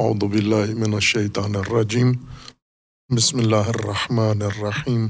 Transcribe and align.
اعوذ 0.00 0.24
باللہ 0.24 0.72
من 0.78 0.94
الشیطان 0.94 1.56
الرجیم 1.56 2.12
بسم 3.16 3.38
اللہ 3.38 3.68
الرحمن 3.72 4.42
الرحیم 4.42 5.06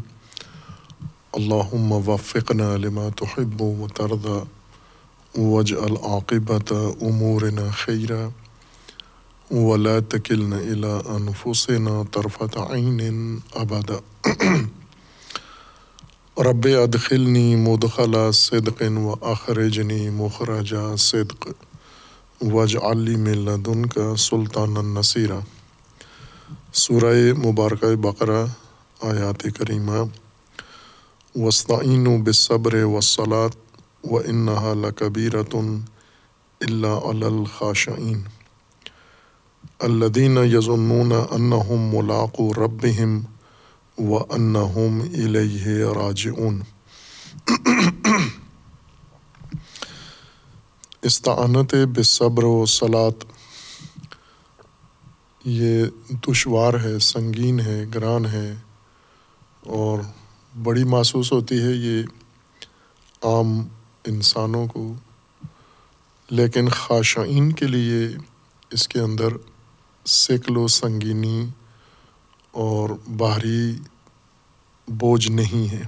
اللہم 1.32 1.92
وفقنا 2.08 2.76
لما 2.76 3.08
تحب 3.18 3.62
و 3.62 3.86
ترضى 3.96 4.38
واجعل 5.38 5.96
عاقبت 6.02 6.72
امورنا 6.72 7.68
خیرا 7.84 8.26
ولا 9.50 9.98
تکلنا 10.08 10.58
الى 10.58 10.92
انفسنا 11.16 12.02
طرفت 12.12 12.58
عین 12.58 13.00
ابدا 13.62 13.98
رب 16.50 16.66
ادخلنی 16.76 17.56
مدخل 17.64 18.30
صدق 18.34 18.82
و 18.98 19.14
اخرجنی 19.32 20.08
مخرج 20.10 20.74
صدق. 21.00 21.48
وج 22.40 22.76
علی 22.82 23.16
ملدن 23.16 23.86
کا 23.86 24.16
سلطان 24.16 24.76
النصیرہ 24.76 25.40
سورہ 26.72 27.14
مبارکہ 27.38 27.94
بقرہ، 27.96 28.44
آیات 29.02 29.42
کریمہ۔ 29.58 29.98
وسطین 31.36 32.06
و 32.06 32.16
بصبر 32.18 32.74
وصلاۃ 32.84 33.58
و 34.04 34.18
انہا 34.18 34.72
لکبیرتن 34.74 35.80
اللہ 36.60 37.24
الخاشعین 37.24 38.22
الدین 39.78 40.38
یظنون 40.44 41.12
انہم 41.30 41.88
ملاق 41.94 42.40
و 42.40 42.52
ربہم 42.54 43.20
و 43.98 44.18
انہم 44.18 45.00
الیہ 45.00 45.84
راجعون۔ 45.84 46.60
استعانت 51.02 51.74
بصبر 51.74 52.44
و 52.44 52.66
صلات، 52.66 53.24
یہ 55.44 55.84
دشوار 56.10 56.74
ہے، 56.74 56.98
سنگین 56.98 57.60
ہے، 57.60 57.84
گران 57.94 58.26
ہے 58.26 58.54
اور 59.66 59.98
بڑی 60.62 60.84
محسوس 60.84 61.32
ہوتی 61.32 61.62
ہے 61.62 61.70
یہ 61.70 62.02
عام 63.22 63.68
انسانوں 64.04 64.66
کو۔ 64.66 64.94
لیکن 66.30 66.68
خاشعین 66.68 67.52
کے 67.52 67.66
لیے 67.66 68.08
اس 68.70 68.88
کے 68.88 69.00
اندر 69.00 69.28
سکل 70.06 70.56
و 70.56 70.66
سنگینی 70.66 71.46
اور 72.50 72.90
باہری 73.16 73.78
بوجھ 74.88 75.30
نہیں 75.30 75.72
ہے۔ 75.72 75.82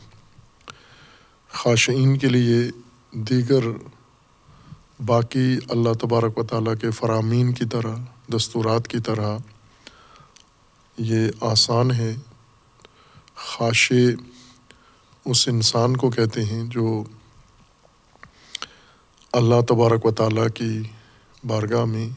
خاشعین 1.53 2.19
کے 2.19 2.29
لیے 2.29 2.71
دیگر 3.13 3.65
باقی 5.07 5.59
اللہ 5.69 5.93
تبارک 6.01 6.39
و 6.39 6.43
تعالیٰ 6.43 6.75
کے 6.81 6.91
فرامین 6.91 7.53
کی 7.53 7.65
طرح، 7.65 7.97
دستورات 8.37 8.89
کی 8.89 8.99
طرح 8.99 9.39
یہ 10.99 11.29
آسان 11.41 11.91
ہے۔ 11.91 12.15
خاشے 13.35 14.09
اس 15.25 15.49
انسان 15.49 15.97
کو 15.97 16.11
کہتے 16.11 16.45
ہیں 16.45 16.65
جو 16.65 17.05
اللہ 19.33 19.61
تبارک 19.69 20.07
و 20.07 20.11
تعالیٰ 20.11 20.47
کی 20.55 20.83
بارگاہ 21.47 21.85
میں 21.85 22.09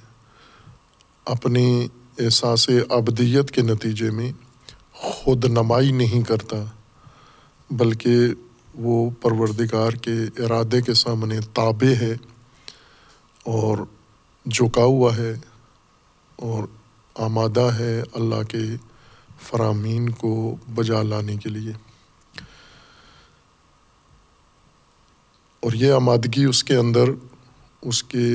اپنی 1.25 1.88
احساس 2.20 2.70
ابدیت 2.89 3.52
کے 3.52 3.61
نتیجے 3.61 4.11
میں 4.11 4.31
خود 4.92 5.45
نمائی 5.45 5.92
نہیں 5.92 6.22
کرتا، 6.22 6.58
بلکہ 7.72 8.17
وہ 8.75 9.09
پروردگار 9.22 9.92
کے 9.92 10.44
ارادے 10.44 10.81
کے 10.81 10.94
سامنے 10.94 11.39
تابع 11.53 11.94
ہے۔ 11.99 12.34
اور 13.46 13.78
جھکا 14.46 14.84
ہوا 14.84 15.18
ہے 15.18 15.34
اور 16.36 16.64
آمادہ 17.16 17.70
ہے 17.80 18.02
اللہ 18.14 18.44
کے 18.44 18.58
فرامین 19.42 20.10
کو 20.10 20.56
بجا 20.76 21.02
لانے 21.02 21.38
کے 21.38 21.50
لیے۔ 21.50 21.72
اور 25.60 25.73
یہ 25.73 25.92
آمادگی 25.92 26.44
اس 26.44 26.64
کے 26.64 26.76
اندر 26.76 27.04
اس 27.82 28.04
کے 28.04 28.28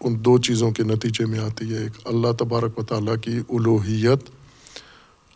ان 0.00 0.24
دو 0.24 0.38
چیزوں 0.38 0.70
کے 0.70 0.82
نتیجے 0.82 1.26
میں 1.26 1.38
آتی 1.38 1.74
ہے۔ 1.74 1.78
ایک 1.78 1.92
اللہ 2.04 2.32
تبارک 2.38 2.78
و 2.78 2.82
تعالیٰ 2.82 3.14
کی 3.22 3.38
الوحیت 3.48 4.30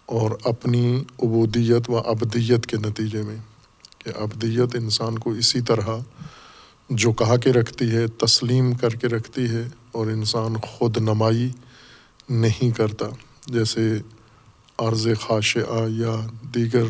اور 0.06 0.30
اپنی 0.44 1.04
عبودیت 1.22 1.90
و 1.90 1.98
ابدیت 1.98 2.66
کے 2.66 2.76
نتیجے 2.76 3.22
میں 3.22 3.36
کہ 3.98 4.18
ابدیت 4.18 4.74
انسان 4.74 5.18
کو 5.18 5.30
اسی 5.30 5.60
طرح 5.60 5.88
جو 6.90 7.12
کہا 7.12 7.36
کے 7.36 7.52
رکھتی 7.52 7.90
ہے، 7.90 8.06
تسلیم 8.06 8.74
کر 8.74 8.88
کے 8.88 9.06
رکھتی 9.06 9.48
ہے 9.48 9.68
اور 9.92 10.06
انسان 10.06 10.56
خود 10.56 10.96
نمائی 10.96 11.50
نہیں 12.28 12.70
کرتا۔ 12.70 13.06
جیسے 13.46 13.98
عرض 14.78 15.08
خاش 15.20 15.56
یا 15.88 16.26
دیگر 16.54 16.84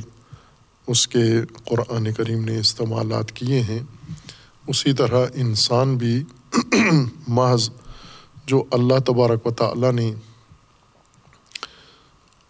اس 0.86 1.08
کے 1.08 1.24
قرآن 1.64 2.12
کریم 2.12 2.44
نے 2.44 2.58
استعمالات 2.58 3.32
کیے 3.32 3.60
ہیں، 3.60 3.78
اسی 4.66 4.92
طرح 4.92 5.26
انسان 5.34 5.96
بھی 5.96 6.24
محض 7.28 7.70
جو 8.46 8.64
اللہ 8.70 8.98
تبارک 9.06 9.46
و 9.46 9.50
تعالیٰ 9.50 9.92
نے 9.92 10.14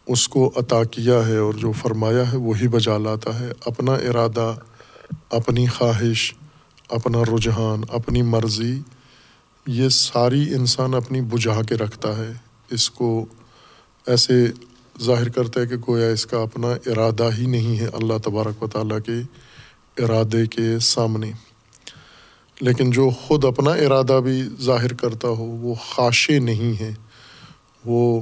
اس 0.06 0.28
کو 0.28 0.52
عطا 0.56 0.84
کیا 0.84 1.26
ہے 1.26 1.36
اور 1.36 1.54
جو 1.54 1.72
فرمایا 1.72 2.32
ہے، 2.32 2.36
وہی 2.36 2.68
بجا 2.68 2.98
لاتا 2.98 3.40
ہے۔ 3.40 3.52
اپنا 3.66 3.92
ارادہ، 3.92 4.54
اپنی 5.30 5.66
خواہش 5.66 6.34
اپنا 6.88 7.22
رجحان، 7.22 7.80
اپنی 7.88 8.22
مرضی، 8.22 8.80
یہ 9.66 9.88
ساری 9.88 10.54
انسان 10.54 10.94
اپنی 10.94 11.20
بجھا 11.20 11.62
کے 11.62 11.74
رکھتا 11.74 12.16
ہے۔ 12.16 12.32
اس 12.70 12.90
کو 12.90 13.26
ایسے 14.06 14.46
ظاہر 15.00 15.28
کرتا 15.28 15.60
ہے 15.60 15.66
کہ 15.66 15.76
گویا 15.88 16.08
اس 16.08 16.26
کا 16.26 16.38
اپنا 16.38 16.66
ارادہ 16.66 17.28
ہی 17.38 17.46
نہیں 17.46 17.80
ہے 17.80 17.86
اللہ 17.86 18.18
تبارک 18.24 18.62
و 18.62 18.66
تعالیٰ 18.66 18.98
کے 19.06 19.12
ارادے 20.02 20.46
کے 20.46 20.78
سامنے۔ 20.78 21.32
لیکن 22.60 22.90
جو 22.90 23.10
خود 23.10 23.44
اپنا 23.44 23.70
ارادہ 23.70 24.20
بھی 24.24 24.48
ظاہر 24.60 24.92
کرتا 24.92 25.28
ہو، 25.28 25.44
وہ 25.44 25.74
خاشے 25.74 26.38
نہیں 26.38 26.80
ہے۔ 26.80 26.94
وہ 27.84 28.20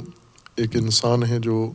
ایک 0.57 0.77
انسان 0.77 1.23
ہے 1.25 1.39
جو 1.39 1.73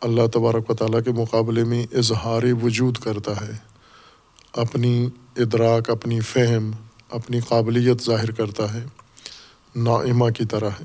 اللہ 0.00 0.26
تبارک 0.32 0.70
و 0.70 0.74
تعالیٰ 0.74 1.00
کے 1.04 1.12
مقابلے 1.12 1.64
میں 1.64 1.86
اظہار 1.92 2.42
وجود 2.62 2.96
کرتا 2.96 3.48
ہے۔ 3.48 3.73
اپنی 4.54 5.08
ادراک، 5.36 5.90
اپنی 5.90 6.20
فہم، 6.20 6.70
اپنی 7.10 7.40
قابلیت 7.40 8.04
ظاہر 8.04 8.30
کرتا 8.30 8.74
ہے، 8.74 8.84
نائمہ 9.76 10.30
کی 10.30 10.44
طرح 10.44 10.70
ہے۔ 10.70 10.84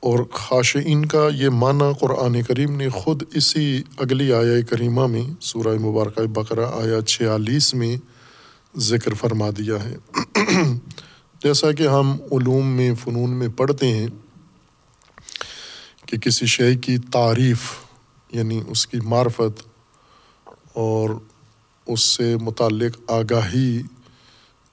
اور 0.00 0.18
خاشعین 0.32 1.06
کا 1.06 1.28
یہ 1.34 1.48
معنی 1.48 1.92
قرآن 2.00 2.42
کریم 2.42 2.76
نے 2.76 2.88
خود 2.88 3.22
اسی 3.34 3.82
اگلی 3.96 4.32
آیا 4.32 4.62
کریمہ 4.70 5.06
میں، 5.06 5.22
سورہ 5.40 5.78
مبارکہ 5.78 6.26
بقرہ 6.26 6.66
آیا 6.66 7.02
چھیالیس 7.02 7.74
میں 7.74 7.96
ذکر 8.76 9.14
فرما 9.14 9.50
دیا 9.50 9.76
ہے۔ 9.84 9.96
جیسا 11.42 11.72
کہ 11.72 11.88
ہم 11.88 12.16
علوم 12.32 12.66
میں، 12.66 12.94
فنون 12.94 13.30
میں 13.30 13.48
پڑھتے 13.48 13.88
ہیں 13.88 14.06
کہ 16.06 16.18
کسی 16.18 16.46
شے 16.46 16.74
کی 16.74 16.98
تعریف 16.98 17.60
یعنی 18.32 18.62
اس 18.68 18.86
کی 18.86 18.98
معرفت 19.00 19.73
اور 20.74 21.10
اس 21.86 22.00
سے 22.00 22.36
متعلق 22.36 23.10
آگاہی 23.10 23.82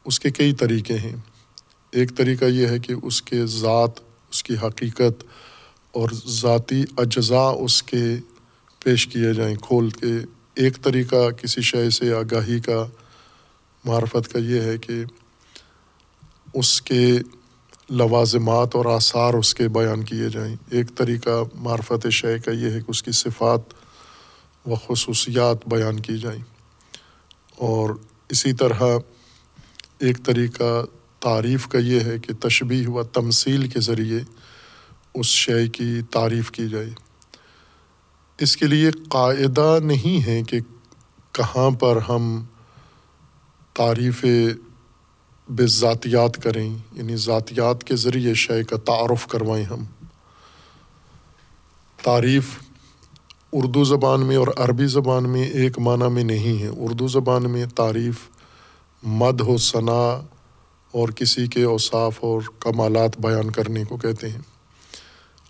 اس 0.05 0.19
کے 0.19 0.31
کئی 0.31 0.53
طریقے 0.53 0.97
ہیں۔ 0.97 1.15
ایک 1.91 2.17
طریقہ 2.17 2.45
یہ 2.45 2.67
ہے 2.67 2.79
کہ 2.79 2.93
اس 3.03 3.21
کے 3.21 3.45
ذات، 3.45 3.99
اس 4.31 4.43
کی 4.43 4.53
حقیقت 4.63 5.23
اور 5.91 6.09
ذاتی 6.27 6.83
اجزاء 6.97 7.51
اس 7.51 7.83
کے 7.83 8.03
پیش 8.83 9.07
کیے 9.07 9.33
جائیں۔ 9.33 9.55
کھول 9.55 9.89
کے 9.89 10.13
ایک 10.55 10.83
طریقہ 10.83 11.29
کسی 11.29 11.61
شے 11.61 11.89
سے 11.89 12.13
آگاہی 12.13 12.59
کا 12.59 12.85
معرفت 13.85 14.33
کا 14.33 14.39
یہ 14.39 14.61
ہے 14.61 14.77
کہ 14.77 15.03
اس 16.53 16.81
کے 16.81 17.19
لوازمات 17.89 18.75
اور 18.75 18.85
آثار 18.85 19.33
اس 19.33 19.55
کے 19.55 19.67
بیان 19.67 20.03
کیے 20.03 20.29
جائیں۔ 20.29 20.55
ایک 20.69 20.95
طریقہ 20.95 21.43
معرفت 21.55 22.07
شے 22.11 22.39
کا 22.39 22.51
یہ 22.51 22.69
ہے 22.69 22.79
کہ 22.79 22.85
اس 22.87 23.03
کی 23.03 23.11
صفات 23.11 23.59
و 24.65 24.75
خصوصیات 24.75 25.67
بیان 25.67 25.99
کی 25.99 26.17
جائیں۔ 26.17 26.41
اور 27.57 27.89
اسی 28.29 28.53
طرح 28.53 28.99
ایک 29.99 30.17
طریقہ 30.25 30.85
تعریف 31.19 31.67
کا 31.67 31.77
یہ 31.77 31.99
ہے 31.99 32.19
کہ 32.19 32.33
تشبیح 32.33 32.87
و 32.87 33.03
تمثیل 33.03 33.67
کے 33.67 33.79
ذریعے 33.79 34.19
اس 35.13 35.25
شے 35.25 35.67
کی 35.67 36.01
تعریف 36.11 36.51
کی 36.51 36.69
جائے۔ 36.69 36.89
اس 38.39 38.57
کے 38.57 38.67
لیے 38.67 38.91
قاعدہ 38.91 39.77
نہیں 39.83 40.27
ہے 40.27 40.43
کہ 40.43 40.59
کہاں 41.31 41.71
پر 41.71 41.99
ہم 42.09 42.45
تعریف 43.73 44.25
بے 45.49 45.67
ذاتیات 45.67 46.43
کریں 46.43 46.77
یعنی 46.91 47.15
ذاتیات 47.15 47.83
کے 47.83 47.95
ذریعے 47.95 48.33
شے 48.33 48.63
کا 48.63 48.77
تعارف 48.77 49.27
کروائیں 49.27 49.65
ہم۔ 49.65 49.83
تعریف 52.03 52.45
اردو 53.53 53.83
زبان 53.83 54.25
میں 54.25 54.35
اور 54.35 54.47
عربی 54.57 54.85
زبان 54.85 55.29
میں 55.29 55.43
ایک 55.43 55.79
معنی 55.79 56.09
میں 56.09 56.23
نہیں 56.23 56.63
ہے۔ 56.63 56.67
اردو 56.67 57.07
زبان 57.07 57.51
میں 57.51 57.65
تعریف، 57.65 58.15
مد 59.03 59.41
و 59.41 59.57
ثناء 59.57 60.15
اور 60.91 61.09
کسی 61.09 61.47
کے 61.47 61.63
اوصاف 61.63 62.17
اور 62.19 62.41
کمالات 62.59 63.19
بیان 63.19 63.51
کرنے 63.51 63.83
کو 63.83 63.97
کہتے 63.97 64.29
ہیں۔ 64.29 64.41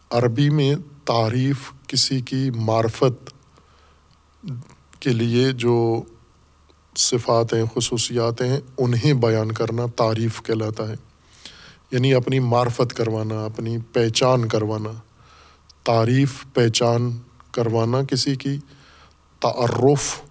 عربی 0.09 0.49
میں 0.49 0.75
تعریف 1.05 1.71
کسی 1.87 2.21
کی 2.21 2.49
معرفت 2.55 3.33
کے 4.99 5.09
لیے 5.09 5.51
جو 5.51 6.01
صفات 6.97 7.53
ہیں 7.53 7.63
خصوصیات 7.75 8.41
ہیں 8.41 8.59
انہیں 8.77 9.13
بیان 9.13 9.51
کرنا 9.51 9.85
تعریف 9.95 10.41
کہلاتا 10.43 10.89
ہے۔ 10.89 10.95
یعنی 11.91 12.13
اپنی 12.13 12.39
معرفت 12.39 12.93
کروانا، 12.93 13.45
اپنی 13.45 13.77
پہچان 13.93 14.47
کروانا۔ 14.47 14.91
تعریف، 15.83 16.45
پہچان 16.53 17.17
کروانا 17.51 18.03
کسی 18.03 18.35
کی، 18.35 18.57
تعارف، 19.39 20.21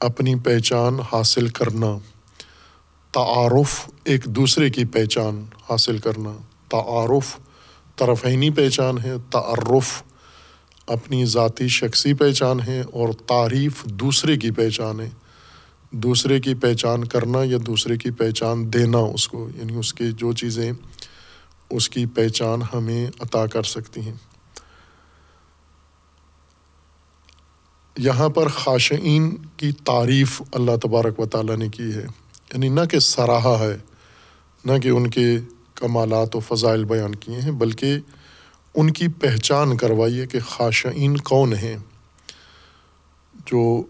اپنی 0.00 0.34
پہچان 0.34 1.00
حاصل 1.12 1.48
کرنا۔ 1.48 1.98
تعارف 3.12 3.90
ایک 4.04 4.24
دوسرے 4.24 4.70
کی 4.70 4.84
پہچان 4.84 5.44
حاصل 5.70 5.98
کرنا۔ 5.98 6.32
تعارف 6.68 7.36
طرفینی 7.96 8.50
پہچان 8.50 8.98
ہے، 8.98 9.12
تعارف 9.30 10.02
اپنی 10.86 11.24
ذاتی 11.24 11.68
شخصی 11.68 12.14
پہچان 12.14 12.60
ہے 12.60 12.80
اور 12.80 13.08
تعریف 13.26 13.84
دوسرے 13.84 14.36
کی 14.36 14.50
پہچان 14.50 15.00
ہے۔ 15.00 15.10
دوسرے 15.90 16.40
کی 16.40 16.54
پہچان 16.54 17.04
کرنا 17.04 17.38
یا 17.44 17.58
دوسرے 17.66 17.96
کی 17.96 18.10
پہچان 18.10 18.72
دینا، 18.72 18.98
اس 18.98 19.28
کو 19.28 19.48
یعنی 19.56 19.74
اس 19.74 19.94
کی 19.94 20.12
جو 20.12 20.32
چیزیں، 20.32 20.72
اس 21.70 21.90
کی 21.90 22.06
پہچان 22.06 22.60
ہمیں 22.74 23.06
عطا 23.20 23.46
کر 23.46 23.62
سکتی 23.62 24.00
ہیں۔ 24.00 24.14
یہاں 27.98 28.28
پر 28.28 28.48
خاشعین 28.48 29.36
کی 29.56 29.72
تعریف 29.72 30.42
اللہ 30.52 30.76
تبارک 30.82 31.20
و 31.20 31.26
تعالیٰ 31.26 31.56
نے 31.56 31.68
کی 31.68 31.94
ہے۔ 31.94 32.06
یعنی 32.52 32.68
نہ 32.68 32.80
کہ 32.90 32.98
سراہا 32.98 33.58
ہے، 33.60 33.76
نہ 34.64 34.78
کہ 34.82 34.88
ان 34.88 35.10
کے 35.10 35.38
کمالات 35.74 36.36
و 36.36 36.40
فضائل 36.40 36.84
بیان 36.84 37.14
کیے 37.14 37.40
ہیں، 37.40 37.52
بلکہ 37.52 37.98
ان 38.74 38.90
کی 38.90 39.08
پہچان 39.08 39.76
کروائی 39.76 40.20
ہے 40.20 40.26
کہ 40.26 40.38
خاشعین 40.40 41.16
کون 41.16 41.52
ہیں۔ 41.52 41.76
جو 43.46 43.82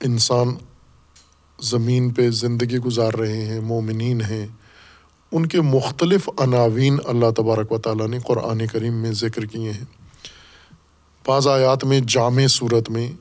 انسان 0.00 0.48
زمین 1.62 2.10
پہ 2.10 2.30
زندگی 2.30 2.78
گزار 2.78 3.12
رہے 3.12 3.44
ہیں، 3.44 3.60
مومنین 3.60 4.20
ہیں، 4.20 4.46
ان 5.32 5.46
کے 5.46 5.60
مختلف 5.60 6.30
عناوین 6.38 6.98
اللہ 7.04 7.30
تبارک 7.36 7.72
و 7.72 7.78
تعالیٰ 7.78 8.08
نے 8.08 8.18
قرآن 8.26 8.66
کریم 8.66 8.94
میں 8.94 9.12
ذکر 9.12 9.44
کیے 9.46 9.70
ہیں۔ 9.70 10.01
بعض 11.26 11.46
آیات 11.46 11.84
میں 11.84 12.00
جامع 12.00 12.46
صورت 12.46 12.90
میں 12.90 13.12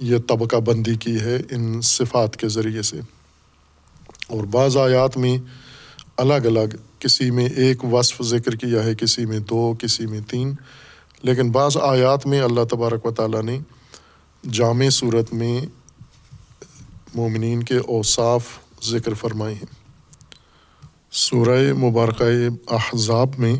یہ 0.00 0.16
طبقہ 0.28 0.56
بندی 0.56 0.94
کی 0.94 1.20
ہے 1.20 1.36
ان 1.50 1.80
صفات 1.80 2.36
کے 2.36 2.48
ذریعے 2.48 2.82
سے۔ 2.82 3.00
اور 4.28 4.44
بعض 4.44 4.76
آیات 4.76 5.16
میں 5.16 5.38
الگ 6.16 6.34
الگ، 6.34 6.76
کسی 6.98 7.30
میں 7.30 7.48
ایک 7.48 7.84
وصف 7.84 8.22
ذکر 8.22 8.54
کیا 8.54 8.84
ہے، 8.84 8.94
کسی 8.94 9.26
میں 9.26 9.38
دو، 9.38 9.74
کسی 9.78 10.06
میں 10.06 10.20
تین۔ 10.28 10.54
لیکن 11.22 11.50
بعض 11.50 11.76
آیات 11.76 12.26
میں 12.26 12.40
اللہ 12.40 12.64
تبارک 12.70 13.06
و 13.06 13.10
تعالیٰ 13.10 13.42
نے 13.42 13.58
جامع 14.52 14.88
صورت 14.88 15.32
میں 15.32 15.66
مومنین 17.14 17.62
کے 17.62 17.76
اوصاف 17.76 18.44
ذکر 18.84 19.14
فرمائے 19.14 19.54
ہیں۔ 19.54 19.78
سورہ 21.12 21.72
مبارکہ 21.72 22.24
احزاب 22.68 23.28
میں 23.38 23.54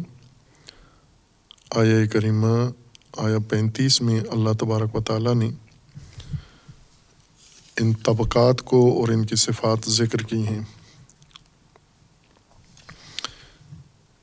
آیا 1.70 2.06
کریمہ 2.06 2.70
آیا 3.18 3.38
پینتیس 3.48 4.00
میں 4.00 4.20
اللہ 4.30 4.52
تبارک 4.52 4.96
و 4.96 5.02
تعالیٰ 5.02 5.34
نے 5.34 5.50
ان 7.76 7.92
طبقات 7.92 8.62
کو 8.62 9.00
اور 9.00 9.08
ان 9.08 9.26
کی 9.26 9.36
صفات 9.36 9.90
ذکر 9.90 10.18
کی 10.18 10.46
ہیں۔ 10.46 10.60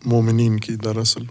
مومنین 0.05 0.59
کی 0.59 0.75
دراصل۔ 0.75 1.21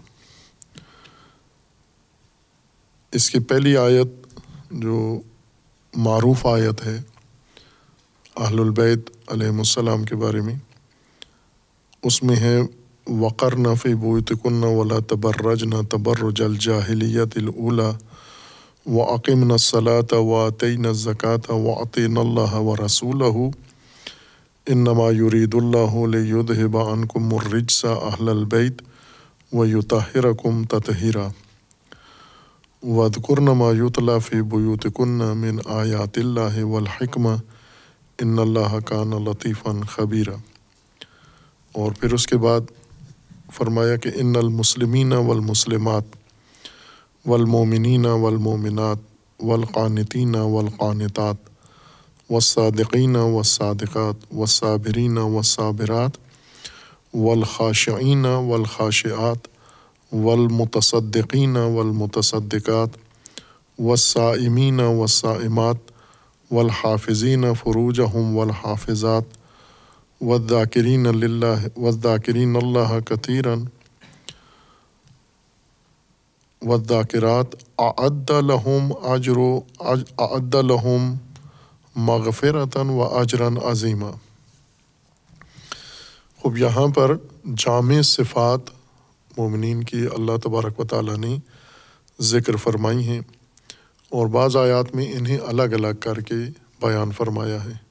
اس 3.11 3.29
کی 3.29 3.39
پہلی 3.39 3.77
آیت 3.77 4.39
جو 4.71 5.21
معروف 5.95 6.45
آیت 6.45 6.85
ہے 6.85 7.01
اہل 8.35 8.59
البید 8.59 8.99
علیہ 9.27 9.47
السلام 9.47 10.03
کے 10.03 10.15
بارے 10.15 10.41
میں، 10.41 10.55
اس 12.03 12.23
میں 12.23 12.35
ہے 12.35 12.59
وقر 13.07 13.55
نفی 13.57 13.93
بوت 13.95 14.31
کن 14.43 14.63
ولا 14.63 14.97
تبرج 15.07 15.63
نہ 15.63 15.81
تبرج 15.89 16.41
الجاہلیت 16.41 17.37
الاولا 17.37 17.89
و 18.85 19.01
عقیم 19.03 19.43
نہ 19.47 19.57
صلاۃ 19.57 20.13
و 20.13 20.35
عطین 20.47 20.91
زکوٰۃ 20.93 21.49
و 21.49 21.73
عطین 21.73 22.17
اللہ 22.17 22.53
و 22.55 22.75
رسول 22.75 23.21
انما 24.67 25.09
یرید 25.11 25.55
اللہ 25.55 25.95
یدہب 26.15 26.77
عنکم 26.77 27.33
الرجس 27.33 27.83
اہل 27.85 28.29
البیت 28.29 28.81
و 29.51 29.65
یطہر 29.65 30.25
تطہیرا. 30.69 31.27
وذکرن 32.83 33.57
ما 33.57 33.71
یطلا 33.77 34.17
فی 34.25 34.41
بیوت 34.53 34.87
کن 34.95 35.21
من 35.41 35.59
آیات 35.75 36.17
اللہ 36.17 36.63
والحکمہ. 36.63 37.35
ان 38.19 38.39
اللہ 38.39 38.79
کان 38.85 39.23
لطیفاً 39.23 39.81
خبیرہ 39.89 40.35
اور 41.75 41.91
پھر 41.99 42.13
اس 42.13 42.27
کے 42.27 42.37
بعد 42.37 42.71
فرمایا 43.53 43.95
کہ 43.95 44.09
ان 44.15 44.35
المسلمین 44.35 45.13
والمسلمات 45.13 46.03
والمومنین 47.25 48.05
والمومنات 48.05 48.97
والقانتین 49.39 50.35
والقانتات 50.35 51.35
والصادقین 52.29 53.15
والصادقات 53.15 54.15
والصابرین 54.33 55.17
والصابرات 55.17 56.17
والخاشعین 57.13 58.25
والخاشعات 58.25 59.47
والمتصدقین 60.13 61.57
والمتصدقات 61.57 62.89
والصائمین 63.79 64.79
والصائمات 64.79 65.91
والحافظین 66.51 67.53
فروجہم 67.53 68.35
والحافظات 68.37 69.23
والذاکرین 70.21 71.03
للہ 71.03 71.55
والذاکرین 71.77 72.55
اللہ 72.55 72.99
کثیرا 73.05 73.53
والذاکرات 76.61 77.55
اعد 77.77 78.29
لہم 78.43 78.91
اجر 79.03 79.39
اعد 80.17 80.55
لہم 80.55 81.13
مغفرتا 81.95 82.81
و 82.81 83.03
اجرا 83.19 83.47
عظیمہ 83.71 84.11
خوب، 86.39 86.57
یہاں 86.57 86.87
پر 86.87 87.15
جامع 87.57 88.01
صفات 88.01 88.69
مومنین 89.37 89.83
کی 89.83 90.05
اللہ 90.15 90.37
تبارک 90.43 90.79
و 90.79 90.83
تعالیٰ 90.83 91.17
نے 91.17 91.37
ذکر 92.19 92.55
فرمائی 92.55 93.07
ہیں 93.07 93.21
اور 94.11 94.27
بعض 94.27 94.55
آیات 94.55 94.95
میں 94.95 95.13
انہیں 95.13 95.37
الگ 95.37 95.73
الگ 95.73 95.99
کر 95.99 96.19
کے 96.19 96.35
بیان 96.81 97.11
فرمایا 97.11 97.63
ہے۔ 97.63 97.84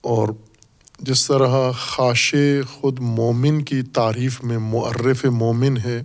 اور 0.00 0.28
جس 1.00 1.26
طرح 1.26 1.70
خاش 1.70 2.34
خود 2.72 2.98
مومن 2.98 3.62
کی 3.62 3.82
تعریف 3.82 4.42
میں 4.42 4.58
معرف 4.58 5.24
مومن 5.24 5.76
ہے، 5.76 6.02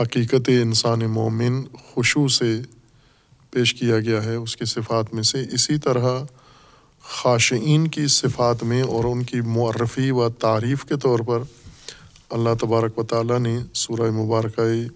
حقیقت 0.00 0.48
انسان 0.48 0.98
مومن 0.98 1.62
خوشو 1.74 2.28
سے 2.28 2.62
پیش 3.50 3.74
کیا 3.74 4.00
گیا 4.00 4.24
ہے، 4.24 4.34
اس 4.34 4.56
کی 4.56 4.64
صفات 4.64 5.14
میں 5.14 5.22
سے۔ 5.22 5.44
اسی 5.52 5.78
طرح 5.78 6.22
خاشعین 7.02 7.88
کی 7.88 8.06
صفات 8.06 8.62
میں 8.62 8.82
اور 8.82 9.04
ان 9.04 9.22
کی 9.22 9.40
معرفی 9.40 10.10
و 10.10 10.28
تعریف 10.28 10.84
کے 10.84 10.96
طور 10.96 11.18
پر 11.18 11.38
اللہ 12.30 12.50
تبارک 12.60 12.98
و 12.98 13.02
تعالیٰ 13.02 13.38
نے 13.38 13.58
سورہ 13.74 14.10
مبارکہ 14.10 14.88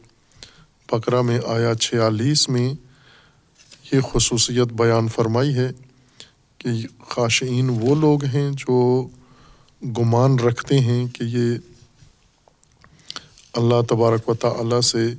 بقرہ 0.93 1.23
میں 1.23 1.41
آیا 1.47 1.75
چھیالیس 1.75 2.49
میں 2.49 2.75
یہ 3.93 4.01
خصوصیت 4.13 4.73
بیان 4.73 5.09
فرمائی 5.09 5.55
ہے۔ 5.55 5.71
کہ 6.59 6.69
خاشعین 7.09 7.71
وہ 7.71 7.95
لوگ 7.95 8.25
ہیں 8.25 8.51
جو 8.53 9.07
گمان 9.83 10.39
رکھتے 10.39 10.81
ہیں 10.81 11.07
کہ 11.07 11.25
یہ 11.25 11.59
اللہ 13.53 13.83
تبارک 13.89 14.29
و 14.29 14.35
تعالیٰ 14.35 14.81
سے 14.81 15.15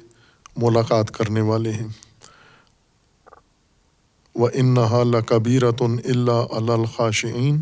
ملاقات 0.58 1.12
کرنے 1.12 1.41
والے 1.41 1.72
ہیں۔ 1.72 1.88
و 4.36 4.46
انحا 4.53 5.03
لقبیرت 5.03 5.82
اللہ 6.06 6.72
الخاشعین 6.72 7.62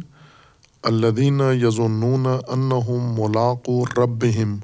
الدین 0.83 1.41
یزنون 1.61 2.25
انہم 2.47 3.15
ملاق 3.19 3.69
و 3.69 3.85
ربہم 3.85 4.57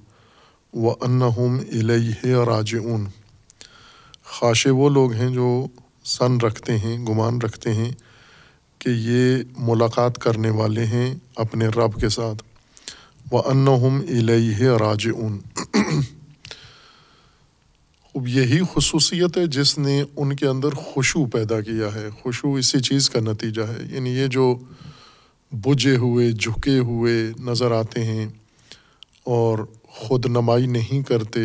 و 0.74 0.90
انہم 0.90 1.58
الیہ 1.72 2.36
راجعون۔ 2.36 3.06
خاشے 4.24 4.70
وہ 4.70 4.90
لوگ 4.90 5.12
ہیں 5.12 5.30
جو 5.30 5.66
سن 6.06 6.38
رکھتے 6.38 6.78
ہیں، 6.78 7.06
گمان 7.06 7.42
رکھتے 7.42 7.74
ہیں 7.74 7.92
کہ 8.82 8.90
یہ 8.90 9.44
ملاقات 9.58 10.18
کرنے 10.18 10.50
والے 10.50 10.86
ہیں 10.86 11.16
اپنے 11.36 11.68
رب 11.68 12.02
کے 12.02 12.10
ساتھ۔ 12.10 12.44
و 13.34 13.38
انہم 13.50 14.02
الیہ 14.10 14.70
راج 14.70 15.08
اون 15.16 15.40
اب 18.16 18.28
یہی 18.28 18.60
خصوصیت 18.74 19.38
ہے 19.38 19.48
جس 19.48 19.78
نے 19.78 20.04
ان 20.16 20.36
کے 20.36 20.48
اندر 20.48 20.70
خوشو 20.70 21.26
پیدا 21.26 21.62
کیا 21.62 21.96
ہے۔ 21.96 22.10
خوشو 22.22 22.54
اسی 22.54 22.80
چیز 22.80 23.10
کا 23.10 23.20
نتیجہ 23.20 23.62
ہے۔ 23.62 23.96
یعنی 23.96 24.10
یہ 24.10 24.28
جو 24.28 24.60
بجے 25.52 25.96
ہوئے، 25.96 26.32
جھکے 26.32 26.78
ہوئے 26.78 27.32
نظر 27.40 27.72
آتے 27.72 28.04
ہیں 28.04 28.28
اور 29.24 29.60
خود 29.88 30.26
نمائی 30.26 30.68
نہیں 30.68 31.04
کرتے، 31.04 31.40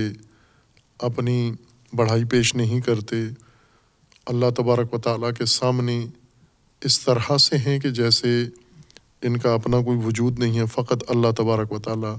اپنی 0.98 1.52
بڑھائی 1.94 2.24
پیش 2.24 2.54
نہیں 2.54 2.80
کرتے، 2.80 3.16
اللہ 4.26 4.46
تبارک 4.56 4.94
و 4.94 4.98
تعالیٰ 4.98 5.32
کے 5.38 5.46
سامنے 5.46 6.06
اس 6.80 7.00
طرح 7.00 7.38
سے 7.38 7.56
ہیں 7.56 7.78
کہ 7.78 7.90
جیسے 7.90 8.44
ان 9.22 9.36
کا 9.36 9.54
اپنا 9.54 9.82
کوئی 9.82 9.98
وجود 10.04 10.38
نہیں 10.38 10.58
ہے، 10.58 10.66
فقط 10.66 11.04
اللہ 11.08 11.30
تبارک 11.36 11.72
و 11.72 11.78
تعالیٰ 11.78 12.16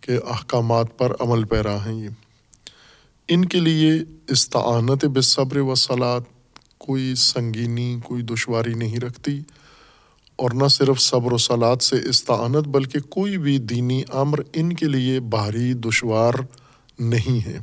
کے 0.00 0.16
احکامات 0.16 0.98
پر 0.98 1.12
عمل 1.20 1.44
پیرا 1.44 1.86
ہیں 1.86 2.04
یہ۔ 2.04 2.08
ان 3.28 3.44
کے 3.44 3.60
لیے 3.60 3.92
استعانت 4.28 5.04
بصبر 5.04 5.56
و 5.56 5.74
صلات 5.74 6.22
کوئی 6.78 7.14
سنگینی، 7.14 7.98
کوئی 8.04 8.22
دشواری 8.22 8.74
نہیں 8.74 8.98
رکھتی، 8.98 9.40
اور 10.36 10.50
نہ 10.50 10.68
صرف 10.68 11.00
صبر 11.00 11.32
و 11.32 11.38
صلات 11.38 11.82
سے 11.82 11.96
استعانت، 12.08 12.68
بلکہ 12.68 13.00
کوئی 13.00 13.38
بھی 13.38 13.58
دینی 13.58 14.02
امر 14.12 14.40
ان 14.52 14.72
کے 14.72 14.86
لیے 14.86 15.20
بھاری 15.20 15.74
دشوار 15.74 16.34
نہیں 16.98 17.46
ہے۔ 17.46 17.58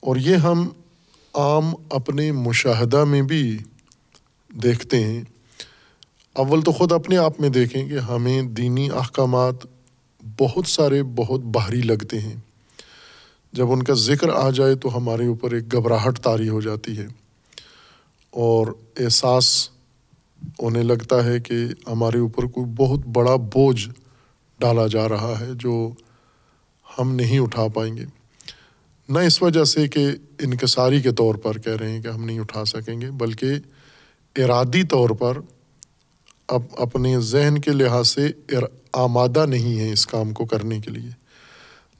اور 0.00 0.16
یہ 0.16 0.36
ہم 0.36 0.68
عام 1.34 1.74
اپنے 1.90 2.32
مشاہدہ 2.32 3.04
میں 3.04 3.22
بھی 3.22 3.58
دیکھتے 4.62 5.04
ہیں۔ 5.04 5.22
اول 6.32 6.62
تو 6.62 6.72
خود 6.72 6.92
اپنے 6.92 7.16
آپ 7.16 7.40
میں 7.40 7.48
دیکھیں 7.48 7.88
کہ 7.88 7.98
ہمیں 7.98 8.42
دینی 8.42 8.90
احکامات 8.90 9.54
بہت 10.38 10.66
سارے 10.66 11.02
بہت 11.02 11.40
بھاری 11.40 11.80
لگتے 11.80 12.20
ہیں۔ 12.20 12.36
جب 13.52 13.72
ان 13.72 13.82
کا 13.82 13.94
ذکر 13.94 14.28
آ 14.28 14.50
جائے 14.50 14.74
تو 14.74 14.96
ہمارے 14.96 15.26
اوپر 15.26 15.52
ایک 15.52 15.72
گھبراہٹ 15.72 16.20
طاری 16.22 16.48
ہو 16.48 16.60
جاتی 16.60 16.98
ہے۔ 16.98 17.06
اور 18.30 18.66
احساس 18.98 19.68
ہونے 20.62 20.82
لگتا 20.82 21.24
ہے 21.24 21.40
کہ 21.40 21.54
ہمارے 21.86 22.18
اوپر 22.18 22.44
کوئی 22.44 22.66
بہت 22.76 23.06
بڑا 23.06 23.36
بوجھ 23.36 23.88
ڈالا 24.58 24.86
جا 24.86 25.08
رہا 25.08 25.34
ہے 25.40 25.48
جو 25.54 25.92
ہم 26.98 27.14
نہیں 27.14 27.38
اٹھا 27.38 27.68
پائیں 27.68 27.96
گے۔ 27.96 28.04
نہ 29.08 29.18
اس 29.18 29.42
وجہ 29.42 29.64
سے 29.64 29.88
کہ 29.88 30.08
انکساری 30.38 31.00
کے 31.00 31.12
طور 31.12 31.34
پر 31.34 31.58
کہہ 31.58 31.76
رہے 31.76 31.90
ہیں 31.90 32.02
کہ 32.02 32.08
ہم 32.08 32.24
نہیں 32.24 32.40
اٹھا 32.40 32.64
سکیں 32.64 33.00
گے، 33.00 33.10
بلکہ 33.10 33.48
ارادی 34.36 34.82
طور 34.82 35.10
پر 35.10 35.38
اب 36.46 36.62
اپنے 36.76 37.20
ذہن 37.20 37.58
کے 37.58 37.70
لحاظ 37.70 38.08
سے 38.08 38.28
آمادہ 38.92 39.46
نہیں 39.46 39.80
ہے 39.80 39.92
اس 39.92 40.06
کام 40.06 40.32
کو 40.32 40.44
کرنے 40.44 40.80
کے 40.80 40.90
لیے۔ 40.90 41.10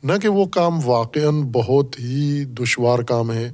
نہ 0.04 0.12
کہ 0.22 0.28
وہ 0.28 0.46
کام 0.46 0.88
واقعاً 0.88 1.42
بہت 1.42 2.00
ہی 2.00 2.44
دشوار 2.44 2.98
کام 2.98 3.32
ہے 3.32 3.52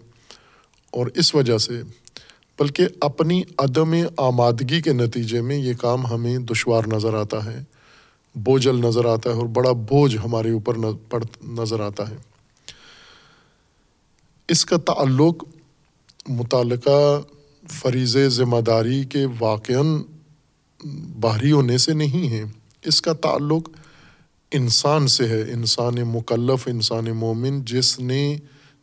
اور 0.91 1.07
اس 1.15 1.35
وجہ 1.35 1.59
سے، 1.59 1.83
بلکہ 2.59 2.87
اپنی 3.01 3.43
عدم 3.59 3.95
آمادگی 4.17 4.83
کے 4.83 4.93
نتیجے 4.93 5.41
میں 5.41 5.57
یہ 5.57 5.75
کام 5.75 6.07
ہمیں 6.07 6.39
دشوار 6.39 6.83
نظر 6.93 7.15
آتا 7.15 7.45
ہے، 7.45 7.62
بوجھل 8.35 8.77
نظر 8.77 9.05
آتا 9.05 9.31
ہے 9.31 9.35
اور 9.35 9.47
بڑا 9.47 9.73
بوجھ 9.73 10.17
ہمارے 10.25 10.51
اوپر 10.51 10.75
پڑ 11.09 11.25
نظر 11.49 11.81
آتا 11.81 12.11
ہے۔ 12.11 12.17
اس 14.49 14.65
کا 14.65 14.77
تعلق 14.77 15.45
متعلقہ 16.29 17.21
فریض 17.69 18.16
ذمہ 18.28 18.61
داری 18.61 19.04
کے 19.04 19.26
واقعاً 19.38 19.87
باہری 21.21 21.52
ہونے 21.52 21.78
سے 21.78 21.95
نہیں 21.95 22.31
ہے 22.31 22.42
اس 22.85 23.02
کا 23.02 23.12
تعلق 23.12 23.69
انسان 24.52 25.09
سے 25.09 25.28
ہے، 25.28 25.42
انسان 25.42 25.95
مکلف، 25.95 26.69
انسان 26.69 27.04
مومن، 27.04 27.64
جس 27.64 28.00
نے، 28.00 28.37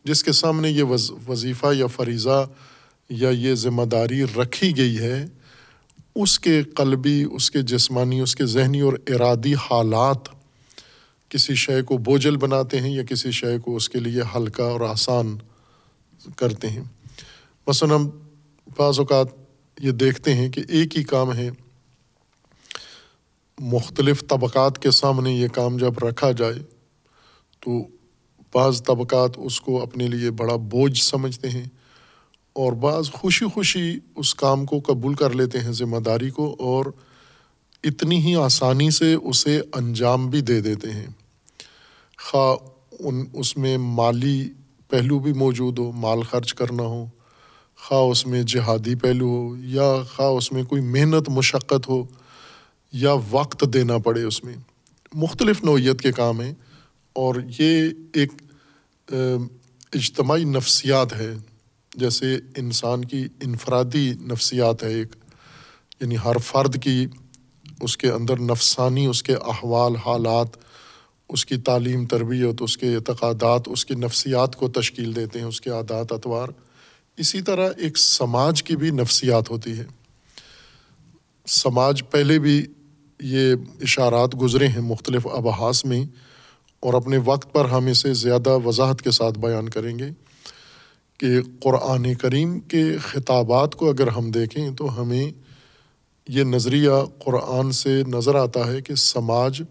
جس 0.04 0.24
کے 0.24 0.32
سامنے 0.32 0.70
یہ 0.70 0.82
وظیفہ 1.28 1.66
یا 1.74 1.86
فریضہ 1.86 2.46
یا 3.08 3.30
یہ 3.30 3.54
ذمہ 3.54 3.82
داری 3.82 4.24
رکھی 4.24 4.76
گئی 4.76 4.98
ہے، 4.98 5.26
اس 6.14 6.38
کے 6.38 6.62
قلبی، 6.62 7.24
اس 7.32 7.50
کے 7.50 7.62
جسمانی، 7.62 8.20
اس 8.20 8.36
کے 8.36 8.46
ذہنی 8.46 8.80
اور 8.80 8.92
ارادی 9.06 9.54
حالات 9.54 10.28
کسی 11.28 11.54
شے 11.54 11.82
کو 11.82 11.98
بوجھل 11.98 12.36
بناتے 12.36 12.80
ہیں 12.80 12.90
یا 12.90 13.02
کسی 13.02 13.30
شے 13.30 13.58
کو 13.58 13.76
اس 13.76 13.88
کے 13.88 14.00
لیے 14.00 14.22
ہلکا 14.36 14.64
اور 14.64 14.80
آسان 14.80 15.36
کرتے 16.36 16.70
ہیں۔ 16.70 16.82
مثلاً 17.66 17.90
ہم 17.90 18.10
بعض 18.80 18.98
اوقات 18.98 19.26
یہ 19.80 19.90
دیکھتے 19.90 20.34
ہیں 20.34 20.48
کہ 20.48 20.62
ایک 20.68 20.98
ہی 20.98 21.02
کام 21.04 21.32
ہے۔ 21.34 21.50
مختلف 23.58 24.24
طبقات 24.28 24.78
کے 24.78 24.90
سامنے 24.90 25.32
یہ 25.32 25.48
کام 25.48 25.76
جب 25.76 25.98
رکھا 25.98 26.32
جائے، 26.32 26.54
تو 27.60 27.70
بعض 28.54 28.82
طبقات 28.82 29.30
اس 29.36 29.60
کو 29.60 29.82
اپنے 29.82 30.06
لیے 30.06 30.30
بڑا 30.30 30.56
بوجھ 30.56 31.02
سمجھتے 31.02 31.50
ہیں 31.50 31.64
اور 32.52 32.72
بعض 32.72 33.10
خوشی 33.10 33.46
خوشی 33.54 33.98
اس 34.16 34.34
کام 34.34 34.66
کو 34.66 34.80
قبول 34.86 35.14
کر 35.14 35.30
لیتے 35.30 35.60
ہیں، 35.60 35.72
ذمہ 35.72 35.98
داری 35.98 36.30
کو، 36.30 36.56
اور 36.58 36.84
اتنی 37.84 38.24
ہی 38.24 38.34
آسانی 38.36 38.90
سے 38.90 39.14
اسے 39.14 39.60
انجام 39.72 40.30
بھی 40.30 40.40
دے 40.40 40.60
دیتے 40.60 40.90
ہیں۔ 40.90 41.06
خواہ 42.18 42.56
ان، 43.00 43.24
اس 43.32 43.56
میں 43.56 43.78
مالی 43.78 44.50
پہلو 44.88 45.18
بھی 45.18 45.32
موجود 45.32 45.78
ہو، 45.78 45.92
مال 45.92 46.22
خرچ 46.22 46.54
کرنا 46.54 46.82
ہو 46.82 47.06
خواہ 47.82 48.00
اس 48.00 48.26
میں 48.26 48.42
جہادی 48.42 48.94
پہلو 48.94 49.26
ہو، 49.26 49.56
یا 49.56 50.02
خواہ 50.16 50.28
اس 50.28 50.52
میں 50.52 50.62
کوئی 50.62 50.82
محنت، 50.82 51.28
مشقت 51.28 51.88
ہو، 51.88 52.04
یا 52.92 53.14
وقت 53.30 53.64
دینا 53.72 53.98
پڑے 53.98 54.22
اس 54.22 54.44
میں۔ 54.44 54.54
مختلف 55.14 55.64
نوعیت 55.64 56.00
کے 56.00 56.12
کام 56.12 56.40
ہیں 56.40 56.54
اور 57.12 57.34
یہ 57.58 57.90
ایک 58.12 58.32
اجتماعی 59.92 60.44
نفسیات 60.44 61.12
ہے 61.12 61.34
جیسے 61.96 62.36
انسان 62.56 63.04
کی 63.04 63.26
انفرادی 63.40 64.12
نفسیات 64.20 64.82
ہے 64.82 64.88
ایک 64.88 65.16
یعنی 66.00 66.16
ہر 66.24 66.38
فرد 66.38 66.82
کی 66.82 67.06
اس 67.80 67.96
کے 67.96 68.10
اندر 68.10 68.40
نفسانی، 68.40 69.06
اس 69.06 69.22
کے 69.22 69.34
احوال، 69.34 69.96
حالات، 69.96 70.46
اس 71.28 71.46
کی 71.46 71.56
تعلیم، 71.56 72.06
تربیت، 72.06 72.62
اس 72.62 72.76
کے 72.78 72.94
اعتقادات، 72.94 73.60
اس 73.66 73.84
کی 73.86 73.94
نفسیات 73.94 74.56
کو 74.56 74.68
تشکیل 74.68 75.16
دیتے 75.16 75.38
ہیں، 75.38 75.46
اس 75.46 75.60
کے 75.60 75.70
عادات، 75.70 76.12
اتوار۔ 76.12 76.48
اسی 77.20 77.42
طرح 77.42 77.70
ایک 77.76 77.98
سماج 77.98 78.62
کی 78.62 78.76
بھی 78.76 78.90
نفسیات 78.90 79.50
ہوتی 79.50 79.78
ہے۔ 79.78 79.84
سماج 81.46 82.02
پہلے 82.10 82.38
بھی 82.38 82.66
یہ 83.20 83.54
اشارات 83.80 84.40
گزرے 84.42 84.68
ہیں 84.68 84.80
مختلف 84.80 85.26
ابحاس 85.26 85.84
میں 85.84 86.04
اور 86.80 86.94
اپنے 86.94 87.18
وقت 87.24 87.52
پر 87.52 87.64
ہم 87.64 87.86
اسے 87.86 88.14
زیادہ 88.14 88.58
وضاحت 88.64 89.02
کے 89.02 89.10
ساتھ 89.10 89.38
بیان 89.38 89.68
کریں 89.68 89.98
گے 89.98 90.08
کہ 91.18 91.28
قرآن 91.60 92.14
کریم 92.14 92.60
کے 92.60 92.98
خطابات 92.98 93.74
کو 93.74 93.88
اگر 93.88 94.06
ہم 94.08 94.30
دیکھیں 94.30 94.70
تو 94.70 95.00
ہمیں 95.00 95.30
یہ 96.28 96.44
نظریہ 96.44 96.90
قرآن 97.24 97.72
سے 97.72 98.02
نظر 98.08 98.34
آتا 98.34 98.66
ہے 98.66 98.80
کہ 98.80 98.94
سماج 98.94 99.62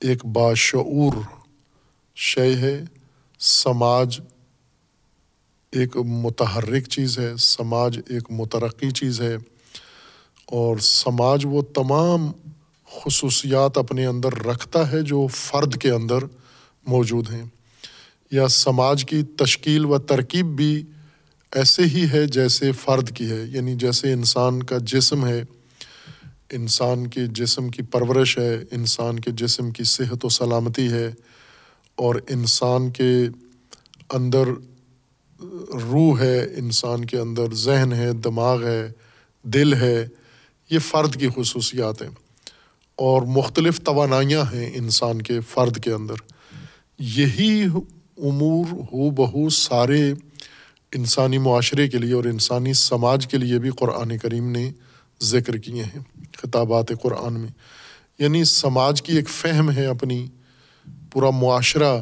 ایک 0.00 0.26
باشعور 0.26 1.12
شے 2.16 2.54
ہے۔ 2.54 2.84
سماج 3.38 4.20
ایک 5.74 5.96
متحرک 5.96 6.88
چیز 6.88 7.18
ہے، 7.18 7.36
سماج 7.36 7.98
ایک 8.08 8.30
مترقی 8.30 8.90
چیز 8.90 9.20
ہے، 9.20 9.36
اور 10.46 10.78
سماج 10.78 11.44
وہ 11.44 11.62
تمام 11.74 12.30
خصوصیات 12.90 13.78
اپنے 13.78 14.06
اندر 14.06 14.34
رکھتا 14.46 14.90
ہے 14.92 15.02
جو 15.02 15.26
فرد 15.26 15.76
کے 15.76 15.90
اندر 15.90 16.24
موجود 16.86 17.30
ہیں۔ 17.30 17.44
یا 18.30 18.48
سماج 18.48 19.04
کی 19.04 19.22
تشکیل 19.36 19.84
و 19.84 19.98
ترکیب 19.98 20.46
بھی 20.46 20.82
ایسے 21.52 21.82
ہی 21.84 22.04
ہے 22.12 22.26
جیسے 22.26 22.72
فرد 22.72 23.10
کی 23.16 23.30
ہے 23.30 23.42
یعنی 23.48 23.74
جیسے 23.74 24.12
انسان 24.12 24.62
کا 24.62 24.76
جسم 24.82 25.26
ہے۔ 25.26 25.42
انسان 26.52 27.06
کے 27.06 27.26
جسم 27.26 27.68
کی 27.68 27.82
پرورش 27.82 28.38
ہے، 28.38 28.54
انسان 28.70 29.20
کے 29.20 29.30
جسم 29.30 29.70
کی 29.70 29.84
صحت 29.84 30.24
و 30.24 30.28
سلامتی 30.28 30.90
ہے، 30.92 31.10
اور 31.94 32.14
انسان 32.28 32.90
کے 32.90 33.12
اندر 34.10 34.48
روح 35.92 36.20
ہے 36.20 36.44
انسان 36.56 37.04
کے 37.04 37.18
اندر، 37.18 37.54
ذہن 37.54 37.92
ہے، 37.92 38.12
دماغ 38.12 38.64
ہے، 38.64 38.92
دل 39.42 39.74
ہے، 39.74 40.08
یہ 40.70 40.78
فرد 40.78 41.20
کی 41.20 41.28
خصوصیات 41.36 42.02
ہیں۔ 42.02 42.10
اور 42.96 43.22
مختلف 43.22 43.80
توانائیاں 43.80 44.42
ہیں 44.54 44.70
انسان 44.74 45.22
کے 45.22 45.40
فرد 45.40 45.78
کے 45.78 45.92
اندر۔ 45.92 46.14
یہی 46.98 47.62
امور 48.16 48.72
ہو 48.72 49.10
بہو 49.10 49.48
سارے 49.48 50.12
انسانی 50.94 51.38
معاشرے 51.38 51.88
کے 51.88 51.98
لیے 51.98 52.12
اور 52.12 52.24
انسانی 52.24 52.72
سماج 52.72 53.26
کے 53.26 53.38
لیے 53.38 53.58
بھی 53.58 53.70
قرآن 53.70 54.18
کریم 54.18 54.50
نے 54.50 54.72
ذکر 55.22 55.56
کیے 55.56 55.82
ہیں 55.82 56.00
خطابات 56.36 56.86
قرآن 57.02 57.40
میں۔ 57.40 57.50
یعنی 58.18 58.44
سماج 58.44 59.02
کی 59.02 59.16
ایک 59.16 59.28
فہم 59.28 59.70
ہے 59.70 59.86
اپنی، 59.86 60.26
پورا 61.12 61.30
معاشرہ 61.30 62.00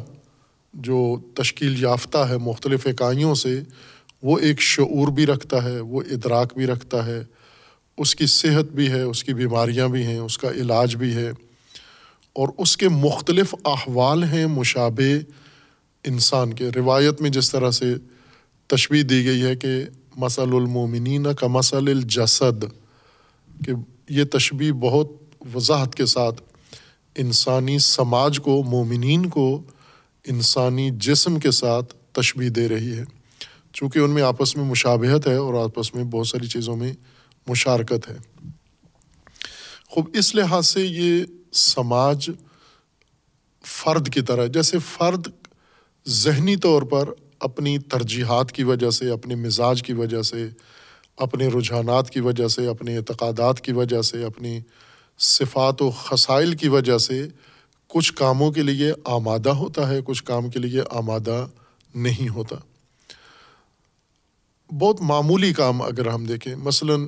جو 0.73 1.19
تشکیل 1.33 1.83
یافتہ 1.83 2.17
ہے 2.17 2.37
مختلف 2.37 2.87
اکائیوں 2.87 3.35
سے، 3.35 3.61
وہ 4.23 4.39
ایک 4.39 4.61
شعور 4.61 5.07
بھی 5.07 5.25
رکھتا 5.25 5.63
ہے، 5.63 5.79
وہ 5.79 6.01
ادراک 6.11 6.53
بھی 6.57 6.67
رکھتا 6.67 7.05
ہے۔ 7.05 7.23
اس 7.97 8.15
کی 8.15 8.25
صحت 8.25 8.65
بھی 8.65 8.87
ہے، 8.87 9.01
اس 9.01 9.23
کی 9.23 9.33
بیماریاں 9.33 9.87
بھی 9.87 10.03
ہیں، 10.03 10.17
اس 10.17 10.37
کا 10.37 10.49
علاج 10.51 10.95
بھی 10.95 11.15
ہے۔ 11.15 11.31
اور 12.33 12.47
اس 12.57 12.77
کے 12.77 12.89
مختلف 12.89 13.55
احوال 13.65 14.23
ہیں 14.23 14.45
مشابہ 14.45 15.33
انسان 16.03 16.53
کے۔ 16.53 16.69
روایت 16.75 17.21
میں 17.21 17.29
جس 17.29 17.51
طرح 17.51 17.71
سے 17.71 17.93
تشبیح 18.67 19.03
دی 19.09 19.25
گئی 19.25 19.41
ہے 19.41 19.55
کہ 19.55 19.83
مسل 20.15 20.41
المومنین 20.41 21.27
کا 21.39 21.47
مسل 21.47 21.87
الجسد، 21.87 22.65
کہ 23.65 23.71
یہ 24.09 24.23
تشبیح 24.23 24.71
بہت 24.71 25.07
وضاحت 25.55 25.95
کے 25.95 26.05
ساتھ 26.05 26.41
انسانی 27.15 27.79
سماج 27.79 28.39
کو، 28.39 28.63
مومنین 28.63 29.25
کو 29.25 29.63
انسانی 30.27 30.89
جسم 30.93 31.39
کے 31.39 31.51
ساتھ 31.51 31.95
تشبیح 32.11 32.49
دے 32.55 32.69
رہی 32.69 32.91
ہے۔ 32.91 33.03
چونکہ 33.73 33.99
ان 33.99 34.11
میں 34.11 34.23
آپس 34.23 34.55
میں 34.55 34.65
مشابہت 34.65 35.27
ہے 35.27 35.35
اور 35.35 35.53
آپس 35.53 35.95
میں 35.95 36.03
بہت 36.03 36.27
ساری 36.27 36.47
چیزوں 36.47 36.75
میں 36.75 36.93
مشارکت 37.47 38.09
ہے۔ 38.09 38.49
خوب، 39.87 40.09
اس 40.13 40.35
لحاظ 40.35 40.67
سے 40.67 40.85
یہ 40.85 41.23
سماج 41.51 42.29
فرد 43.65 44.13
کی 44.13 44.21
طرح، 44.21 44.45
جیسے 44.45 44.77
فرد 44.79 45.27
ذہنی 46.07 46.55
طور 46.55 46.81
پر 46.81 47.09
اپنی 47.39 47.77
ترجیحات 47.77 48.51
کی 48.51 48.63
وجہ 48.63 48.89
سے، 48.89 49.09
اپنے 49.09 49.35
مزاج 49.35 49.83
کی 49.83 49.93
وجہ 49.93 50.21
سے، 50.21 50.47
اپنے 51.17 51.47
رجحانات 51.47 52.09
کی 52.09 52.19
وجہ 52.19 52.47
سے، 52.47 52.67
اپنے 52.67 52.97
اعتقادات 52.97 53.61
کی 53.61 53.71
وجہ 53.71 54.01
سے، 54.01 54.23
اپنی 54.23 54.59
صفات 55.19 55.81
و 55.81 55.91
خسائل 55.91 56.55
کی 56.55 56.67
وجہ 56.67 56.97
سے 56.97 57.27
کچھ 57.93 58.13
کاموں 58.13 58.51
کے 58.51 58.61
لیے 58.61 58.91
آمادہ 59.05 59.49
ہوتا 59.49 59.87
ہے، 59.89 59.99
کچھ 60.05 60.23
کام 60.23 60.49
کے 60.49 60.59
لیے 60.59 60.81
آمادہ 60.89 61.45
نہیں 61.95 62.29
ہوتا۔ 62.29 62.55
بہت 64.69 65.01
معمولی 65.01 65.53
کام 65.53 65.81
اگر 65.81 66.07
ہم 66.07 66.25
دیکھیں، 66.25 66.55
مثلاً 66.55 67.05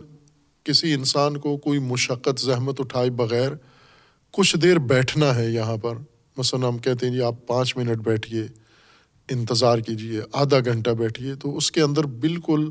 کسی 0.64 0.94
انسان 0.94 1.38
کو 1.38 1.58
کوئی 1.58 1.80
مشقت، 1.80 2.40
زحمت 2.40 2.80
اٹھائے 2.80 3.10
بغیر 3.10 3.52
کچھ 4.32 4.58
دیر 4.58 4.78
بیٹھنا 4.78 5.36
ہے 5.36 5.50
یہاں 5.50 5.78
پر، 5.78 5.96
مثلاً 6.38 6.64
ہم 6.64 6.78
کہتے 6.78 7.06
ہیں 7.06 7.14
جی 7.14 7.22
آپ 7.22 7.36
پانچ 7.48 7.78
منٹ 7.78 7.98
بیٹھیے، 7.98 8.44
انتظار 9.30 9.78
کیجیے، 9.78 10.22
آدھا 10.34 10.60
گھنٹہ 10.60 10.90
بیٹھیے، 10.90 11.36
تو 11.36 11.58
اس 11.58 11.72
کے 11.72 11.82
اندر 11.82 12.04
بالکل 12.04 12.70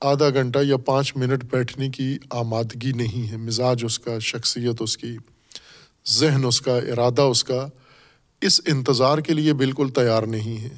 آدھا 0.00 0.28
گھنٹہ 0.28 0.58
یا 0.62 0.76
پانچ 0.76 1.16
منٹ 1.16 1.44
بیٹھنے 1.44 1.88
کی 1.88 2.18
آمادگی 2.30 2.92
نہیں 2.92 3.30
ہے، 3.30 3.36
مزاج 3.36 3.84
اس 3.84 3.98
کا، 3.98 4.18
شخصیت 4.18 4.82
اس 4.82 4.96
کی۔ 4.98 5.16
ذہن 6.08 6.44
اس 6.44 6.60
کا، 6.60 6.76
ارادہ 6.76 7.22
اس 7.22 7.44
کا 7.44 7.68
اس 8.40 8.60
انتظار 8.66 9.18
کے 9.18 9.32
لیے 9.32 9.52
بالکل 9.52 9.88
تیار 9.88 10.22
نہیں 10.22 10.64
ہے۔ 10.64 10.76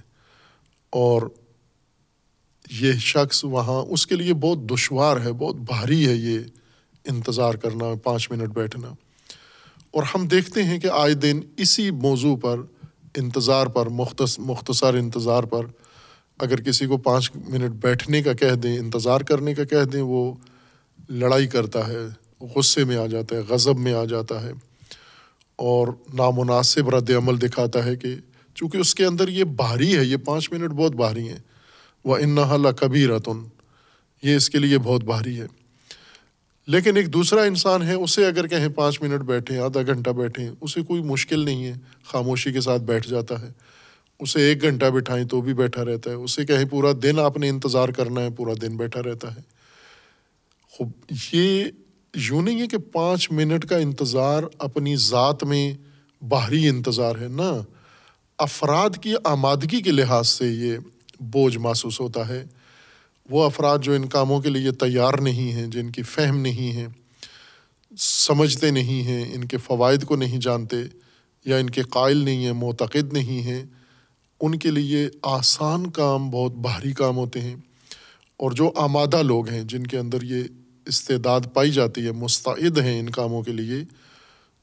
اور 0.90 1.22
یہ 2.70 2.92
شخص 2.92 3.44
وہاں 3.44 3.82
اس 3.90 4.06
کے 4.06 4.16
لیے 4.16 4.34
بہت 4.34 4.58
دشوار 4.58 5.20
ہے، 5.20 5.32
بہت 5.32 5.56
بھاری 5.56 6.08
ہے 6.08 6.14
یہ 6.14 6.38
انتظار 7.04 7.54
کرنا، 7.54 7.84
پانچ 8.02 8.30
منٹ 8.30 8.48
بیٹھنا۔ 8.48 8.88
اور 9.90 10.02
ہم 10.02 10.26
دیکھتے 10.26 10.62
ہیں 10.62 10.78
کہ 10.78 10.88
آئے 10.92 11.14
دن 11.14 11.40
اسی 11.56 11.90
موضوع 11.90 12.36
پر، 12.36 12.60
انتظار 13.16 13.66
پر، 13.66 13.86
مختص، 13.86 14.38
مختصر 14.38 14.94
انتظار 14.94 15.42
پر 15.42 15.66
اگر 16.38 16.60
کسی 16.60 16.86
کو 16.86 16.96
پانچ 16.96 17.30
منٹ 17.48 17.70
بیٹھنے 17.70 18.22
کا 18.22 18.32
کہہ 18.32 18.54
دیں، 18.54 18.78
انتظار 18.78 19.20
کرنے 19.20 19.54
کا 19.54 19.64
کہہ 19.64 19.84
دیں، 19.84 20.02
وہ 20.02 20.34
لڑائی 21.08 21.46
کرتا 21.46 21.88
ہے، 21.88 21.98
غصے 22.40 22.84
میں 22.84 22.96
آ 22.96 23.06
جاتا 23.06 23.36
ہے، 23.36 23.40
غضب 23.40 23.78
میں 23.78 23.94
آ 23.94 24.04
جاتا 24.04 24.42
ہے۔ 24.42 24.52
اور 25.56 25.88
نامناسب 26.14 26.90
رد 26.90 27.10
عمل 27.10 27.40
دکھاتا 27.40 27.84
ہے 27.84 27.96
کہ 27.96 28.14
چونکہ 28.54 28.78
اس 28.78 28.94
کے 28.94 29.04
اندر 29.04 29.28
یہ 29.28 29.44
بھاری 29.44 29.96
ہے، 29.96 30.04
یہ 30.04 30.16
پانچ 30.16 30.52
منٹ 30.52 30.70
بہت 30.70 30.92
بھاری 30.92 31.28
ہیں۔ 31.28 31.38
وہ 32.04 32.16
ان 32.16 32.38
کبھی 32.80 33.06
رتن 33.06 33.44
یہ 34.22 34.36
اس 34.36 34.50
کے 34.50 34.58
لیے 34.58 34.78
بہت 34.78 35.04
بھاری 35.04 35.40
ہے۔ 35.40 35.46
لیکن 36.66 36.96
ایک 36.96 37.12
دوسرا 37.12 37.42
انسان 37.42 37.82
ہے، 37.82 37.92
اسے 37.92 38.26
اگر 38.26 38.46
کہیں 38.46 38.68
پانچ 38.68 39.02
منٹ 39.02 39.20
بیٹھیں، 39.20 39.58
آدھا 39.58 39.82
گھنٹہ 39.82 40.10
بیٹھیں، 40.10 40.50
اسے 40.60 40.82
کوئی 40.82 41.02
مشکل 41.02 41.44
نہیں 41.44 41.64
ہے، 41.64 41.74
خاموشی 42.04 42.52
کے 42.52 42.60
ساتھ 42.60 42.82
بیٹھ 42.82 43.08
جاتا 43.08 43.40
ہے۔ 43.40 43.50
اسے 44.20 44.40
ایک 44.40 44.62
گھنٹہ 44.62 44.86
بٹھائیں 44.86 45.24
تو 45.24 45.40
بھی 45.40 45.54
بیٹھا 45.54 45.84
رہتا 45.84 46.10
ہے۔ 46.10 46.14
اسے 46.14 46.44
کہیں 46.44 46.64
پورا 46.64 46.88
دن 47.02 47.18
آپ 47.18 47.36
نے 47.36 47.48
انتظار 47.48 47.88
کرنا 47.88 48.20
ہے، 48.20 48.30
پورا 48.30 48.52
دن 48.62 48.76
بیٹھا 48.76 49.02
رہتا 49.02 49.36
ہے۔ 49.36 49.40
خوب، 50.70 50.90
یہ 51.32 51.64
یوں 52.16 52.42
نہیں 52.42 52.60
ہے 52.60 52.66
کہ 52.66 52.78
پانچ 52.78 53.30
منٹ 53.30 53.66
کا 53.66 53.76
انتظار 53.76 54.42
اپنی 54.58 54.96
ذات 54.96 55.44
میں 55.44 55.74
باہری 56.24 56.68
انتظار 56.68 57.16
ہے 57.20 57.28
نا 57.28 57.62
افراد 58.38 58.90
کی 59.02 59.14
آمادگی 59.24 59.82
کے 59.82 59.90
لحاظ 59.90 60.28
سے 60.28 60.48
یہ 60.48 60.76
بوجھ 61.20 61.58
محسوس 61.58 62.00
ہوتا 62.00 62.28
ہے۔ 62.28 62.44
وہ 63.30 63.44
افراد 63.44 63.78
جو 63.82 63.92
ان 63.92 64.08
کاموں 64.08 64.40
کے 64.40 64.50
لیے 64.50 64.72
تیار 64.72 65.14
نہیں 65.14 65.52
ہیں، 65.52 65.66
جن 65.66 65.90
کی 65.90 66.02
فہم 66.02 66.38
نہیں 66.38 66.76
ہے، 66.76 66.86
سمجھتے 67.98 68.70
نہیں 68.70 69.02
ہیں، 69.02 69.34
ان 69.34 69.44
کے 69.44 69.56
فوائد 69.56 70.04
کو 70.04 70.16
نہیں 70.16 70.38
جانتے 70.38 70.76
یا 71.44 71.56
ان 71.56 71.70
کے 71.70 71.82
قائل 71.82 72.16
نہیں 72.16 72.44
ہیں، 72.44 72.52
معتقد 72.52 73.12
نہیں 73.12 73.42
ہیں، 73.42 73.64
ان 74.40 74.58
کے 74.58 74.70
لیے 74.70 75.08
آسان 75.22 75.90
کام 75.90 76.30
بہت 76.30 76.52
بھاری 76.52 76.92
کام 76.92 77.16
ہوتے 77.16 77.40
ہیں۔ 77.40 77.56
اور 78.36 78.50
جو 78.50 78.72
آمادہ 78.76 79.22
لوگ 79.22 79.48
ہیں، 79.48 79.62
جن 79.62 79.86
کے 79.86 79.98
اندر 79.98 80.22
یہ 80.22 80.44
استعداد 80.86 81.40
پائی 81.54 81.70
جاتی 81.70 82.06
ہے، 82.06 82.12
مستعد 82.12 82.78
ہیں 82.78 83.00
ان 83.00 83.10
کاموں 83.10 83.42
کے 83.42 83.52
لیے۔ 83.52 83.84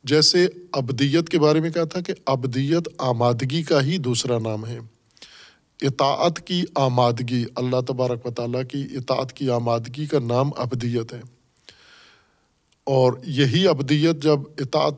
جیسے 0.03 0.47
ابدیت 0.71 1.29
کے 1.29 1.39
بارے 1.39 1.59
میں 1.59 1.69
کہا 1.69 1.83
تھا 1.83 2.01
کہ 2.01 2.13
ابدیت 2.25 2.89
آمادگی 2.97 3.63
کا 3.63 3.83
ہی 3.83 3.97
دوسرا 3.97 4.39
نام 4.39 4.65
ہے۔ 4.65 4.79
اطاعت 5.81 6.47
کی 6.47 6.63
آمادگی، 6.75 7.45
اللہ 7.55 7.81
تبارک 7.87 8.25
و 8.25 8.31
تعالیٰ 8.31 8.61
کی 8.71 8.87
اطاعت 8.91 9.33
کی 9.33 9.49
آمادگی 9.49 10.05
کا 10.05 10.19
نام 10.19 10.49
ابدیت 10.57 11.13
ہے۔ 11.13 11.21
اور 12.83 13.13
یہی 13.25 13.67
ابدیت 13.67 14.23
جب 14.23 14.39
اطاعت 14.57 14.93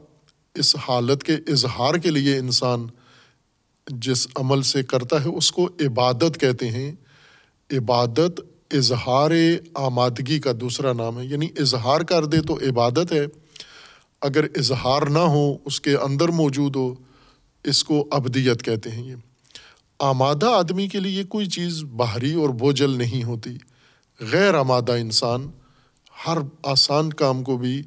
اس 0.56 0.76
حالت 0.76 1.24
کے 1.24 1.34
اظہار 1.34 1.96
کے 1.96 2.10
لیے 2.10 2.38
انسان 2.38 2.88
جس 3.88 4.28
عمل 4.36 4.62
سے 4.62 4.84
کرتا 4.84 5.24
ہے، 5.24 5.30
اس 5.30 5.52
کو 5.52 5.70
عبادت 5.80 6.40
کہتے 6.40 6.70
ہیں۔ 6.70 6.92
عبادت 7.72 8.42
اظہار 8.78 9.32
آمادگی 9.74 10.40
کا 10.40 10.52
دوسرا 10.62 10.94
نام 10.94 11.20
ہے۔ 11.20 11.26
یعنی 11.26 11.48
اظہار 11.60 12.02
کر 12.02 12.26
دے 12.26 12.42
تو 12.42 12.58
عبادت 12.58 13.12
ہے۔ 13.12 13.26
اگر 14.22 14.44
اظہار 14.44 15.02
نہ 15.02 15.20
ہو، 15.20 15.58
اس 15.66 15.82
کے 15.82 15.96
اندر 15.96 16.30
موجود 16.30 16.76
ہو، 16.76 16.96
اس 17.64 17.84
کو 17.84 18.08
ابدیت 18.12 18.64
کہتے 18.64 18.92
ہیں۔ 18.92 19.04
یہ 19.04 19.16
آمادہ 20.00 20.46
آدمی 20.46 20.88
کے 20.88 21.00
لیے 21.00 21.24
کوئی 21.24 21.46
چیز 21.46 21.84
باہری 21.84 22.34
اور 22.34 22.50
بوجھل 22.50 22.90
نہیں 22.90 23.24
ہوتی۔ 23.24 23.58
غیر 24.20 24.54
آمادہ 24.54 24.92
انسان 24.92 25.52
ہر 26.28 26.38
آسان 26.64 27.14
کام 27.14 27.44
کو 27.44 27.58
بھی 27.58 27.84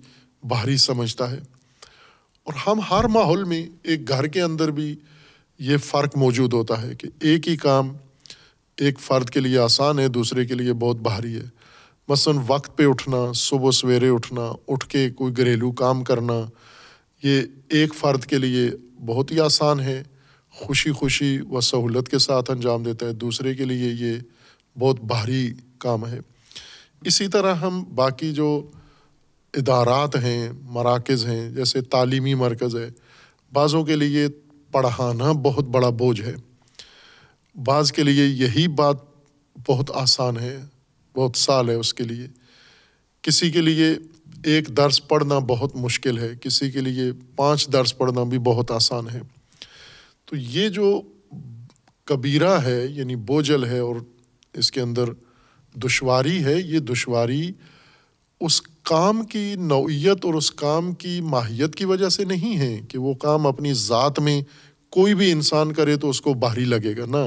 باہری 0.48 0.77
سمجھتا 0.77 1.31
ہے۔ 1.31 1.40
اور 2.44 2.55
ہم 2.66 2.81
ہر 2.90 3.05
ماحول 3.05 3.44
میں 3.44 3.66
ایک 3.83 4.09
گھر 4.09 4.27
کے 4.27 4.40
اندر 4.40 4.70
بھی 4.70 4.96
یہ 5.59 5.77
فرق 5.77 6.16
موجود 6.16 6.53
ہوتا 6.53 6.83
ہے 6.83 6.94
کہ 6.94 7.09
ایک 7.20 7.48
ہی 7.48 7.57
کام 7.57 7.96
ایک 8.78 9.00
فرد 9.00 9.30
کے 9.30 9.40
لیے 9.40 9.58
آسان 9.58 9.98
ہے، 9.98 10.08
دوسرے 10.08 10.46
کے 10.46 10.54
لیے 10.54 10.72
بہت 10.72 10.96
بھاری 10.96 11.34
ہے۔ 11.34 11.44
مثلاً 12.08 12.36
وقت 12.46 12.78
پہ 12.78 12.86
اٹھنا، 12.86 13.32
صبح 13.34 13.70
سویرے 13.70 14.08
اٹھنا، 14.08 14.52
اٹھ 14.68 14.88
کے 14.88 15.10
کوئی 15.10 15.36
گھریلو 15.36 15.72
کام 15.72 16.04
کرنا، 16.04 16.46
یہ 17.22 17.42
ایک 17.68 17.94
فرد 17.94 18.24
کے 18.24 18.38
لیے 18.38 18.70
بہت 19.06 19.30
ہی 19.30 19.40
آسان 19.40 19.80
ہے۔ 19.80 20.02
خوشی 20.52 20.92
خوشی 20.92 21.38
و 21.50 21.60
سہولت 21.60 22.08
کے 22.08 22.18
ساتھ 22.18 22.50
انجام 22.50 22.82
دیتا 22.82 23.06
ہے، 23.06 23.12
دوسرے 23.12 23.54
کے 23.54 23.64
لیے 23.64 23.92
یہ 23.98 24.18
بہت 24.78 25.00
بھاری 25.00 25.52
کام 25.78 26.06
ہے۔ 26.06 26.20
اسی 27.04 27.28
طرح 27.28 27.54
ہم 27.54 27.84
باقی 27.94 28.32
جو 28.32 28.70
ادارات 29.54 30.16
ہیں، 30.16 30.48
مراکز 30.62 31.26
ہیں، 31.26 31.50
جیسے 31.50 31.80
تعلیمی 31.80 32.34
مرکز 32.34 32.76
ہے، 32.76 32.90
بعضوں 33.52 33.84
کے 33.84 33.96
لیے 33.96 34.26
پڑھانا 34.72 35.32
بہت 35.32 35.64
بڑا 35.64 35.88
بوجھ 35.88 36.20
ہے۔ 36.20 36.34
بعض 37.64 37.92
کے 37.92 38.03
لیے 38.03 38.27
یہی 38.27 38.68
بات 38.68 38.97
بہت 39.68 39.90
آسان 39.94 40.37
ہے، 40.37 40.59
بہت 41.14 41.37
سال 41.37 41.68
ہے 41.68 41.75
اس 41.75 41.94
کے 41.94 42.05
لیے۔ 42.05 42.27
کسی 43.23 43.51
کے 43.51 43.61
لیے 43.61 43.87
ایک 44.44 44.77
درس 44.77 45.09
پڑھنا 45.09 45.38
بہت 45.38 45.77
مشکل 45.77 46.18
ہے، 46.18 46.29
کسی 46.40 46.71
کے 46.71 46.81
لیے 46.81 47.12
پانچ 47.37 47.73
درس 47.73 47.99
پڑھنا 47.99 48.23
بھی 48.23 48.38
بہت 48.38 48.71
آسان 48.71 49.09
ہے۔ 49.09 49.21
تو 50.25 50.37
یہ 50.37 50.68
جو 50.68 51.03
کبیرہ 52.05 52.51
ہے 52.51 52.87
یعنی 52.87 53.16
بوجھل 53.16 53.64
ہے 53.64 53.79
اور 53.79 53.97
اس 54.53 54.73
کے 54.73 54.81
اندر 54.81 55.05
دشواری 55.75 56.44
ہے، 56.44 56.61
یہ 56.61 56.79
دشواری 56.79 57.51
اس 58.40 58.62
کام 58.62 59.25
کی 59.25 59.55
نوعیت 59.55 60.25
اور 60.25 60.35
اس 60.35 60.51
کام 60.51 60.92
کی 60.92 61.21
ماہیت 61.21 61.75
کی 61.75 61.85
وجہ 61.85 62.09
سے 62.09 62.25
نہیں 62.25 62.59
ہے 62.59 62.81
کہ 62.88 62.99
وہ 62.99 63.14
کام 63.14 63.47
اپنی 63.47 63.73
ذات 63.73 64.21
میں 64.21 64.42
کوئی 64.90 65.14
بھی 65.14 65.33
انسان 65.33 65.73
کرے 65.73 65.97
تو 65.97 66.11
اس 66.11 66.21
کو 66.21 66.35
باہری 66.35 66.64
لگے 66.64 66.97
گا 66.97 67.07
نا 67.07 67.27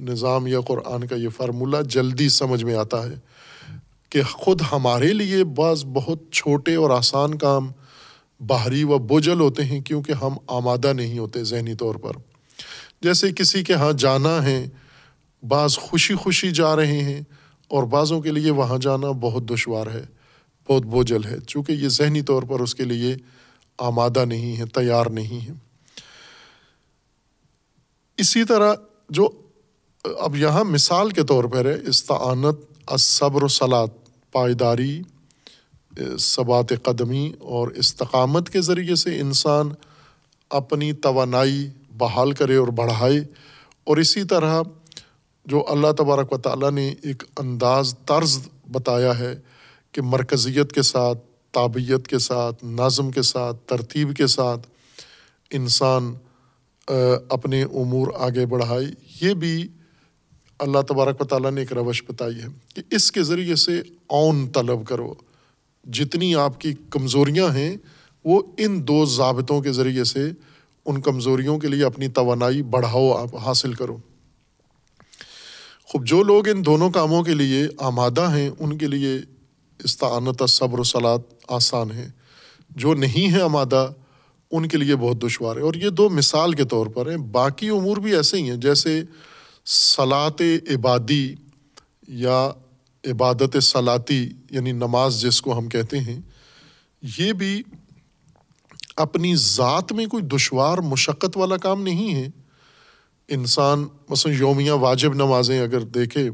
نظام 0.00 0.46
یا 0.46 0.60
قرآن 0.60 1.06
کا 1.06 1.16
یہ 1.16 1.28
فارمولہ 1.28 1.76
جلدی 1.88 2.28
سمجھ 2.28 2.64
میں 2.64 2.74
آتا 2.74 3.04
ہے 3.04 3.14
کہ 4.08 4.22
خود 4.22 4.60
ہمارے 4.72 5.12
لیے 5.12 5.44
بعض 5.44 5.84
بہت 5.84 6.18
چھوٹے 6.32 6.74
اور 6.74 6.90
آسان 6.90 7.38
کام 7.38 7.70
باہری 8.46 8.84
و 8.84 8.98
بوجھل 8.98 9.40
ہوتے 9.40 9.64
ہیں 9.64 9.80
کیونکہ 9.80 10.12
ہم 10.12 10.36
آمادہ 10.46 10.92
نہیں 10.92 11.18
ہوتے 11.18 11.44
ذہنی 11.44 11.74
طور 11.74 11.94
پر۔ 11.94 12.12
جیسے 13.02 13.32
کسی 13.32 13.64
کے 13.64 13.74
ہاں 13.74 13.92
جانا 13.92 14.44
ہے، 14.44 14.68
بعض 15.48 15.78
خوشی 15.78 16.14
خوشی 16.14 16.50
جا 16.50 16.76
رہے 16.76 17.02
ہیں 17.02 17.20
اور 17.68 17.82
بعضوں 17.82 18.20
کے 18.20 18.30
لیے 18.30 18.50
وہاں 18.50 18.78
جانا 18.78 19.10
بہت 19.10 19.50
دشوار 19.50 19.86
ہے، 19.86 20.02
بہت 20.68 20.82
بوجھل 20.82 21.24
ہے، 21.24 21.36
چونکہ 21.46 21.72
یہ 21.72 21.88
ذہنی 21.88 22.22
طور 22.22 22.42
پر 22.42 22.60
اس 22.60 22.74
کے 22.74 22.84
لیے 22.84 23.16
آمادہ 23.78 24.24
نہیں 24.24 24.56
ہے، 24.56 24.66
تیار 24.66 25.06
نہیں 25.06 25.48
ہے۔ 25.48 25.52
اسی 28.16 28.44
طرح 28.44 28.74
جو 29.08 29.28
اب 30.04 30.36
یہاں 30.36 30.64
مثال 30.64 31.10
کے 31.10 31.22
طور 31.22 31.44
پر 31.44 31.64
ہے، 31.64 31.88
استعانت 31.88 32.92
صبر 32.98 33.42
و 33.42 33.48
سلاد 33.48 33.86
پائیداری، 34.32 35.02
ثبات 36.18 36.72
قدمی 36.82 37.32
اور 37.38 37.68
استقامت 37.68 38.50
کے 38.50 38.60
ذریعے 38.60 38.94
سے 38.94 39.20
انسان 39.20 39.68
اپنی 40.50 40.92
توانائی 40.92 41.70
بحال 41.98 42.32
کرے 42.32 42.56
اور 42.56 42.68
بڑھائے۔ 42.68 43.20
اور 43.84 43.96
اسی 43.96 44.24
طرح 44.24 44.62
جو 45.44 45.64
اللہ 45.68 45.92
تبارک 45.92 46.32
و 46.32 46.38
تعالیٰ 46.38 46.70
نے 46.70 46.94
ایک 47.02 47.22
انداز 47.38 47.94
طرز 48.06 48.38
بتایا 48.72 49.18
ہے 49.18 49.40
کہ 49.92 50.02
مرکزیت 50.02 50.72
کے 50.72 50.82
ساتھ 50.82 51.18
تابیت 51.50 52.08
کے 52.08 52.18
ساتھ، 52.18 52.64
نظم 52.64 53.10
کے 53.10 53.22
ساتھ، 53.22 53.56
ترتیب 53.66 54.16
کے 54.16 54.26
ساتھ 54.26 54.66
انسان 55.50 56.14
اپنے 57.30 57.62
امور 57.62 58.08
آگے 58.16 58.46
بڑھائے 58.46 58.86
یہ 59.20 59.34
بھی 59.34 59.68
اللہ 60.58 60.78
تبارک 60.88 61.20
و 61.20 61.24
تعالیٰ 61.24 61.50
نے 61.50 61.60
ایک 61.60 61.72
روش 61.72 62.02
بتائی 62.08 62.34
ہے 62.34 62.46
کہ 62.74 62.82
اس 62.90 63.12
کے 63.12 63.22
ذریعے 63.22 63.56
سے 63.56 63.82
اون 64.06 64.48
طلب 64.48 64.86
کرو۔ 64.86 65.14
جتنی 65.84 66.34
آپ 66.34 66.60
کی 66.60 66.72
کمزوریاں 66.90 67.54
ہیں، 67.54 67.76
وہ 68.24 68.42
ان 68.58 68.88
دو 68.88 69.04
ضابطوں 69.04 69.60
کے 69.60 69.72
ذریعے 69.72 70.04
سے 70.04 70.30
ان 70.84 71.00
کمزوریوں 71.00 71.58
کے 71.58 71.68
لیے 71.68 71.84
اپنی 71.84 72.08
توانائی 72.08 72.62
بڑھاؤ، 72.62 73.12
آپ 73.12 73.36
حاصل 73.36 73.72
کرو۔ 73.72 73.96
خوب، 75.84 76.06
جو 76.06 76.22
لوگ 76.22 76.48
ان 76.48 76.66
دونوں 76.66 76.90
کاموں 76.90 77.22
کے 77.22 77.34
لیے 77.34 77.66
آمادہ 77.78 78.30
ہیں، 78.34 78.50
ان 78.58 78.78
کے 78.78 78.86
لیے 78.86 79.18
استعانت، 79.84 80.42
صبر 80.48 80.78
و 80.78 80.82
سلاد 80.82 81.18
آسان 81.48 81.90
ہے 81.90 82.08
جو 82.70 82.94
نہیں 82.94 83.32
ہے 83.32 83.40
آمادہ 83.40 83.92
ان 84.56 84.68
کے 84.68 84.76
لیے 84.76 84.96
بہت 84.96 85.22
دشوار 85.22 85.56
ہے۔ 85.56 85.60
اور 85.60 85.74
یہ 85.74 85.88
دو 85.88 86.08
مثال 86.08 86.52
کے 86.52 86.64
طور 86.64 86.86
پر 86.86 87.10
ہیں۔ 87.10 87.16
باقی 87.16 87.68
امور 87.68 87.96
بھی 87.96 88.16
ایسے 88.16 88.36
ہی 88.36 88.50
ہیں، 88.50 88.56
جیسے 88.56 89.02
صلاط 89.66 90.42
عبادی 90.70 91.34
یا 92.08 92.50
عبادت 93.10 93.62
صلاطی 93.62 94.28
یعنی 94.50 94.72
نماز 94.72 95.22
جس 95.22 95.42
کو 95.42 95.58
ہم 95.58 95.68
کہتے 95.68 95.98
ہیں، 95.98 96.20
یہ 97.18 97.32
بھی 97.32 97.62
اپنی 98.96 99.36
ذات 99.36 99.92
میں 99.92 100.06
کوئی 100.06 100.22
دشوار، 100.22 100.78
مشقت 100.78 101.36
والا 101.36 101.56
کام 101.56 101.82
نہیں 101.82 102.14
ہے۔ 102.14 102.28
انسان 103.28 103.86
مثلاً 104.08 104.36
یومیہ 104.38 104.72
واجب 104.72 105.14
نمازیں 105.14 105.60
اگر 105.60 105.80
دیکھے 105.80 106.30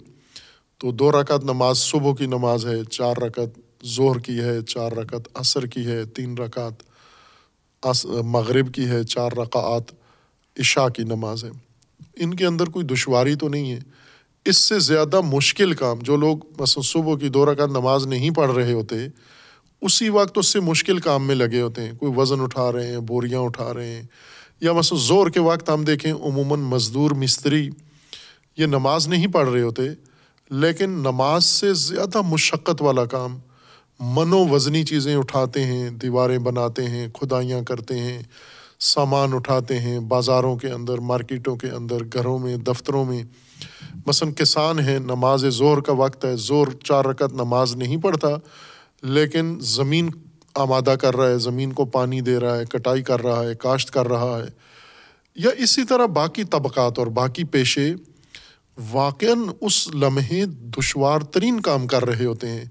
تو 0.79 0.93
دو 0.93 1.13
رکعت 1.13 1.45
نماز 1.45 1.79
صبح 1.79 2.15
کی 2.15 2.27
نماز 2.27 2.67
ہے، 2.67 2.85
چار 2.85 3.17
رکعت 3.17 3.59
ظہر 3.87 4.19
کی 4.19 4.39
ہے، 4.39 4.63
چار 4.63 4.93
رکعت 4.93 5.29
عصر 5.35 5.67
کی 5.67 5.87
ہے، 5.87 6.05
تین 6.05 6.39
رکعت 6.39 6.90
مغرب 8.25 8.75
کی 8.75 8.87
ہے، 8.87 9.05
چار 9.05 9.33
رکعت 9.33 9.93
عشاء 10.59 10.89
کی 10.89 11.03
نماز 11.03 11.45
ہے 11.45 11.51
ان 12.17 12.35
کے 12.35 12.47
اندر 12.47 12.67
کوئی 12.67 12.87
دشواری 12.87 13.35
تو 13.35 13.49
نہیں 13.49 13.73
ہے۔ 13.73 13.79
اس 14.45 14.57
سے 14.57 14.79
زیادہ 14.79 15.21
مشکل 15.21 15.73
کام 15.73 15.99
جو 16.03 16.17
لوگ 16.17 16.39
مثلاً 16.61 16.83
صبح 16.83 17.17
کی 17.17 17.29
دو 17.29 17.53
رکعت 17.53 17.69
نماز 17.69 18.07
نہیں 18.07 18.31
پڑھ 18.31 18.51
رہے 18.51 18.73
ہوتے، 18.73 18.95
اسی 19.83 20.09
وقت 20.09 20.39
اس 20.39 20.47
سے 20.47 20.61
مشکل 20.61 20.99
کام 20.99 21.27
میں 21.27 21.35
لگے 21.35 21.61
ہوتے 21.61 21.83
ہیں۔ 21.83 21.93
کوئی 21.93 22.13
وزن 22.17 22.41
اٹھا 22.41 22.73
رہے 22.73 22.87
ہیں، 22.87 22.99
بوریاں 22.99 23.41
اٹھا 23.41 23.75
رہے 23.75 23.95
ہیں۔ 23.95 24.03
یا 24.61 24.73
مثلاً 24.73 25.01
زور 25.01 25.27
کے 25.27 25.41
وقت 25.41 25.71
ہم 25.71 25.85
دیکھیں، 25.85 26.13
عموماً 26.13 26.61
مزدور 26.61 27.11
مستری 27.11 27.71
یہ 28.57 28.67
نماز 28.67 29.09
نہیں 29.09 29.27
پڑھ 29.27 29.49
رہے 29.49 29.63
ہوتے، 29.63 29.83
لیکن 30.51 30.91
نماز 30.91 31.45
سے 31.45 31.75
زیادہ 31.75 32.21
مشقت 32.21 32.83
والا 32.83 33.05
کام 33.05 33.39
من 34.01 34.33
وزنی 34.33 34.85
چیزیں 34.85 35.17
اٹھاتے 35.17 35.65
ہیں، 35.65 35.91
دیواریں 35.91 36.39
بناتے 36.39 36.85
ہیں، 36.85 37.09
کھدائیاں 37.09 37.63
کرتے 37.63 37.99
ہیں، 37.99 38.23
سامان 38.81 39.33
اٹھاتے 39.33 39.79
ہیں، 39.79 39.99
بازاروں 39.99 40.57
کے 40.57 40.69
اندر، 40.69 40.99
مارکیٹوں 40.99 41.57
کے 41.57 41.69
اندر، 41.69 41.97
گھروں 42.13 42.39
میں، 42.39 42.57
دفتروں 42.57 43.05
میں۔ 43.05 43.23
مثلاً 44.07 44.33
کسان 44.33 44.79
ہیں، 44.79 44.99
نماز 44.99 45.45
زور 45.47 45.79
کا 45.79 45.93
وقت 45.93 46.25
ہے 46.25 46.37
زور 46.37 46.67
چار 46.85 47.05
رکعت 47.05 47.33
نماز 47.33 47.77
نہیں 47.77 47.97
پڑھتا، 47.97 48.29
لیکن 49.03 49.57
زمین 49.61 50.11
آمادہ 50.55 50.95
کر 51.01 51.17
رہا 51.17 51.29
ہے، 51.29 51.39
زمین 51.39 51.73
کو 51.73 51.85
پانی 51.85 52.21
دے 52.21 52.39
رہا 52.39 52.59
ہے، 52.59 52.65
کٹائی 52.65 53.03
کر 53.03 53.23
رہا 53.23 53.43
ہے، 53.43 53.55
کاشت 53.55 53.91
کر 53.91 54.09
رہا 54.09 54.39
ہے۔ 54.39 54.49
یا 55.35 55.51
اسی 55.59 55.85
طرح 55.85 56.07
باقی 56.07 56.45
طبقات 56.45 56.99
اور 56.99 57.07
باقی 57.07 57.45
پیشے 57.45 57.95
واقع 58.93 59.27
اس 59.61 59.89
لمحے 59.95 60.47
دشوار 60.47 61.21
ترین 61.21 61.61
کام 61.61 61.87
کر 61.87 62.05
رہے 62.05 62.25
ہوتے 62.25 62.49
ہیں۔ 62.49 62.65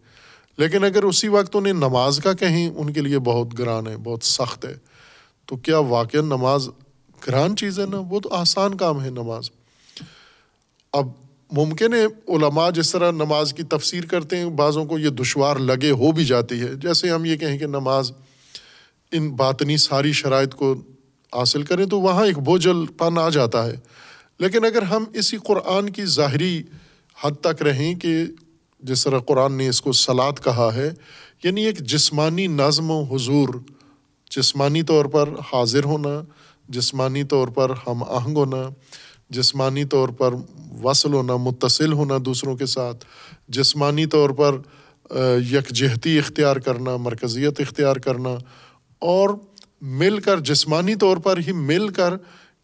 لیکن 0.60 0.84
اگر 0.84 1.04
اسی 1.04 1.28
وقت 1.28 1.56
انہیں 1.56 1.74
نماز 1.74 2.20
کا 2.24 2.34
کہیں، 2.34 2.70
ان 2.70 2.94
کے 2.94 3.02
لیے 3.02 3.20
بہت 3.20 3.60
گران 3.60 3.88
ہے، 3.88 3.98
بہت 3.98 4.24
سخت 4.24 4.66
ہے، 4.66 4.78
تو 5.46 5.56
کیا 5.56 5.78
واقع 5.78 6.18
نماز 6.18 6.70
گران 7.28 7.56
چیز 7.56 7.80
ہے 7.80 7.86
نا؟ 7.86 8.00
وہ 8.10 8.20
تو 8.20 8.30
آسان 8.34 8.78
کام 8.78 9.04
ہے 9.04 9.10
نماز۔ 9.10 9.50
اب 10.94 11.08
ممکن 11.52 11.94
ہے 11.94 12.06
علماء 12.06 12.70
جس 12.70 12.92
طرح 12.92 13.12
نماز 13.12 13.54
کی 13.54 13.64
تفسیر 13.64 14.06
کرتے 14.06 14.38
ہیں، 14.38 14.46
بعضوں 14.46 14.86
کو 14.86 15.00
یہ 15.00 15.10
دشوار 15.10 15.56
لگے 15.56 15.92
ہو 15.92 16.12
بھی 16.12 16.26
جاتی 16.26 16.62
ہے۔ 16.62 16.76
جیسے 16.76 17.10
ہم 17.10 17.26
یہ 17.26 17.36
کہیں 17.36 17.58
کہ 17.58 17.66
نماز 17.66 18.12
ان 19.12 19.30
باطنی 19.30 19.78
ساری 19.78 20.12
شرائط 20.12 20.54
کو 20.54 20.74
حاصل 21.36 21.64
کریں 21.64 21.86
تو 21.86 22.00
وہاں 22.02 22.26
ایک 22.26 22.40
بوجھل 22.40 22.86
پن 22.98 23.18
آ 23.18 23.30
جاتا 23.30 23.66
ہے۔ 23.66 23.76
لیکن 24.40 24.66
اگر 24.66 24.82
ہم 24.82 25.06
اسی 25.14 25.38
قرآن 25.38 25.90
کی 25.90 26.06
ظاہری 26.06 26.64
حد 27.24 27.32
تک 27.42 27.62
رہیں 27.62 27.96
کہ 27.96 28.24
جس 28.80 29.04
طرح 29.04 29.20
قرآن 29.20 29.54
نے 29.54 29.68
اس 29.68 29.82
کو 29.82 29.92
سلاد 29.92 30.34
کہا 30.44 30.74
ہے 30.76 30.92
یعنی 31.44 31.66
ایک 31.66 31.80
جسمانی 31.80 32.48
نظم 32.48 32.92
و 32.92 33.02
حضور، 33.04 33.50
جسمانی 34.32 34.84
طور 34.84 35.06
پر 35.06 35.30
حاضر 35.54 35.84
ہونا، 35.84 36.22
جسمانی 36.70 37.24
طور 37.24 37.48
پر 37.48 37.72
ہم 37.88 38.04
آہنگ 38.04 38.38
ہونا، 38.38 38.70
جسمانی 39.30 39.86
طور 39.86 40.10
پر 40.10 40.34
وصل 40.84 41.14
ہونا، 41.14 41.36
متصل 41.36 41.94
ہونا 41.94 42.18
دوسروں 42.26 42.56
کے 42.56 42.66
ساتھ، 42.66 43.06
جسمانی 43.48 44.06
طور 44.06 44.30
پر 44.30 44.58
یکجہتی 45.52 46.18
اختیار 46.20 46.56
کرنا، 46.56 46.98
مرکزیت 46.98 47.60
اختیار 47.60 47.96
کرنا، 47.96 48.36
اور 49.00 49.30
مل 49.82 50.20
کر، 50.20 50.40
جسمانی 50.40 50.96
طور 50.96 51.18
پر 51.18 51.40
ہی 51.48 51.52
مل 51.52 51.88
کر 51.88 52.14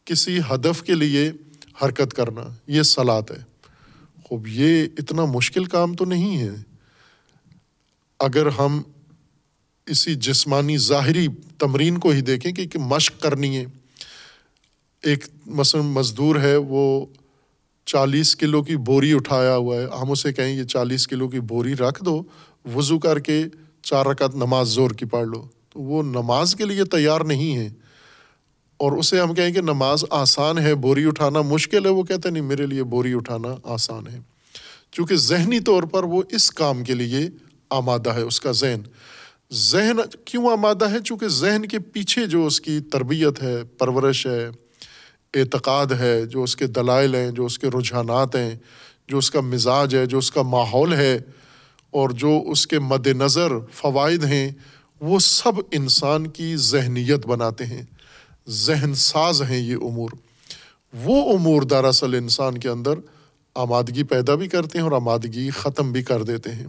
کسی 0.06 0.40
ہدف 0.40 0.84
کے 0.84 0.94
لیے 0.94 1.32
حرکت 1.84 2.14
کرنا، 2.14 2.44
یہ 2.68 2.82
سلاد 2.82 3.32
ہے۔ 3.32 3.55
خوب 4.26 4.48
یہ 4.48 4.88
اتنا 4.98 5.26
مشکل 5.26 5.66
کام 5.66 5.94
تو 5.94 6.06
نہیں 6.06 6.38
ہے۔ 6.38 6.50
اگر 8.20 8.48
ہم 8.48 8.82
اسی 9.86 10.16
جسمانی 10.16 10.78
ظاہری 10.78 11.28
تمرین 11.60 11.98
کو 11.98 12.10
ہی 12.10 12.22
دیکھیں 12.22 12.52
کہ 12.52 12.80
مشق 12.80 13.22
کرنی 13.22 13.58
ہے۔ 13.58 13.66
ایک 15.04 15.26
مثلاً 15.46 15.86
مزدور 15.86 16.36
ہے، 16.36 16.56
وہ 16.58 17.06
چالیس 17.86 18.36
کلو 18.36 18.64
کی 18.64 18.78
بوری 18.78 19.14
اٹھایا 19.14 19.56
ہوا 19.56 19.76
ہے۔ 19.76 19.88
ہم 20.02 20.12
اسے 20.12 20.34
کہیں 20.34 20.56
یہ 20.58 20.64
چالیس 20.64 21.08
کلو 21.08 21.28
کی 21.28 21.40
بوری 21.40 21.76
رکھ 21.76 22.04
دو، 22.04 22.24
وضو 22.76 23.00
کر 23.00 23.20
کے 23.20 23.46
چار 23.82 24.06
رکعت 24.06 24.36
نماز 24.36 24.68
زور 24.68 24.92
کی 24.92 25.06
پڑھ 25.06 25.28
لو۔ 25.28 25.48
تو 25.70 25.80
وہ 25.80 26.04
نماز 26.04 26.56
کے 26.56 26.66
لیے 26.66 26.84
تیار 26.84 27.22
نہیں 27.22 27.58
ہے۔ 27.58 27.70
اور 28.78 28.92
اسے 28.92 29.20
ہم 29.20 29.34
کہیں 29.34 29.52
کہ 29.52 29.62
نماز 29.62 30.04
آسان 30.10 30.58
ہے، 30.58 30.76
بوری 30.76 31.06
اٹھانا 31.06 31.42
مشکل 31.42 31.86
ہے، 31.86 31.92
وہ 31.92 32.04
کہتے 32.04 32.30
نہیں، 32.30 32.44
میرے 32.44 32.66
لیے 32.66 32.84
بوری 32.84 33.14
اٹھانا 33.14 33.56
آسان 33.64 34.08
ہے۔ 34.08 34.20
چونکہ 34.92 35.16
ذہنی 35.16 35.60
طور 35.60 35.84
پر 35.84 36.04
وہ 36.04 36.24
اس 36.32 36.52
کام 36.52 36.84
کے 36.84 36.94
لیے 36.94 37.30
آمادہ 37.70 38.10
ہے، 38.10 38.22
اس 38.22 38.42
کا 38.42 38.52
ذہن۔ 38.52 38.82
ذہن 39.54 39.98
کیوں 40.26 40.52
آمادہ 40.52 40.92
ہے؟ 40.92 40.98
چونکہ 41.06 41.28
ذہن 41.28 41.66
کے 41.66 41.80
پیچھے 41.80 42.28
جو 42.28 42.46
اس 42.46 42.62
کی 42.62 42.80
تربیت 42.80 43.44
ہے، 43.44 43.64
پرورش 43.64 44.28
ہے، 44.28 44.50
اعتقاد 45.34 45.86
ہے، 46.00 46.26
جو 46.26 46.44
اس 46.44 46.56
کے 46.56 46.68
دلائل 46.68 47.16
ہیں، 47.16 47.32
جو 47.32 47.46
اس 47.46 47.60
کے 47.60 47.68
رجحانات 47.68 48.36
ہیں، 48.36 48.56
جو 49.08 49.18
اس 49.18 49.32
کا 49.32 49.42
مزاج 49.42 49.96
ہے، 49.96 50.06
جو 50.06 50.18
اس 50.18 50.32
کا 50.32 50.42
ماحول 50.42 50.94
ہے، 50.94 51.20
اور 51.92 52.10
جو 52.10 52.44
اس 52.48 52.68
کے 52.68 52.80
مد 52.80 53.08
نظر 53.08 53.52
فوائد 53.74 54.24
ہیں، 54.24 54.52
وہ 55.02 55.20
سب 55.20 55.52
انسان 55.72 56.28
کی 56.28 56.56
ذہنیت 56.56 57.28
بناتے 57.28 57.66
ہیں۔ 57.66 57.84
ذہن 58.48 58.94
ساز 58.94 59.42
ہیں 59.42 59.58
یہ 59.58 59.76
امور۔ 59.76 60.10
وہ 60.94 61.34
امور 61.34 61.62
دراصل 61.62 62.14
انسان 62.14 62.58
کے 62.58 62.70
اندر 62.70 62.94
آمادگی 63.56 64.04
پیدا 64.04 64.36
بھی 64.36 64.48
کرتے 64.48 64.78
ہیں 64.78 64.84
اور 64.84 64.92
آمادگی 64.92 65.50
ختم 65.50 65.92
بھی 65.92 66.04
کر 66.04 66.24
دیتے 66.24 66.52
ہیں۔ 66.52 66.68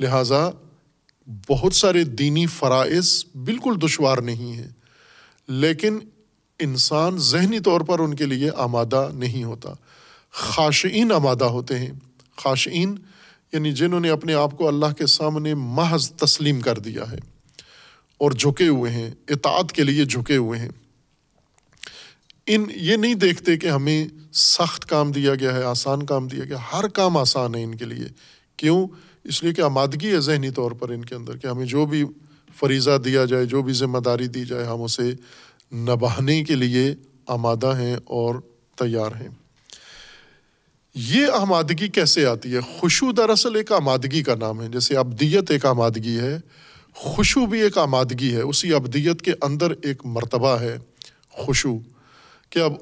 لہٰذا 0.00 0.50
بہت 1.48 1.74
سارے 1.74 2.04
دینی 2.04 2.46
فرائض 2.46 3.24
بالکل 3.44 3.74
دشوار 3.82 4.18
نہیں 4.18 4.52
ہیں، 4.52 4.68
لیکن 5.48 5.98
انسان 6.58 7.18
ذہنی 7.18 7.60
طور 7.60 7.80
پر 7.80 7.98
ان 7.98 8.14
کے 8.14 8.26
لیے 8.26 8.50
آمادہ 8.56 9.08
نہیں 9.14 9.44
ہوتا۔ 9.44 9.70
خاشعین 10.32 11.12
آمادہ 11.12 11.44
ہوتے 11.44 11.78
ہیں۔ 11.78 11.92
خاشعین 12.36 12.96
یعنی 13.52 13.72
جنہوں 13.72 14.00
نے 14.00 14.10
اپنے 14.10 14.34
آپ 14.34 14.50
کو 14.56 14.68
اللہ 14.68 14.92
کے 14.98 15.06
سامنے 15.06 15.54
محض 15.54 16.10
تسلیم 16.10 16.60
کر 16.60 16.78
دیا 16.78 17.02
ہے۔ 17.12 17.35
اور 18.18 18.30
جھکے 18.30 18.68
ہوئے 18.68 18.92
ہیں، 18.92 19.10
اطاعت 19.28 19.72
کے 19.72 19.84
لیے 19.84 20.04
جھکے 20.04 20.36
ہوئے 20.36 20.58
ہیں۔ 20.58 20.68
ان 22.46 22.64
یہ 22.76 22.96
نہیں 22.96 23.14
دیکھتے 23.14 23.56
کہ 23.56 23.66
ہمیں 23.66 24.06
سخت 24.32 24.86
کام 24.86 25.12
دیا 25.12 25.34
گیا 25.34 25.54
ہے، 25.54 25.62
آسان 25.62 26.06
کام 26.06 26.28
دیا 26.28 26.44
گیا 26.44 26.56
ہر 26.72 26.88
کام 26.88 27.16
آسان 27.16 27.54
ہے 27.54 27.64
ان 27.64 27.74
کے 27.74 27.84
لیے۔ 27.84 28.06
کیوں؟ 28.56 28.86
اس 29.24 29.42
لیے 29.42 29.52
کہ 29.52 29.60
آمادگی 29.60 30.12
ہے 30.12 30.20
ذہنی 30.20 30.50
طور 30.50 30.70
پر 30.70 30.88
ان 30.88 31.04
کے 31.04 31.14
اندر 31.14 31.36
کہ 31.36 31.46
ہمیں 31.46 31.66
جو 31.66 31.86
بھی 31.86 32.04
فریضہ 32.56 32.98
دیا 33.04 33.24
جائے، 33.24 33.46
جو 33.46 33.62
بھی 33.62 33.72
ذمہ 33.72 33.98
داری 33.98 34.26
دی 34.26 34.44
جائے، 34.44 34.64
ہم 34.64 34.82
اسے 34.82 35.12
نبھانے 35.72 36.44
کے 36.44 36.54
لیے 36.54 36.94
آمادہ 37.26 37.76
ہیں 37.78 37.96
اور 38.04 38.34
تیار 38.76 39.20
ہیں۔ 39.20 39.28
یہ 40.94 41.26
آمادگی 41.26 41.88
کیسے 41.88 42.26
آتی 42.26 42.54
ہے؟ 42.54 42.60
خوشو 42.60 43.12
دراصل 43.12 43.56
ایک 43.56 43.72
آمادگی 43.72 44.22
کا 44.22 44.34
نام 44.34 44.62
ہے۔ 44.62 44.68
جیسے 44.68 44.96
ابدیت 44.96 45.50
ایک 45.50 45.66
آمادگی 45.66 46.18
ہے۔ 46.18 46.38
خوشو 46.98 47.46
بھی 47.46 47.62
ایک 47.62 47.78
آمادگی 47.78 48.34
ہے، 48.36 48.40
اسی 48.40 48.74
ابدیت 48.74 49.22
کے 49.22 49.32
اندر 49.42 49.72
ایک 49.82 50.06
مرتبہ 50.06 50.60
ہے 50.60 50.76
خوشو 51.30 51.74
کہ 52.50 52.58
اب 52.58 52.72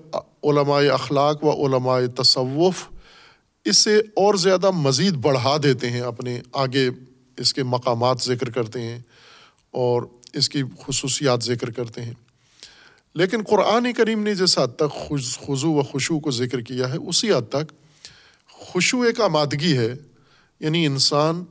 علماء 0.42 0.82
اخلاق 0.92 1.44
و 1.44 1.66
علماء 1.66 2.22
تصوف 2.22 2.84
اسے 3.64 3.98
اور 3.98 4.34
زیادہ 4.34 4.70
مزید 4.70 5.14
بڑھا 5.14 5.56
دیتے 5.62 5.90
ہیں، 5.90 6.00
اپنے 6.00 6.40
آگے 6.52 6.88
اس 7.36 7.54
کے 7.54 7.62
مقامات 7.62 8.22
ذکر 8.22 8.50
کرتے 8.50 8.80
ہیں 8.82 8.98
اور 9.70 10.02
اس 10.32 10.48
کی 10.48 10.62
خصوصیات 10.86 11.42
ذکر 11.42 11.70
کرتے 11.70 12.02
ہیں۔ 12.02 12.14
لیکن 13.14 13.42
قرآن 13.42 13.92
کریم 13.92 14.22
نے 14.22 14.34
جس 14.34 14.58
حد 14.58 14.76
تک 14.76 15.10
خضو 15.46 15.72
و 15.72 15.82
خوشو 15.82 16.20
کو 16.20 16.30
ذکر 16.30 16.60
کیا 16.60 16.92
ہے، 16.92 16.96
اسی 16.96 17.32
حد 17.32 17.48
تک 17.48 17.72
خوشو 18.50 19.00
ایک 19.00 19.20
آمادگی 19.20 19.78
ہے 19.78 19.94
یعنی 20.60 20.86
انسان 20.86 21.44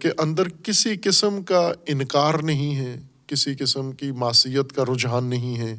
کے 0.00 0.10
اندر 0.18 0.48
کسی 0.48 0.96
قسم 1.04 1.42
کا 1.42 1.72
انکار 1.86 2.34
نہیں 2.34 2.76
ہے، 2.76 2.96
کسی 3.26 3.54
قسم 3.54 3.92
کی 3.92 4.10
معصیت 4.10 4.72
کا 4.72 4.84
رجحان 4.84 5.24
نہیں 5.24 5.56
ہے، 5.58 5.76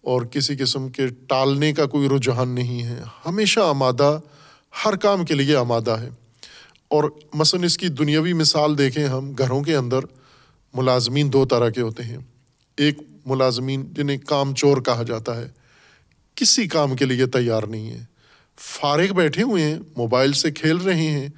اور 0.00 0.22
کسی 0.22 0.56
قسم 0.56 0.88
کے 0.88 1.06
ٹالنے 1.06 1.72
کا 1.72 1.86
کوئی 1.86 2.08
رجحان 2.08 2.48
نہیں 2.48 2.82
ہے۔ 2.82 3.02
ہمیشہ 3.26 3.60
آمادہ، 3.60 4.20
ہر 4.84 4.96
کام 4.96 5.24
کے 5.24 5.34
لیے 5.34 5.56
آمادہ 5.56 5.90
ہے۔ 5.90 6.08
اور 6.88 7.04
مثلاً 7.34 7.64
اس 7.64 7.78
کی 7.78 7.88
دنیاوی 7.88 8.32
مثال 8.32 8.78
دیکھیں 8.78 9.06
ہم، 9.06 9.32
گھروں 9.38 9.62
کے 9.62 9.76
اندر 9.76 9.98
ملازمین 10.74 11.32
دو 11.32 11.44
طرح 11.44 11.68
کے 11.70 11.80
ہوتے 11.80 12.02
ہیں۔ 12.02 12.18
ایک 12.76 12.98
ملازمین 13.26 13.84
جنہیں 13.92 14.18
کام 14.18 14.54
چور 14.54 14.80
کہا 14.80 15.02
جاتا 15.02 15.36
ہے، 15.36 15.48
کسی 16.34 16.66
کام 16.66 16.96
کے 16.96 17.04
لیے 17.04 17.26
تیار 17.26 17.62
نہیں 17.62 17.90
ہے۔ 17.90 18.04
فارغ 18.58 19.12
بیٹھے 19.12 19.42
ہوئے 19.42 19.64
ہیں، 19.64 19.78
موبائل 19.96 20.32
سے 20.32 20.50
کھیل 20.50 20.76
رہے 20.76 21.10
ہیں 21.10 21.28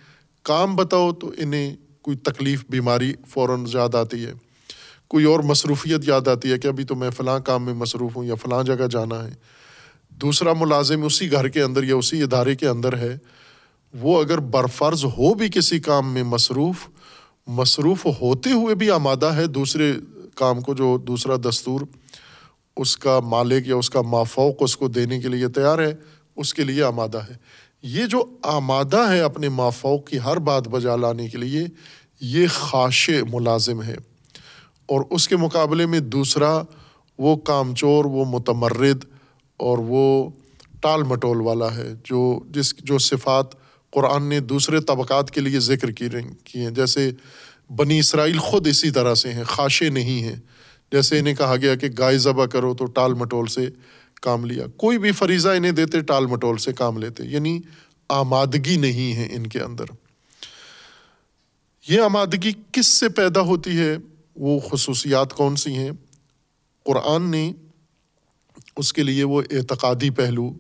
کام 0.43 0.77
بتاؤ 0.77 1.13
تو 1.13 1.33
انہیں 1.39 1.77
کوئی 2.03 2.17
تکلیف، 2.17 2.65
بیماری 2.69 3.15
فوراً 3.29 3.65
یاد 3.75 3.95
آتی 3.95 4.27
ہے۔ 4.27 4.33
کوئی 5.09 5.25
اور 5.25 5.41
مصروفیت 5.41 6.09
یاد 6.09 6.29
آتی 6.29 6.53
ہے 6.53 6.59
کہ 6.59 6.69
ابھی 6.69 6.85
تو 6.85 6.95
میں 6.95 7.11
فلاں 7.11 7.39
کام 7.39 7.65
میں 7.65 7.75
مصروف 7.75 8.17
ہوں 8.17 8.25
یا 8.25 8.35
فلاں 8.35 8.63
جگہ 8.63 8.87
جانا 8.91 9.25
ہے۔ 9.25 9.35
دوسرا 10.09 10.53
ملازم 10.53 11.05
اسی 11.05 11.33
گھر 11.33 11.49
کے 11.49 11.63
اندر 11.63 11.83
یا 11.83 11.97
اسی 11.97 12.23
ادارے 12.23 12.55
کے 12.55 12.69
اندر 12.69 12.97
ہے۔ 12.97 13.19
وہ 14.01 14.23
اگر 14.23 14.39
برفرض 14.39 15.05
ہو 15.05 15.35
بھی 15.35 15.49
کسی 15.49 15.81
کام 15.81 16.15
میں 16.15 16.23
مصروف 16.23 16.89
مصروف 17.47 18.07
ہوتے 18.07 18.51
ہوئے 18.51 18.75
بھی 18.75 18.91
آمادہ 18.91 19.27
ہے 19.27 19.47
دوسرے 19.47 19.93
کام 20.35 20.61
کو 20.61 20.75
جو 20.75 20.99
دوسرا 20.99 21.37
دستور 21.49 21.81
اس 22.77 22.97
کا 22.97 23.21
مالک 23.21 23.69
یا 23.69 23.77
اس 23.77 23.91
کا 23.91 24.03
مافوق 24.03 24.55
اس 24.61 24.77
کو 24.77 24.89
دینے 24.89 25.21
کے 25.21 25.29
لیے 25.29 25.49
تیار 25.49 25.79
ہے، 25.79 25.95
اس 26.37 26.55
کے 26.55 26.65
لیے 26.65 26.83
آمادہ 26.83 27.19
ہے۔ 27.19 27.35
یہ 27.83 28.07
جو 28.07 28.25
آمادہ 28.43 28.99
ہے 28.99 29.21
اپنے 29.21 29.49
مافوق 29.49 30.07
کی 30.07 30.19
ہر 30.25 30.37
بات 30.37 30.69
بجا 30.69 30.97
لانے 30.97 31.29
کے 31.29 31.39
لیے، 31.39 31.67
یہ 32.21 32.47
خاش 32.51 33.11
ملازم 33.33 33.83
ہے 33.83 33.97
اور 34.87 35.01
اس 35.11 35.29
کے 35.29 35.37
مقابلے 35.37 35.87
میں 35.87 36.01
دوسرا، 36.01 36.63
وہ 37.19 37.37
کام 37.37 37.75
چور 37.75 38.05
وہ 38.05 38.25
متمرد 38.25 39.05
اور 39.57 39.79
وہ 39.79 40.31
ٹال 40.81 41.03
مٹول 41.03 41.41
والا 41.41 41.77
ہے، 41.77 41.93
جو 42.05 42.41
جس، 42.51 42.75
جو 42.77 42.99
صفات 42.99 43.47
قرآن 43.91 44.23
نے 44.23 44.41
دوسرے 44.41 44.81
طبقات 44.81 45.31
کے 45.31 45.41
لیے 45.41 45.61
ذکر 45.61 45.91
کی 45.91 46.09
کی 46.45 46.59
ہیں۔ 46.59 46.71
جیسے 46.71 47.11
بنی 47.77 47.99
اسرائیل 47.99 48.39
خود 48.39 48.67
اسی 48.67 48.91
طرح 48.91 49.15
سے 49.15 49.33
ہیں 49.33 49.45
خاشے 49.45 49.89
نہیں 49.89 50.23
ہیں۔ 50.23 50.37
جیسے 50.93 51.19
انہیں 51.19 51.35
کہا 51.35 51.57
گیا 51.57 51.75
کہ 51.75 51.89
گائے 51.99 52.19
ذبح 52.19 52.47
کرو 52.47 52.75
تو 52.75 52.85
ٹال 52.85 53.15
مٹول 53.15 53.47
سے 53.47 53.69
کام 54.21 54.45
لیا۔ 54.45 54.67
کوئی 54.77 54.99
بھی 54.99 55.13
فریضہ 55.13 55.49
انہیں 55.49 55.73
دیتے، 55.73 56.01
ٹال 56.01 56.27
مٹول 56.27 56.57
سے 56.57 56.73
کام 56.73 56.99
لیتے۔ 56.99 57.25
یعنی 57.25 57.61
آمادگی 58.09 58.77
نہیں 58.77 59.17
ہے 59.17 59.29
ان 59.33 59.47
کے 59.47 59.61
اندر۔ 59.61 59.85
یہ 61.89 62.01
آمادگی 62.01 62.53
کس 62.73 62.87
سے 62.87 63.09
پیدا 63.09 63.41
ہوتی 63.41 63.79
ہے؟ 63.79 63.97
وہ 64.37 64.61
خصوصیات 64.71 65.33
کون 65.33 65.57
سی 65.57 65.75
ہیں؟ 65.75 65.91
قرآن 66.85 67.31
نے 67.31 67.53
اس 68.77 68.93
کے 68.93 69.03
لیے 69.03 69.25
وہ 69.25 69.43
اعتقادی 69.51 70.11
پہلو، 70.11 70.53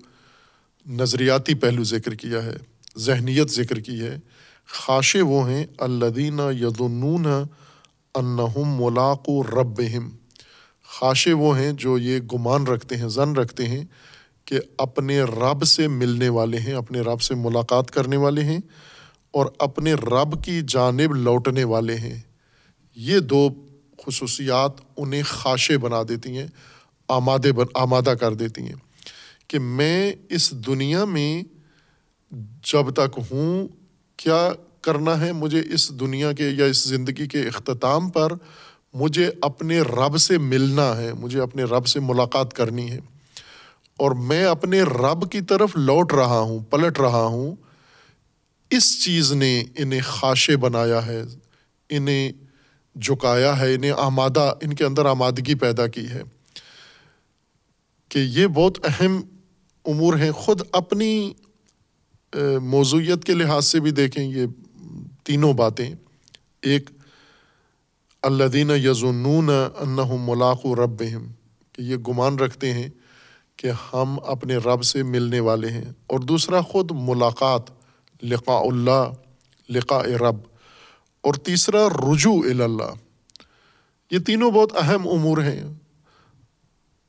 نظریاتی 0.86 1.54
پہلو 1.54 1.84
ذکر 1.84 2.14
کیا 2.14 2.44
ہے، 2.44 2.56
ذہنیت 2.98 3.50
ذکر 3.50 3.80
کی 3.80 4.00
ہے۔ 4.00 4.18
خاشے 4.66 5.22
وہ 5.22 5.50
ہیں 5.50 5.66
الدین 5.78 6.40
یدنون 6.60 7.26
انہم 8.14 8.84
ملاق 8.84 9.28
و 9.28 9.42
رب 11.02 11.06
خاشے 11.06 11.32
وہ 11.32 11.58
ہیں 11.58 11.72
جو 11.72 11.98
یہ 11.98 12.18
گمان 12.18 12.66
رکھتے 12.66 12.96
ہیں، 12.96 13.08
زن 13.08 13.32
رکھتے 13.32 13.68
ہیں 13.68 13.84
کہ 14.44 14.60
اپنے 14.78 15.22
رب 15.22 15.64
سے 15.64 15.88
ملنے 15.88 16.28
والے 16.28 16.58
ہیں، 16.58 16.74
اپنے 16.74 17.00
رب 17.00 17.22
سے 17.22 17.34
ملاقات 17.34 17.90
کرنے 17.90 18.16
والے 18.16 18.44
ہیں 18.44 18.58
اور 19.30 19.46
اپنے 19.58 19.94
رب 19.94 20.44
کی 20.44 20.60
جانب 20.68 21.14
لوٹنے 21.14 21.64
والے 21.64 21.94
ہیں۔ 21.94 22.20
یہ 22.96 23.18
دو 23.18 23.48
خصوصیات 24.06 24.72
انہیں 24.96 25.22
خاشے 25.22 25.78
بنا 25.78 26.02
دیتی 26.08 26.38
ہیں، 26.38 26.46
آمادے 27.08 27.52
بن، 27.52 27.66
آمادہ 27.74 28.14
کر 28.20 28.34
دیتی 28.34 28.62
ہیں 28.62 28.76
کہ 29.48 29.58
میں 29.58 30.12
اس 30.28 30.50
دنیا 30.50 31.04
میں 31.04 31.42
جب 32.72 32.90
تک 32.90 33.18
ہوں، 33.30 33.68
کیا 34.16 34.50
کرنا 34.80 35.20
ہے 35.20 35.32
مجھے 35.32 35.62
اس 35.70 36.00
دنیا 36.00 36.32
کے 36.32 36.48
یا 36.48 36.64
اس 36.64 36.84
زندگی 36.84 37.26
کے 37.26 37.40
اختتام 37.40 38.10
پر 38.10 38.32
مجھے 38.92 39.30
اپنے 39.40 39.80
رب 39.80 40.18
سے 40.18 40.38
ملنا 40.38 40.96
ہے، 40.96 41.12
مجھے 41.12 41.40
اپنے 41.40 41.64
رب 41.64 41.86
سے 41.86 42.00
ملاقات 42.00 42.52
کرنی 42.52 42.90
ہے۔ 42.90 42.98
اور 43.96 44.10
میں 44.10 44.44
اپنے 44.44 44.82
رب 44.82 45.32
کی 45.32 45.40
طرف 45.40 45.76
لوٹ 45.76 46.12
رہا 46.12 46.38
ہوں، 46.38 46.58
پلٹ 46.58 47.00
رہا 47.00 47.24
ہوں۔ 47.24 47.56
اس 48.70 49.04
چیز 49.04 49.32
نے 49.32 49.64
انہیں 49.76 50.00
خاشے 50.04 50.56
بنایا 50.56 51.06
ہے، 51.06 51.22
انہیں 51.88 52.32
جھکایا 53.00 53.58
ہے، 53.60 53.74
انہیں 53.74 53.92
آمادہ، 53.96 54.54
ان 54.60 54.74
کے 54.74 54.84
اندر 54.84 55.06
آمادگی 55.06 55.54
پیدا 55.54 55.86
کی 55.86 56.08
ہے۔ 56.08 56.22
کہ 58.08 58.18
یہ 58.18 58.46
بہت 58.46 58.78
اہم 58.84 59.20
امور 59.84 60.14
ہیں۔ 60.14 60.32
خود 60.32 60.60
اپنی 60.72 61.32
موضوعیت 62.62 63.24
کے 63.24 63.34
لحاظ 63.34 63.64
سے 63.66 63.80
بھی 63.80 63.90
دیکھیں، 63.90 64.24
یہ 64.24 64.46
تینوں 65.24 65.52
باتیں۔ 65.52 65.94
ایک 66.62 66.90
اللہ 68.22 68.44
دین 68.44 68.70
یزنون 68.70 69.50
انہم 69.80 70.30
ملاق 70.30 70.66
و 70.66 70.76
رب 70.76 70.98
کہ 71.72 71.82
یہ 71.82 71.96
گمان 71.96 72.38
رکھتے 72.38 72.72
ہیں 72.72 72.88
کہ 73.56 73.70
ہم 73.92 74.16
اپنے 74.26 74.56
رب 74.56 74.84
سے 74.84 75.02
ملنے 75.02 75.40
والے 75.40 75.68
ہیں۔ 75.68 75.84
اور 76.06 76.18
دوسرا، 76.18 76.60
خود 76.60 76.90
ملاقات، 76.94 77.62
لقاء 78.22 78.60
اللہ، 78.60 79.12
لقاء 79.68 80.02
رب۔ 80.02 80.36
اور 81.20 81.34
تیسرا، 81.34 81.88
رجوع 81.88 82.42
اللہ 82.50 82.94
یہ 84.10 84.18
تینوں 84.18 84.50
بہت 84.50 84.72
اہم 84.82 85.08
امور 85.08 85.38
ہیں۔ 85.38 85.62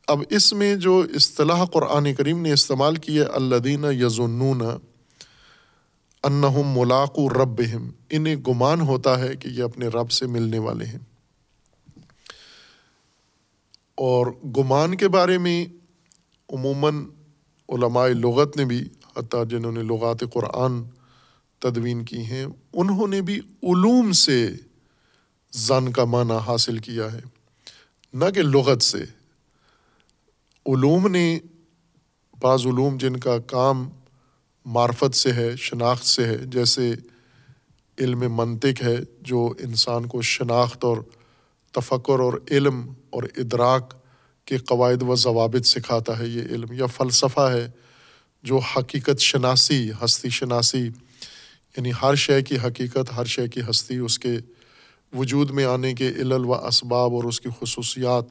اب 0.07 0.19
اس 0.29 0.53
میں 0.53 0.75
جو 0.75 1.05
اصطلاح 1.15 1.65
قرآن 1.65 2.13
کریم 2.13 2.41
نے 2.41 2.53
استعمال 2.53 2.95
کی 2.95 3.17
ہے 3.17 3.23
اللہ 3.23 3.55
دین 3.55 3.85
یزنون 3.91 4.61
انہم 6.23 6.79
ملاق 6.79 7.19
و 7.19 7.29
رب 7.29 7.61
انہیں 8.09 8.35
گمان 8.35 8.81
ہوتا 8.81 9.19
ہے 9.19 9.35
کہ 9.35 9.47
یہ 9.47 9.63
اپنے 9.63 9.87
رب 9.87 10.11
سے 10.11 10.27
ملنے 10.27 10.59
والے 10.59 10.85
ہیں۔ 10.85 10.99
اور 13.95 14.27
گمان 14.27 14.97
کے 14.97 15.07
بارے 15.07 15.37
میں 15.37 15.65
عموماً 16.49 17.05
علماء 17.69 18.07
لغت 18.07 18.57
نے 18.57 18.65
بھی، 18.65 18.89
حتیٰ 19.17 19.47
جنہوں 19.47 19.71
نے 19.71 19.83
لغات 19.83 20.23
قرآن 20.33 20.83
تدوین 21.59 22.05
کی 22.05 22.25
ہیں، 22.25 22.45
انہوں 22.73 23.07
نے 23.07 23.21
بھی 23.21 23.39
علوم 23.63 24.11
سے 24.11 24.49
زن 25.51 25.91
کا 25.91 26.05
معنی 26.05 26.33
حاصل 26.45 26.77
کیا 26.77 27.13
ہے۔ 27.13 27.21
نہ 28.13 28.25
کہ 28.35 28.41
لغت 28.41 28.81
سے۔ 28.81 29.03
علوم 30.65 31.07
نے، 31.07 31.39
بعض 32.39 32.67
علوم 32.67 32.97
جن 32.97 33.17
کا 33.17 33.37
کام 33.37 33.89
معرفت 34.65 35.15
سے 35.15 35.33
ہے، 35.33 35.55
شناخت 35.55 36.05
سے 36.05 36.25
ہے، 36.25 36.37
جیسے 36.37 36.93
علم 37.97 38.35
منطق 38.35 38.81
ہے، 38.81 38.95
جو 39.21 39.53
انسان 39.59 40.05
کو 40.05 40.21
شناخت 40.21 40.83
اور 40.83 40.97
تفکر 41.71 42.19
اور 42.19 42.33
علم 42.51 42.93
اور 43.09 43.23
ادراک 43.37 43.93
کے 44.45 44.57
قواعد 44.57 45.03
و 45.03 45.15
ضوابط 45.15 45.65
سکھاتا 45.65 46.19
ہے۔ 46.19 46.27
یہ 46.27 46.41
علم 46.41 46.71
یا 46.71 46.85
فلسفہ 46.85 47.49
ہے، 47.51 47.67
جو 48.43 48.57
حقیقت 48.57 49.19
شناسی، 49.19 49.91
ہستی 50.03 50.29
شناسی 50.29 50.89
یعنی 51.77 51.91
ہر 52.01 52.15
شے 52.15 52.41
کی 52.41 52.55
حقیقت، 52.57 53.13
ہر 53.17 53.25
شے 53.25 53.47
کی 53.47 53.61
ہستی، 53.69 53.97
اس 53.97 54.19
کے 54.19 54.37
وجود 55.17 55.49
میں 55.49 55.65
آنے 55.65 55.93
کے 55.93 56.07
علل 56.07 56.45
و 56.45 56.53
اسباب 56.53 57.13
اور 57.13 57.23
اس 57.23 57.41
کی 57.41 57.49
خصوصیات، 57.59 58.25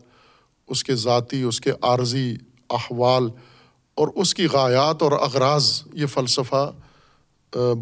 اس 0.66 0.84
کے 0.84 0.94
ذاتی، 0.94 1.42
اس 1.42 1.60
کے 1.60 1.70
عارضی 1.82 2.36
احوال 2.70 3.28
اور 4.00 4.08
اس 4.14 4.34
کی 4.34 4.46
غایات 4.46 5.02
اور 5.02 5.12
اغراض 5.12 5.82
یہ 5.92 6.06
فلسفہ 6.06 6.72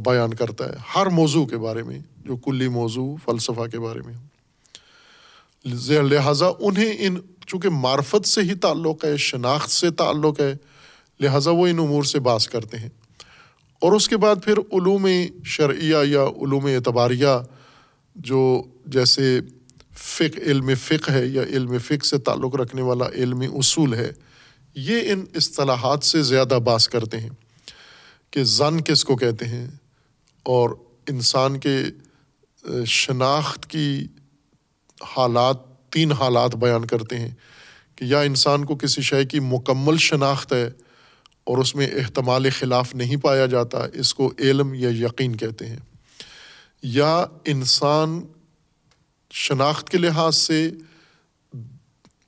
بیان 0.04 0.34
کرتا 0.34 0.64
ہے۔ 0.64 0.74
ہر 0.94 1.06
موضوع 1.06 1.46
کے 1.46 1.56
بارے 1.56 1.82
میں، 1.82 1.98
جو 2.24 2.36
کلی 2.36 2.68
موضوع، 2.68 3.16
فلسفہ 3.24 3.66
کے 3.66 3.78
بارے 3.78 4.00
میں۔ 4.06 4.14
لہٰذا 6.02 6.46
انہیں 6.58 6.94
ان، 6.98 7.16
چونکہ 7.46 7.68
معرفت 7.68 8.28
سے 8.28 8.40
ہی 8.40 8.54
تعلق 8.54 9.04
ہے، 9.04 9.16
شناخت 9.16 9.70
سے 9.70 9.90
تعلق 9.90 10.40
ہے، 10.40 10.54
لہٰذا 11.20 11.50
وہ 11.50 11.66
ان 11.66 11.78
امور 11.78 12.02
سے 12.02 12.20
باس 12.20 12.48
کرتے 12.48 12.76
ہیں۔ 12.76 12.88
اور 13.80 13.92
اس 13.92 14.08
کے 14.08 14.16
بعد 14.16 14.36
پھر 14.44 14.58
علوم 14.58 15.08
شرعیہ 15.44 15.96
یا 16.04 16.24
علوم 16.24 16.66
اعتباریہ، 16.66 17.42
جو 18.14 18.62
جیسے 18.86 19.40
فق 19.94 20.38
علم 20.38 20.70
فق 20.74 21.10
ہے 21.10 21.26
یا 21.26 21.42
علم 21.42 21.78
فق 21.78 22.04
سے 22.04 22.18
تعلق 22.18 22.54
رکھنے 22.54 22.82
والا 22.82 23.06
علم 23.08 23.40
اصول 23.40 23.94
ہے 23.94 24.12
یہ 24.78 25.12
ان 25.12 25.24
اصطلاحات 25.34 26.04
سے 26.04 26.22
زیادہ 26.22 26.58
باس 26.64 26.88
کرتے 26.88 27.20
ہیں 27.20 27.30
کہ 28.30 28.44
زن 28.44 28.80
کس 28.80 29.04
کو 29.04 29.16
کہتے 29.16 29.44
ہیں 29.44 29.66
اور 30.42 30.70
انسان 31.08 31.60
کے 31.60 31.78
شناخت 32.86 33.66
کی 33.66 34.06
حالات، 35.16 35.56
تین 35.90 36.12
حالات 36.12 36.56
بیان 36.56 36.84
کرتے 36.84 37.18
ہیں 37.18 37.30
کہ 37.96 38.04
یا 38.04 38.20
انسان 38.20 38.64
کو 38.64 38.76
کسی 38.76 39.02
شے 39.02 39.24
کی 39.24 39.40
مکمل 39.40 39.96
شناخت 39.96 40.52
ہے 40.52 40.70
اور 41.44 41.58
اس 41.58 41.74
میں 41.74 41.86
احتمال 41.86 42.50
خلاف 42.50 42.94
نہیں 42.94 43.16
پایا 43.16 43.46
جاتا، 43.46 43.78
اس 43.92 44.14
کو 44.14 44.32
علم 44.38 44.74
یا 44.74 44.88
یقین 44.88 45.36
کہتے 45.36 45.66
ہیں۔ 45.66 45.78
یا 46.82 47.24
انسان 47.44 48.20
شناخت 49.30 49.90
کے 49.90 49.98
لحاظ 49.98 50.36
سے 50.36 50.70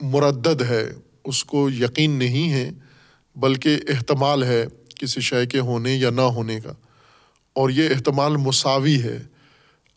مردد 0.00 0.62
ہے 0.62 0.92
اس 1.30 1.44
کو 1.44 1.70
یقین 1.70 2.10
نہیں 2.10 2.52
ہے، 2.52 2.70
بلکہ 3.36 3.78
احتمال 3.88 4.42
ہے 4.42 4.66
کسی 4.94 5.20
شے 5.20 5.46
کے 5.46 5.58
ہونے 5.58 5.94
یا 5.94 6.10
نہ 6.10 6.20
ہونے 6.20 6.60
کا۔ 6.60 6.72
اور 7.52 7.70
یہ 7.70 7.88
احتمال 7.88 8.36
مساوی 8.36 9.02
ہے۔ 9.02 9.22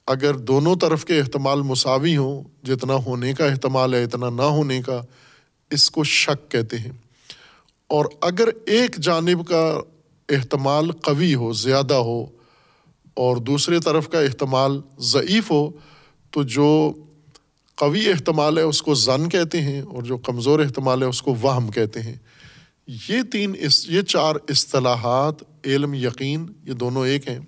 اگر 0.07 0.33
دونوں 0.33 0.75
طرف 0.75 1.05
کے 1.05 1.19
احتمال 1.19 1.61
مساوی 1.61 2.17
ہوں، 2.17 2.43
جتنا 2.65 2.93
ہونے 2.93 3.33
کا 3.33 3.45
احتمال 3.45 3.93
ہے، 3.93 4.03
اتنا 4.03 4.29
نہ 4.29 4.41
ہونے 4.41 4.81
کا، 4.81 5.01
اس 5.69 5.91
کو 5.91 6.03
شک 6.03 6.51
کہتے 6.51 6.77
ہیں۔ 6.77 6.91
اور 7.87 8.05
اگر 8.21 8.47
ایک 8.65 8.95
جانب 8.95 9.47
کا 9.47 9.79
احتمال 10.29 10.91
قوی 10.91 11.35
ہو، 11.35 11.53
زیادہ 11.53 11.93
ہو، 11.93 12.25
اور 13.13 13.37
دوسرے 13.37 13.79
طرف 13.79 14.09
کا 14.09 14.19
احتمال 14.19 14.81
ضعیف 14.99 15.51
ہو، 15.51 15.71
تو 16.31 16.43
جو 16.43 16.93
قوی 17.83 18.09
احتمال 18.09 18.57
ہے 18.57 18.63
اس 18.63 18.81
کو 18.81 18.93
زن 18.93 19.29
کہتے 19.29 19.61
ہیں 19.61 19.81
اور 19.81 20.03
جو 20.03 20.17
کمزور 20.17 20.59
احتمال 20.59 21.03
ہے 21.03 21.07
اس 21.07 21.21
کو 21.21 21.35
وہم 21.35 21.71
کہتے 21.71 22.01
ہیں۔ 22.01 22.15
یہ 22.87 23.23
تین 23.31 23.55
اس، 23.59 23.89
یہ 23.89 24.01
چار 24.01 24.35
اصطلاحات، 24.49 25.33
علم، 25.65 25.93
یقین، 25.93 26.45
یہ 26.63 26.73
دونوں 26.73 27.07
ایک 27.07 27.29
ہیں۔ 27.29 27.39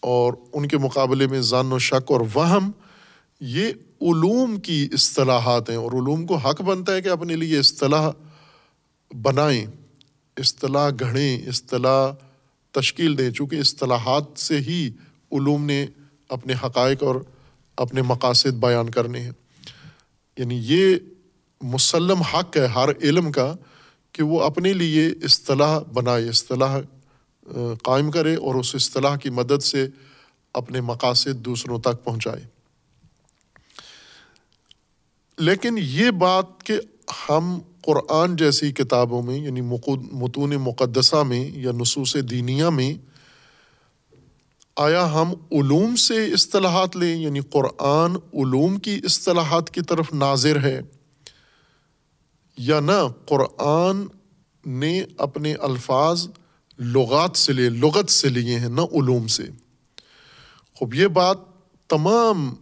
اور 0.00 0.32
ان 0.52 0.68
کے 0.68 0.78
مقابلے 0.78 1.26
میں 1.26 1.40
ضن 1.40 1.72
و 1.72 1.78
شک 1.78 2.10
اور 2.10 2.20
وہم، 2.34 2.70
یہ 3.40 3.68
علوم 4.00 4.60
کی 4.60 4.88
اصطلاحات 4.92 5.70
ہیں 5.70 5.76
اور 5.76 5.92
علوم 5.92 6.26
کو 6.26 6.36
حق 6.36 6.62
بنتا 6.62 6.92
ہے 6.92 7.02
کہ 7.02 7.08
اپنے 7.08 7.36
لیے 7.36 7.58
اصطلاح 7.58 8.10
بنائیں، 9.22 9.66
اصطلاح 10.36 10.90
گھڑیں، 11.00 11.48
اصطلاح 11.48 12.12
تشکیل 12.70 13.18
دیں۔ 13.18 13.30
چونکہ 13.30 13.56
اصطلاحات 13.56 14.24
سے 14.36 14.58
ہی 14.58 14.90
علوم 15.32 15.64
نے 15.64 15.86
اپنے 16.28 16.54
حقائق 16.64 17.02
اور 17.02 17.14
اپنے 17.76 18.02
مقاصد 18.02 18.52
بیان 18.52 18.90
کرنے 18.90 19.20
ہیں۔ 19.20 19.32
یعنی 20.38 20.60
یہ 20.62 20.96
مسلم 21.60 22.22
حق 22.22 22.56
ہے، 22.56 22.66
ہر 22.66 22.88
علم 23.02 23.32
کا، 23.32 23.54
کہ 24.12 24.22
وہ 24.22 24.42
اپنے 24.42 24.72
لیے 24.72 25.06
اصطلاح 25.06 25.78
بنائے، 25.78 26.28
اصطلاح 26.28 26.80
قائم 27.82 28.10
کرے 28.10 28.34
اور 28.34 28.54
اس 28.54 28.74
اصطلاح 28.74 29.16
کی 29.16 29.30
مدد 29.30 29.62
سے 29.62 29.88
اپنے 30.54 30.80
مقاصد 30.80 31.36
دوسروں 31.36 31.78
تک 31.78 32.04
پہنچائے۔ 32.04 32.40
لیکن 35.38 35.74
یہ 35.78 36.10
بات 36.10 36.64
کہ 36.64 36.74
ہم 37.28 37.58
قرآن 37.82 38.36
جیسی 38.36 38.72
کتابوں 38.72 39.22
میں 39.22 39.36
یعنی 39.36 39.60
متون 40.12 40.50
مقدسہ 40.50 41.22
میں 41.22 41.50
یا 41.50 41.72
نصوص 41.72 42.16
دینیا 42.30 42.68
میں 42.68 43.13
آیا 44.76 45.12
ہم 45.12 45.32
علوم 45.52 45.96
سے 45.96 46.24
اصطلاحات 46.32 46.96
لیں 46.96 47.16
یعنی 47.16 47.40
قرآن 47.40 48.16
علوم 48.34 48.76
کی 48.76 49.00
اصطلاحات 49.04 49.70
کی 49.70 49.80
طرف 49.80 50.12
ناظر 50.14 50.60
ہے 50.62 50.80
یا 52.56 52.80
نہ، 52.80 53.06
قرآن 53.26 54.06
نے 54.66 55.04
اپنے 55.18 55.54
الفاظ 55.54 56.26
لغات 56.78 57.36
سے 57.36 57.52
لیے، 57.52 57.68
لغت 57.68 58.10
سے 58.10 58.28
لیے 58.28 58.58
ہیں، 58.58 58.68
نہ 58.68 58.80
علوم 58.80 59.26
سے۔ 59.26 59.42
خوب، 60.74 60.94
یہ 60.94 61.06
بات 61.06 61.38
تمام 61.88 62.54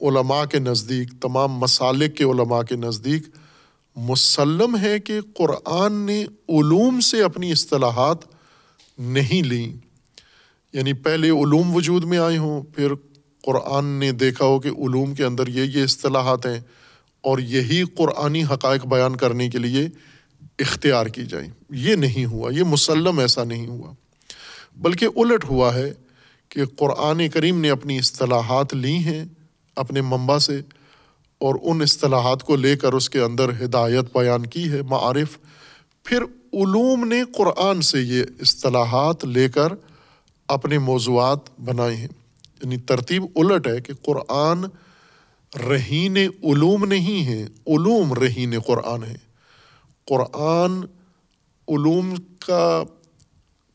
علماء 0.00 0.44
کے 0.44 0.58
نزدیک، 0.58 1.12
تمام 1.20 1.52
مسالک 1.52 2.16
کے 2.16 2.24
علماء 2.24 2.62
کے 2.62 2.76
نزدیک 2.76 3.22
مسلم 3.96 4.76
ہے 4.76 4.98
کہ 5.00 5.20
قرآن 5.34 5.92
نے 5.92 6.22
علوم 6.48 7.00
سے 7.00 7.22
اپنی 7.22 7.52
اصطلاحات 7.52 8.31
نہیں 9.02 9.42
لیں۔ 9.42 9.72
یعنی 10.72 10.92
پہلے 10.92 11.28
علوم 11.28 11.76
وجود 11.76 12.04
میں 12.04 12.18
آئے 12.18 12.38
ہوں، 12.38 12.62
پھر 12.62 12.92
قرآن 13.42 13.84
نے 13.84 14.12
دیکھا 14.12 14.44
ہو 14.44 14.60
کہ 14.60 14.68
علوم 14.68 15.14
کے 15.14 15.24
اندر 15.24 15.48
یہ 15.48 15.62
یہ 15.62 15.82
اصطلاحات 15.82 16.46
ہیں 16.46 16.60
اور 17.20 17.38
یہی 17.38 17.82
قرآنی 17.96 18.44
حقائق 18.44 18.86
بیان 18.86 19.16
کرنے 19.16 19.48
کے 19.48 19.58
لیے 19.58 19.88
اختیار 20.58 21.06
کی 21.06 21.26
جائیں۔ 21.26 21.48
یہ 21.70 21.94
نہیں 21.94 22.24
ہوا، 22.24 22.52
یہ 22.52 22.62
مسلم 22.62 23.18
ایسا 23.18 23.44
نہیں 23.44 23.66
ہوا۔ 23.66 23.92
بلکہ 24.76 25.08
الٹ 25.16 25.44
ہوا 25.44 25.74
ہے 25.74 25.92
کہ 26.48 26.64
قرآن 26.64 27.28
کریم 27.28 27.60
نے 27.60 27.70
اپنی 27.70 27.98
اصطلاحات 27.98 28.74
لی 28.74 28.94
ہیں 28.94 29.24
اپنے 29.76 30.00
منبع 30.00 30.38
سے 30.38 30.60
اور 31.38 31.54
ان 31.62 31.82
اصطلاحات 31.82 32.42
کو 32.42 32.56
لے 32.56 32.76
کر 32.76 32.92
اس 32.92 33.10
کے 33.10 33.20
اندر 33.20 33.48
ہدایت 33.64 34.16
بیان 34.16 34.46
کی 34.46 34.72
ہے، 34.72 34.82
معارف۔ 34.82 35.38
پھر 36.04 36.22
علوم 36.52 37.04
نے 37.04 37.22
قرآن 37.36 37.82
سے 37.82 38.00
یہ 38.00 38.22
اصطلاحات 38.40 39.24
لے 39.24 39.48
کر 39.48 39.72
اپنے 40.48 40.78
موضوعات 40.78 41.60
بنائے 41.60 41.96
ہیں۔ 41.96 42.08
یعنی 42.62 42.76
ترتیب 42.76 43.24
الٹ 43.36 43.66
ہے 43.66 43.80
کہ 43.80 43.92
قرآن 44.02 44.64
رہین 45.68 46.16
علوم 46.16 46.84
نہیں 46.84 47.26
ہے، 47.26 47.42
علوم 47.42 48.12
رہین 48.12 48.60
قرآن 48.60 49.04
ہے۔ 49.04 49.14
قرآن 50.04 50.80
علوم 51.68 52.14
کا 52.38 52.82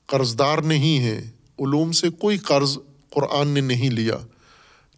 قرض 0.05 0.39
دار 0.39 0.57
نہیں 0.57 0.99
ہے، 0.99 1.17
علوم 1.59 1.91
سے 1.91 2.09
کوئی 2.09 2.37
قرض 2.37 2.77
قرآن 3.09 3.47
نے 3.47 3.61
نہیں 3.61 3.89
لیا۔ 3.89 4.15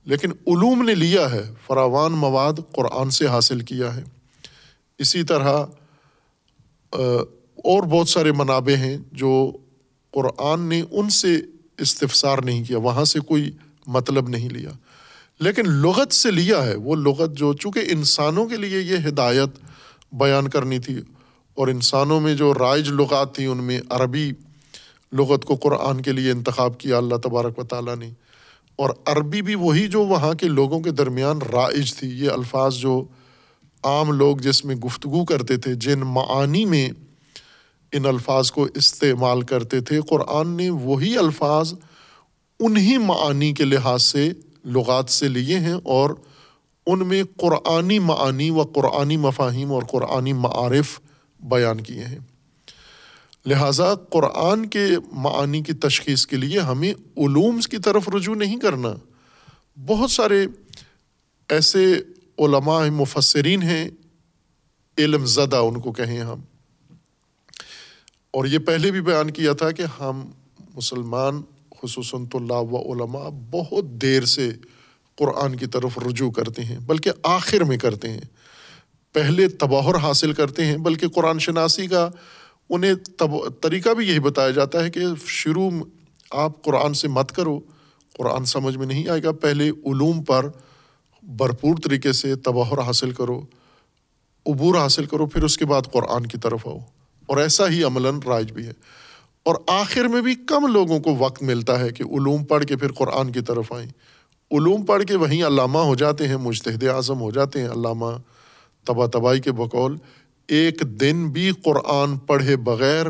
لیکن 0.05 0.31
علوم 0.31 0.83
نے 0.83 0.95
لیا 0.95 1.31
ہے، 1.31 1.43
فراوان 1.67 2.11
مواد 2.11 2.53
قرآن 2.71 3.09
سے 3.09 3.27
حاصل 3.27 3.59
کیا 3.59 3.95
ہے۔ 3.95 4.03
اسی 4.97 5.23
طرح 5.23 5.65
اور 7.63 7.83
بہت 7.83 8.09
سارے 8.09 8.31
منابع 8.31 8.75
ہیں 8.75 8.97
جو 9.11 9.51
قرآن 10.11 10.59
نے 10.59 10.81
ان 10.91 11.09
سے 11.09 11.41
استفسار 11.77 12.37
نہیں 12.37 12.63
کیا، 12.63 12.77
وہاں 12.77 13.05
سے 13.05 13.19
کوئی 13.19 13.51
مطلب 13.87 14.29
نہیں 14.29 14.49
لیا۔ 14.49 14.69
لیکن 15.39 15.69
لغت 15.69 16.13
سے 16.13 16.31
لیا 16.31 16.65
ہے، 16.65 16.75
وہ 16.75 16.95
لغت 16.95 17.37
جو 17.37 17.53
چونکہ 17.53 17.79
انسانوں 17.89 18.45
کے 18.45 18.57
لیے 18.57 18.79
یہ 18.79 19.07
ہدایت 19.07 19.49
بیان 20.11 20.47
کرنی 20.47 20.79
تھی، 20.79 20.99
اور 21.53 21.67
انسانوں 21.67 22.19
میں 22.19 22.35
جو 22.35 22.53
رائج 22.53 22.89
لغات 22.89 23.35
تھیں 23.35 23.47
ان 23.47 23.63
میں 23.63 23.81
عربی 23.89 24.31
لغت 25.11 25.45
کو 25.45 25.55
قرآن 25.55 26.01
کے 26.01 26.11
لیے 26.11 26.31
انتخاب 26.31 26.77
کیا 26.77 26.97
اللہ 26.97 27.15
تبارک 27.15 27.59
و 27.59 27.63
تعالیٰ 27.63 27.95
نے۔ 27.95 28.09
اور 28.75 28.89
عربی 29.05 29.41
بھی 29.41 29.55
وہی 29.55 29.87
جو 29.87 30.05
وہاں 30.05 30.33
کے 30.33 30.47
لوگوں 30.47 30.79
کے 30.79 30.91
درمیان 30.91 31.39
رائج 31.53 31.93
تھی، 31.95 32.07
یہ 32.07 32.29
الفاظ 32.29 32.75
جو 32.75 33.03
عام 33.83 34.11
لوگ 34.11 34.37
جس 34.37 34.65
میں 34.65 34.75
گفتگو 34.75 35.25
کرتے 35.25 35.57
تھے، 35.57 35.73
جن 35.73 35.99
معانی 35.99 36.65
میں 36.65 36.89
ان 37.91 38.05
الفاظ 38.05 38.51
کو 38.51 38.67
استعمال 38.75 39.41
کرتے 39.41 39.81
تھے۔ 39.81 40.01
قرآن 40.01 40.47
نے 40.47 40.69
وہی 40.69 41.17
الفاظ 41.17 41.73
انہیں 42.59 42.97
معانی 42.97 43.53
کے 43.53 43.65
لحاظ 43.65 44.03
سے، 44.03 44.29
لغات 44.65 45.09
سے 45.09 45.27
لیے 45.27 45.59
ہیں 45.59 45.75
اور 45.83 46.09
ان 46.85 47.07
میں 47.07 47.23
قرآنی 47.37 47.99
معانی 47.99 48.49
و 48.49 48.63
قرآنی 48.63 49.17
مفاہیم 49.17 49.71
اور 49.71 49.83
قرآنی 49.83 50.33
معارف 50.33 50.99
بیان 51.39 51.81
کیے 51.81 52.05
ہیں۔ 52.05 52.19
لہٰذا 53.45 53.95
قرآن 53.95 54.65
کے 54.65 54.85
معانی 55.11 55.61
کی 55.61 55.73
تشخیص 55.73 56.25
کے 56.25 56.37
لیے 56.37 56.59
ہمیں 56.59 56.93
علوم 57.17 57.59
کی 57.59 57.77
طرف 57.77 58.09
رجوع 58.09 58.35
نہیں 58.35 58.59
کرنا۔ 58.59 58.93
بہت 59.85 60.11
سارے 60.11 60.47
ایسے 61.49 61.93
علماء 62.39 62.87
مفسرین 62.87 63.61
ہیں، 63.61 63.89
علم 64.97 65.25
زدہ 65.25 65.55
ان 65.55 65.79
کو 65.79 65.91
کہیں 65.91 66.19
ہم۔ 66.19 66.41
اور 68.31 68.45
یہ 68.45 68.57
پہلے 68.57 68.91
بھی 68.91 69.01
بیان 69.01 69.31
کیا 69.31 69.53
تھا 69.53 69.71
کہ 69.71 69.83
ہم 69.99 70.31
مسلمان، 70.75 71.41
خصوصاً 71.81 72.25
طلاب 72.25 72.73
و 72.73 72.93
علماء، 72.93 73.29
بہت 73.51 73.85
دیر 73.85 74.25
سے 74.25 74.51
قرآن 75.17 75.55
کی 75.55 75.65
طرف 75.65 75.99
رجوع 75.99 76.31
کرتے 76.31 76.63
ہیں، 76.63 76.79
بلکہ 76.79 77.11
آخر 77.23 77.63
میں 77.63 77.77
کرتے 77.77 78.09
ہیں۔ 78.09 78.21
پہلے 79.13 79.47
تباہر 79.47 79.95
حاصل 79.95 80.33
کرتے 80.33 80.65
ہیں، 80.65 80.77
بلکہ 80.77 81.07
قرآن 81.07 81.39
شناسی 81.39 81.87
کا 81.87 82.09
انہیں 82.69 82.93
تب، 83.17 83.61
طریقہ 83.61 83.89
بھی 83.89 84.07
یہی 84.07 84.19
بتایا 84.19 84.49
جاتا 84.49 84.83
ہے 84.83 84.89
کہ 84.89 85.01
شروع 85.25 85.71
آپ 86.31 86.61
قرآن 86.61 86.93
سے 86.93 87.07
مت 87.07 87.31
کرو، 87.31 87.59
قرآن 88.17 88.45
سمجھ 88.45 88.77
میں 88.77 88.85
نہیں 88.85 89.07
آئے 89.07 89.23
گا۔ 89.23 89.31
پہلے 89.31 89.69
علوم 89.69 90.23
پر 90.23 90.49
بھرپور 91.23 91.75
طریقے 91.83 92.11
سے 92.11 92.35
تباہر 92.35 92.79
حاصل 92.79 93.11
کرو، 93.11 93.41
عبور 94.45 94.75
حاصل 94.75 95.05
کرو، 95.05 95.25
پھر 95.25 95.43
اس 95.43 95.57
کے 95.57 95.65
بعد 95.65 95.81
قرآن 95.91 96.25
کی 96.25 96.37
طرف 96.37 96.67
آؤ۔ 96.67 96.79
اور 97.29 97.37
ایسا 97.37 97.69
ہی 97.69 97.83
عملاً 97.83 98.19
رائج 98.25 98.51
بھی 98.51 98.65
ہے۔ 98.65 98.73
اور 99.43 99.55
آخر 99.67 100.05
میں 100.05 100.21
بھی 100.21 100.35
کم 100.35 100.67
لوگوں 100.67 100.99
کو 100.99 101.15
وقت 101.15 101.43
ملتا 101.43 101.79
ہے 101.79 101.89
کہ 101.89 102.03
علوم 102.03 102.43
پڑھ 102.43 102.65
کے 102.65 102.77
پھر 102.77 102.91
قرآن 102.91 103.31
کی 103.31 103.41
طرف 103.41 103.73
آئیں۔ 103.73 103.89
علوم 104.51 104.85
پڑھ 104.85 105.03
کے 105.03 105.15
وہیں 105.15 105.43
علامہ 105.43 105.77
ہو 105.77 105.95
جاتے 105.95 106.27
ہیں، 106.27 106.37
مجتہد 106.37 106.83
اعظم 106.83 107.21
ہو 107.21 107.31
جاتے 107.31 107.61
ہیں، 107.61 107.67
علامہ 107.67 108.05
تبا 108.85 109.05
تبائی 109.05 109.39
کے 109.39 109.51
بقول۔ 109.51 109.97
ایک 110.47 110.81
دن 111.01 111.29
بھی 111.29 111.51
قرآن 111.63 112.17
پڑھے 112.17 112.55
بغیر 112.55 113.05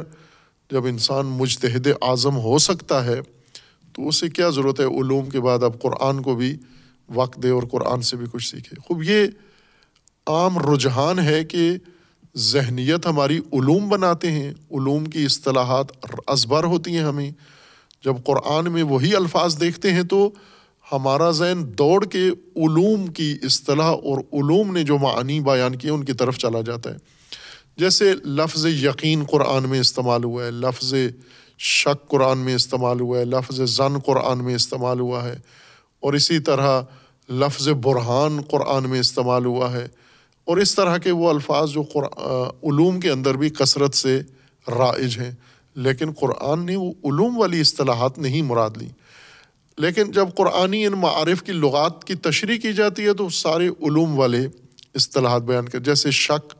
جب 0.72 0.86
انسان 0.86 1.26
مجتہد 1.26 1.88
اعظم 2.02 2.38
ہو 2.38 2.58
سکتا 2.58 3.06
ہے، 3.06 3.22
تو 3.94 4.08
اسے 4.08 4.30
کیا 4.30 4.50
ضرورت 4.50 4.80
ہے؟ 4.80 4.86
علوم 4.86 5.30
کے 5.30 5.40
بعد 5.40 5.64
اب 5.64 5.82
قرآن 5.82 6.22
کو 6.22 6.36
بھی 6.36 6.58
وقت 7.14 7.44
دے 7.44 7.50
اور 7.50 7.64
قرآن 7.72 8.02
سے 8.02 8.18
بھی 8.18 8.26
کچھ 8.32 8.52
سیکھے۔ 8.52 8.82
خوب، 8.82 9.04
یہ 9.04 9.28
عام 10.28 10.74
رجحان 10.74 11.20
ہے 11.20 11.44
کہ 11.44 11.72
ذہنیت 12.36 13.06
ہماری 13.06 13.38
علوم 13.38 13.90
بناتے 13.90 14.32
ہیں، 14.32 14.50
علوم 14.50 15.06
کی 15.06 15.26
اصطلاحات 15.26 15.86
ازبر 16.28 16.64
ہوتی 16.64 16.92
ہیں 16.92 17.04
ہمیں۔ 17.04 17.32
جب 18.06 18.14
قرآن 18.26 18.72
میں 18.72 18.84
وہی 18.84 19.16
الفاظ 19.16 19.60
دیکھتے 19.60 19.94
ہیں 19.94 20.04
تو 20.04 20.30
ہمارا 20.92 21.32
ذہن 21.32 21.64
دوڑ 21.78 22.06
کے 22.06 22.28
علوم 22.56 23.08
کی 23.08 23.38
اصطلاح 23.44 23.92
اور 23.92 24.18
علوم 24.18 24.74
نے 24.74 24.84
جو 24.84 24.98
معنی 24.98 25.40
بیان 25.40 25.76
کیے 25.76 25.92
ان 25.92 26.04
کی 26.04 26.14
طرف 26.14 26.38
چلا 26.38 26.62
جاتا 26.62 26.90
ہے۔ 26.90 26.98
جیسے 27.78 28.14
لفظ 28.14 28.66
یقین 28.66 29.24
قرآن 29.32 29.70
میں 29.70 29.80
استعمال 29.80 30.24
ہوا 30.24 30.46
ہے، 30.46 30.52
لفظ 30.52 30.94
شک 31.60 32.08
قرآن 32.08 32.38
میں 32.38 32.56
استعمال 32.56 33.00
ہوا 33.02 33.20
ہے، 33.20 33.26
لفظ 33.26 33.62
زن 33.62 34.00
قرآن 34.00 34.44
میں 34.44 34.56
استعمال 34.56 35.00
ہوا 35.00 35.24
ہے۔ 35.24 35.40
اور 36.00 36.14
اسی 36.14 36.40
طرح 36.40 36.82
لفظ 37.30 37.70
برہان 37.70 38.42
قرآن 38.42 38.90
میں 38.90 39.00
استعمال 39.00 39.46
ہوا 39.46 39.74
ہے۔ 39.74 39.88
اور 40.50 40.58
اس 40.58 40.76
طرح 40.76 40.98
کے 40.98 41.12
وہ 41.12 41.30
الفاظ 41.30 41.70
جو 41.70 41.84
علوم 42.64 43.00
کے 43.00 43.10
اندر 43.10 43.38
بھی 43.38 43.50
کثرت 43.50 43.96
سے 43.96 44.22
رائج 44.68 45.20
ہیں۔ 45.20 45.32
لیکن 45.76 46.12
قرآن 46.12 46.66
نے 46.66 46.76
وہ 46.76 46.92
علوم 46.92 47.38
والی 47.38 47.60
اصطلاحات 47.60 48.18
نہیں 48.18 48.42
مراد 48.42 48.70
لی۔ 48.78 48.88
لیکن 49.78 50.12
جب 50.12 50.28
قرآنی 50.38 50.86
ان 50.86 50.94
معارف 50.94 51.44
کی 51.44 51.52
لغات 51.52 52.04
کی 52.04 52.16
تشریح 52.16 52.58
کی 52.58 52.74
جاتی 52.74 53.06
ہے 53.06 53.14
تو 53.14 53.30
سارے 53.30 53.68
علوم 53.68 54.20
والے 54.20 54.48
اصطلاحات 54.96 55.42
بیان 55.42 55.70
کر 55.70 55.80
جیسے 55.80 56.12
شک، 56.12 56.54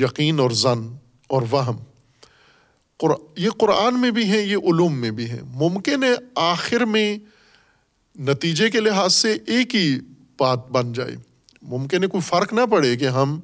یقین 0.00 0.40
اور 0.40 0.50
زن 0.50 0.96
اور 1.26 1.42
وہم۔ 1.50 1.76
یہ 3.36 3.50
قرآن 3.50 4.00
میں 4.00 4.10
بھی 4.10 4.24
ہیں، 4.24 4.46
یہ 4.46 4.56
علوم 4.56 4.98
میں 4.98 5.10
بھی 5.10 5.30
ہیں۔ 5.30 5.42
ممکن 5.42 6.04
ہے 6.04 6.14
آخر 6.34 6.80
میں 6.80 7.18
نتیجے 8.18 8.70
کے 8.70 8.80
لحاظ 8.80 9.14
سے 9.14 9.38
ایک 9.46 9.74
ہی 9.74 9.98
بات 10.38 10.68
بن 10.68 10.92
جائے۔ 10.92 11.25
ممکن 11.66 12.02
ہے 12.02 12.08
کوئی 12.08 12.20
فرق 12.20 12.52
نہ 12.52 12.60
پڑے 12.70 12.96
کہ 12.96 13.08
ہم 13.08 13.40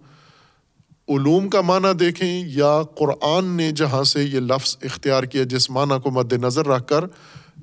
علوم 1.09 1.49
کا 1.49 1.61
معنی 1.61 1.95
دیکھیں 1.95 2.45
یا 2.47 2.83
قرآن 2.83 3.45
نے 3.45 3.73
جہاں 3.73 4.05
سے 4.05 4.25
یہ 4.25 4.41
لفظ 4.41 4.77
اختیار 4.83 5.23
کیا 5.23 5.43
جس 5.43 5.71
معنی 5.71 6.01
کو 6.01 6.11
مد 6.11 6.33
نظر 6.33 6.67
رکھ 6.67 6.87
کر 6.87 7.05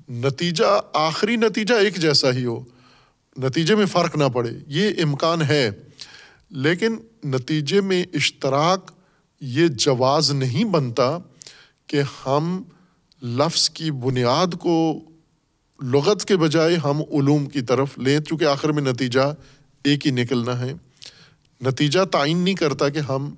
نتیجہ، 0.10 0.82
آخری 0.94 1.36
نتیجہ 1.36 1.74
ایک 1.74 1.96
جیسا 1.96 2.32
ہی 2.32 2.46
ہو۔ 2.46 2.64
نتیجے 3.38 3.76
میں 3.76 3.86
فرق 3.86 4.16
نہ 4.16 4.24
پڑے۔ 4.34 4.50
یہ 4.68 4.90
امکان 5.04 5.42
ہے۔ 5.42 5.72
لیکن 6.50 6.96
نتیجے 7.26 7.82
میں 7.82 8.06
اشتراک 8.14 8.92
یہ 9.42 9.68
جواز 9.68 10.32
نہیں 10.32 10.64
بنتا 10.64 11.18
کہ 11.88 12.02
ہم 12.26 12.64
لفظ 13.24 13.70
کی 13.70 13.92
بنیاد 13.92 14.48
کو 14.60 15.00
لغت 15.82 16.26
کے 16.26 16.38
بجائے 16.38 16.76
ہم 16.76 17.02
علوم 17.02 17.46
کی 17.46 17.62
طرف 17.62 17.98
لیں، 17.98 18.20
چونکہ 18.20 18.46
آخر 18.46 18.70
میں 18.70 18.84
نتیجہ 18.84 19.36
ایک 19.84 20.06
ہی 20.06 20.12
نکلنا 20.12 20.60
ہے۔ 20.60 20.74
نتیجہ 21.62 22.06
تعین 22.06 22.38
نہیں 22.38 22.56
کرتا 22.56 22.90
کہ 22.90 23.00
ہم 23.00 23.36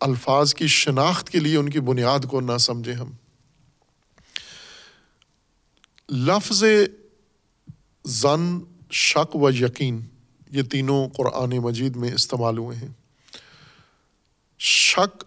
الفاظ 0.00 0.54
کی 0.54 0.66
شناخت 0.66 1.30
کے 1.30 1.40
لیے 1.40 1.56
ان 1.56 1.68
کی 1.68 1.80
بنیاد 1.80 2.18
کو 2.30 2.40
نہ 2.40 2.58
سمجھیں 2.58 2.94
ہم۔ 2.94 3.10
لفظ 6.08 6.64
زن 8.04 8.58
شک 8.90 9.36
و 9.36 9.50
یقین 9.50 10.00
یہ 10.50 10.62
تینوں 10.62 11.08
قرآن 11.08 11.50
مجید 11.50 11.96
میں 11.96 12.12
استعمال 12.12 12.58
ہوئے 12.58 12.76
ہیں۔ 12.76 12.88
شک 14.58 15.24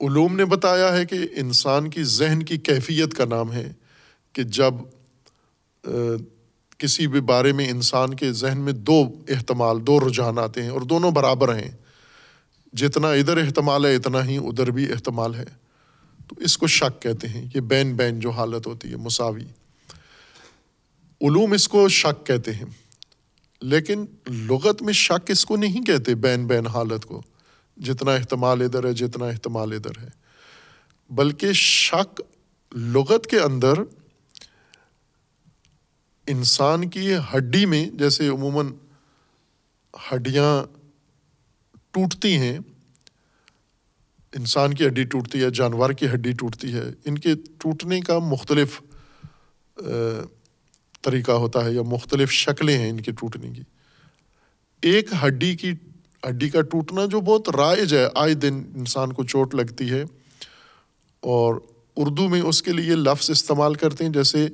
علوم 0.00 0.36
نے 0.36 0.44
بتایا 0.44 0.96
ہے 0.96 1.06
کہ 1.06 1.16
انسان 1.36 1.90
کی 1.90 2.04
ذہن 2.04 2.42
کی 2.42 2.56
کیفیت 2.56 3.14
کا 3.14 3.24
نام 3.24 3.52
ہے 3.52 3.72
کہ 4.32 4.42
جب 4.42 4.74
کسی 6.78 7.06
بھی 7.06 7.20
بارے 7.20 7.52
میں 7.52 7.68
انسان 7.68 8.14
کے 8.14 8.32
ذہن 8.32 8.60
میں 8.60 8.72
دو 8.72 9.02
احتمال، 9.28 9.86
دو 9.86 10.00
رجحان 10.00 10.38
آتے 10.38 10.62
ہیں 10.62 10.70
اور 10.70 10.80
دونوں 10.80 11.10
برابر 11.10 11.54
ہیں۔ 11.54 11.70
جتنا 12.72 13.10
ادھر 13.10 13.36
احتمال 13.36 13.86
ہے، 13.86 13.94
اتنا 13.94 14.24
ہی 14.24 14.36
ادھر 14.36 14.70
بھی 14.70 14.92
احتمال 14.92 15.34
ہے۔ 15.34 15.44
تو 16.28 16.36
اس 16.38 16.58
کو 16.58 16.66
شک 16.66 17.02
کہتے 17.02 17.28
ہیں، 17.28 17.46
یہ 17.54 17.60
بین 17.60 17.94
بین 17.94 18.20
جو 18.20 18.30
حالت 18.30 18.66
ہوتی 18.66 18.90
ہے، 18.90 18.96
مساوی۔ 18.96 19.44
علوم 21.20 21.52
اس 21.52 21.68
کو 21.68 21.88
شک 21.88 22.26
کہتے 22.26 22.52
ہیں، 22.52 22.64
لیکن 23.60 24.04
لغت 24.28 24.82
میں 24.82 24.92
شک 24.92 25.30
اس 25.30 25.44
کو 25.44 25.56
نہیں 25.56 25.84
کہتے 25.84 26.14
بین 26.14 26.46
بین 26.46 26.66
حالت 26.66 27.04
کو۔ 27.04 27.22
جتنا 27.76 28.12
احتمال 28.12 28.62
ادھر 28.62 28.84
ہے، 28.84 28.92
جتنا 28.92 29.26
احتمال 29.26 29.72
ادھر 29.72 30.02
ہے۔ 30.02 30.08
بلکہ 31.10 31.52
شک 31.52 32.22
لغت 32.74 33.26
کے 33.26 33.38
اندر 33.40 33.72
انسان 36.28 36.88
کی 36.90 37.14
ہڈی 37.32 37.64
میں 37.66 37.84
جیسے 37.94 38.28
عموماً 38.28 38.70
ہڈیاں 39.94 40.50
ٹوٹتی 41.92 42.36
ہیں، 42.38 42.58
انسان 44.32 44.74
کی 44.74 44.86
ہڈی 44.86 45.04
ٹوٹتی 45.04 45.42
ہے، 45.42 45.50
جانور 45.50 45.90
کی 45.90 46.06
ہڈی 46.06 46.32
ٹوٹتی 46.32 46.72
ہے، 46.74 46.82
ان 47.04 47.18
کے 47.18 47.34
ٹوٹنے 47.58 48.00
کا 48.00 48.18
مختلف 48.18 48.80
طریقہ 51.02 51.32
ہوتا 51.32 51.64
ہے 51.64 51.72
یا 51.72 51.82
مختلف 51.82 52.30
شکلیں 52.32 52.76
ہیں 52.78 52.90
ان 52.90 53.00
کے 53.00 53.12
ٹوٹنے 53.12 53.52
کی۔ 53.52 53.62
ایک 54.82 55.12
ہڈی 55.24 55.54
کی، 55.56 55.72
ہڈی 56.22 56.48
کا 56.50 56.60
ٹوٹنا 56.62 57.04
جو 57.04 57.20
بہت 57.20 57.48
رائج 57.48 57.94
ہے، 57.94 58.06
آئے 58.14 58.34
دن 58.34 58.62
انسان 58.74 59.12
کو 59.12 59.24
چوٹ 59.24 59.54
لگتی 59.54 59.90
ہے 59.90 60.02
اور 61.22 61.54
اردو 61.96 62.28
میں 62.28 62.40
اس 62.40 62.62
کے 62.62 62.72
لیے 62.72 62.94
لفظ 62.96 63.30
استعمال 63.30 63.74
کرتے 63.74 64.04
ہیں، 64.04 64.12
جیسے 64.12 64.46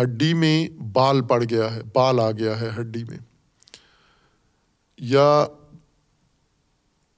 ہڈی 0.00 0.34
میں 0.34 0.68
بال 0.68 1.22
پڑ 1.22 1.44
گیا 1.50 1.74
ہے، 1.74 1.80
بال 1.94 2.20
آ 2.20 2.30
گیا 2.30 2.60
ہے 2.60 2.70
ہڈی 2.80 3.04
میں۔ 3.04 3.18
یا 4.98 5.46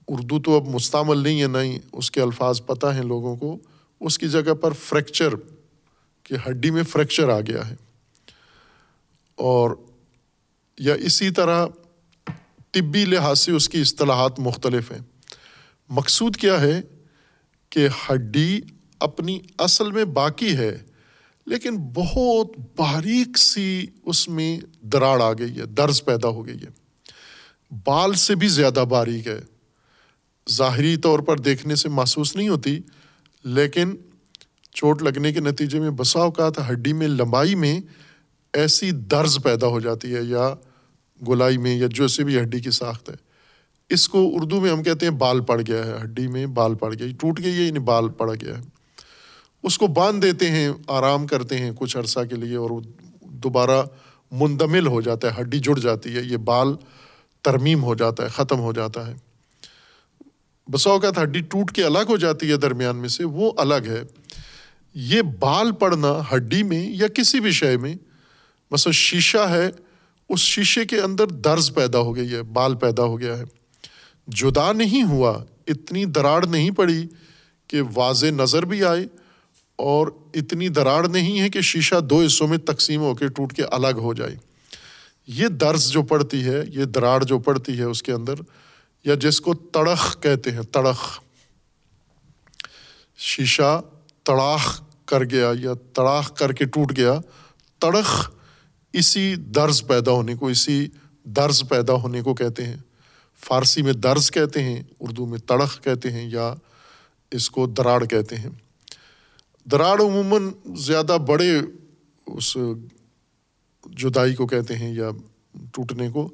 اردو 0.09 0.43
تو 0.43 0.57
اب 0.57 0.69
مستعمل 0.69 1.19
نہیں 1.19 1.43
ہے 1.43 1.47
نہیں 1.47 1.79
اس 1.93 2.11
کے 2.11 2.21
الفاظ 2.21 2.63
پتہ 2.67 2.87
ہیں 2.87 3.03
لوگوں 3.03 3.37
کو۔ 3.37 3.59
اس 4.01 4.19
کی 4.19 4.29
جگہ 4.29 4.55
پر 4.55 4.73
فریکچر 4.73 5.29
کہ 6.23 6.49
ہڈی 6.49 6.71
میں 6.71 6.83
فریکچر 6.83 7.29
آ 7.29 7.41
گیا 7.41 7.71
ہے۔ 7.71 7.77
اور 9.35 9.71
یا 10.79 10.95
اسی 10.95 11.31
طرح 11.31 11.67
طبی 12.71 13.05
لحاظ 13.05 13.41
سے 13.41 13.53
اس 13.53 13.69
کی 13.69 13.81
اصطلاحات 13.81 14.39
مختلف 14.39 14.93
ہیں۔ 14.93 14.99
مقصود 15.89 16.37
کیا 16.37 16.61
ہے؟ 16.61 16.81
کہ 17.71 17.89
ہڈی 18.11 18.61
اپنی 19.01 19.39
اصل 19.59 19.93
میں 19.93 20.05
باقی 20.05 20.57
ہے۔ 20.57 20.79
لیکن 21.49 21.77
بہت 21.77 22.53
باریک 22.77 23.39
سی 23.39 23.87
اس 24.03 24.29
میں 24.29 24.61
دراڑ 24.81 25.23
آ 25.23 25.33
گئی 25.33 25.59
ہے، 25.59 25.67
درز 25.67 26.05
پیدا 26.05 26.29
ہو 26.29 26.47
گئی 26.47 26.63
ہے۔ 26.63 26.69
بال 27.85 28.15
سے 28.15 28.35
بھی 28.35 28.49
زیادہ 28.49 28.85
باریک 28.89 29.27
ہے۔ 29.27 29.41
ظاہری 30.51 30.97
طور 30.97 31.19
پر 31.19 31.39
دیکھنے 31.39 31.75
سے 31.75 31.89
محسوس 31.89 32.37
نہیں 32.37 32.49
ہوتی، 32.49 32.79
لیکن 33.45 33.95
چوٹ 34.73 35.03
لگنے 35.03 35.33
کے 35.33 35.41
نتیجے 35.41 35.81
میں 35.81 35.91
بسا 35.91 36.21
اوقات 36.21 36.71
ہڈی 36.71 36.93
میں، 36.93 37.09
لمبائی 37.09 37.55
میں 37.55 37.81
ایسی 38.53 38.91
درز 38.91 39.39
پیدا 39.43 39.67
ہو 39.67 39.81
جاتی 39.81 40.15
ہے، 40.15 40.23
یا 40.23 40.55
گولائی 41.27 41.59
میں، 41.59 41.77
یا 41.77 41.87
جو 41.91 42.09
سے 42.09 42.25
بھی 42.25 42.41
ہڈی 42.41 42.61
کی 42.61 42.71
ساخت 42.71 43.11
ہے۔ 43.11 43.15
اس 43.89 44.09
کو 44.09 44.31
اردو 44.35 44.61
میں 44.61 44.71
ہم 44.71 44.83
کہتے 44.83 45.07
ہیں 45.07 45.13
بال 45.13 45.41
پڑ 45.41 45.61
گیا 45.61 45.87
ہے، 45.87 45.93
ہڈی 46.03 46.29
میں 46.29 46.47
بال 46.47 46.75
پڑ 46.75 46.95
گیا 46.95 47.09
ٹوٹ 47.21 47.41
گئی 47.45 47.53
ہے 47.53 47.63
یعنی 47.63 47.79
بال 47.79 48.09
پڑ 48.09 48.35
گیا 48.35 48.59
ہے۔ 48.59 48.78
اس 49.63 49.79
کو 49.79 49.87
باندھ 49.87 50.23
دیتے 50.23 50.51
ہیں، 50.51 50.71
آرام 50.87 51.27
کرتے 51.27 51.59
ہیں 51.59 51.71
کچھ 51.75 51.97
عرصہ 51.97 52.21
کے 52.31 52.37
لیے 52.37 52.57
اور 52.57 52.71
دوبارہ 53.21 53.83
مندمل 54.31 54.87
ہو 54.87 55.01
جاتا 55.01 55.35
ہے، 55.35 55.41
ہڈی 55.41 55.59
جڑ 55.59 55.79
جاتی 55.79 56.17
ہے، 56.17 56.21
یہ 56.21 56.37
بال 56.37 56.69
ترمیم 57.43 57.85
ہو 57.85 57.95
جاتا 57.95 58.23
ہے، 58.25 58.29
ختم 58.29 58.59
ہو 58.59 58.73
جاتا 58.73 59.07
ہے۔ 59.07 59.15
بسا 60.71 60.91
اوقات 60.91 61.23
ہڈی 61.23 61.41
ٹوٹ 61.41 61.73
کے 61.73 61.85
الگ 61.85 61.99
ہو 62.09 62.17
جاتی 62.17 62.51
ہے 62.51 62.57
درمیان 62.57 62.97
میں 62.97 63.09
سے، 63.09 63.25
وہ 63.25 63.53
الگ 63.57 63.87
ہے۔ 63.87 64.03
یہ 64.95 65.23
بال 65.23 65.73
پڑنا 65.73 66.21
ہڈی 66.35 66.63
میں 66.63 66.91
یا 66.91 67.09
کسی 67.09 67.41
بھی 67.41 67.51
شے 67.51 67.77
میں، 67.77 67.95
مثلا 68.71 68.93
شیشہ 68.93 69.39
ہے، 69.39 69.71
اس 70.29 70.41
شیشے 70.41 70.85
کے 70.85 71.01
اندر 71.01 71.27
درز 71.27 71.75
پیدا 71.75 71.99
ہو 71.99 72.17
گئی 72.17 72.33
ہے، 72.33 72.43
بال 72.43 72.75
پیدا 72.75 73.03
ہو 73.03 73.21
گیا 73.21 73.39
ہے۔ 73.39 73.45
جدا 74.29 74.73
نہیں 74.73 75.03
ہوا، 75.03 75.45
اتنی 75.67 76.05
دراڑ 76.05 76.47
نہیں 76.47 76.71
پڑی 76.71 77.07
کہ 77.67 77.83
واضح 77.95 78.27
نظر 78.27 78.65
بھی 78.65 78.85
آئے۔ 78.85 79.07
اور 79.79 80.09
اتنی 80.35 80.69
دراڑ 80.69 81.09
نہیں 81.09 81.41
ہے 81.41 81.49
کہ 81.49 81.61
شیشہ 81.61 82.01
دو 82.01 82.23
حصوں 82.27 82.49
میں 82.49 82.59
تقسیم 82.59 83.01
ہو 83.01 83.15
کے 83.15 83.29
ٹوٹ 83.29 83.53
کے 83.53 83.63
الگ 83.63 83.97
ہو 83.97 84.15
جائے۔ 84.15 84.37
یہ 85.27 85.49
درز 85.49 85.89
جو 85.89 86.03
پڑتی 86.03 86.45
ہے، 86.45 86.63
یہ 86.69 86.85
دراڑ 86.85 87.25
جو 87.25 87.39
پڑتی 87.39 87.79
ہے 87.79 87.83
اس 87.83 88.03
کے 88.03 88.13
اندر، 88.13 88.35
یا 89.05 89.15
جس 89.15 89.41
کو 89.41 89.55
تڑخ 89.55 90.21
کہتے 90.21 90.51
ہیں، 90.51 90.63
تڑخ۔ 90.63 91.21
شیشہ 93.17 93.81
تڑاخ 94.25 94.83
کر 95.05 95.25
گیا 95.25 95.53
یا 95.61 95.73
تڑاخ 95.93 96.35
کر 96.35 96.53
کے 96.53 96.65
ٹوٹ 96.65 96.97
گیا، 96.97 97.21
تڑخ 97.79 98.31
اسی 98.93 99.35
درز 99.37 99.87
پیدا 99.87 100.11
ہونے 100.11 100.35
کو، 100.35 100.47
اسی 100.47 100.89
درز 101.25 101.63
پیدا 101.69 101.93
ہونے 101.93 102.23
کو 102.23 102.35
کہتے 102.35 102.65
ہیں۔ 102.67 102.77
فارسی 103.45 103.83
میں 103.83 103.93
درز 103.93 104.31
کہتے 104.31 104.63
ہیں، 104.63 104.83
اردو 105.01 105.27
میں 105.27 105.39
تڑخ 105.39 105.83
کہتے 105.83 106.11
ہیں 106.11 106.31
یا 106.31 106.55
اس 107.31 107.51
کو 107.51 107.67
دراڑ 107.67 108.05
کہتے 108.05 108.37
ہیں۔ 108.37 108.51
دراڑ 109.71 110.01
عموماً 110.01 110.51
زیادہ 110.77 111.17
بڑے 111.29 111.61
اس 112.27 112.57
جدائی 113.87 114.35
کو 114.35 114.47
کہتے 114.47 114.77
ہیں 114.77 114.95
یا 114.95 115.11
ٹوٹنے 115.73 116.11
کو، 116.11 116.29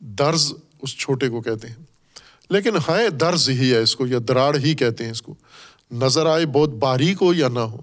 درز 0.00 0.52
اس 0.82 0.98
چھوٹے 0.98 1.28
کو 1.28 1.40
کہتے 1.40 1.68
ہیں۔ 1.68 1.76
لیکن 2.50 2.76
ہے 2.88 3.10
درز 3.10 3.50
ہی 3.50 3.72
ہے 3.72 3.78
اس 3.78 3.96
کو 3.96 4.06
یا 4.06 4.18
دراڑ 4.28 4.56
ہی 4.56 4.74
کہتے 4.74 5.04
ہیں 5.04 5.10
اس 5.10 5.22
کو۔ 5.22 5.34
نظر 5.92 6.26
آئے 6.26 6.46
بہت 6.46 6.68
باریک 6.68 7.22
ہو 7.22 7.34
یا 7.34 7.48
نہ 7.48 7.58
ہو۔ 7.58 7.80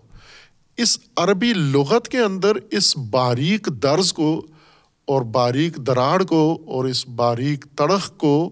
اس 0.78 1.00
عربی 1.16 1.54
لغت 1.54 2.08
کے 2.08 2.18
اندر 2.20 2.52
اس 2.72 2.98
باریک 2.98 3.68
درز 3.84 4.14
کو 4.14 4.48
اور 5.06 5.22
باریک 5.22 5.76
دراڑ 5.76 6.24
کو 6.24 6.62
اور 6.66 6.86
اس 6.86 7.08
باریک 7.08 7.66
تڑخ 7.76 8.18
کو 8.18 8.50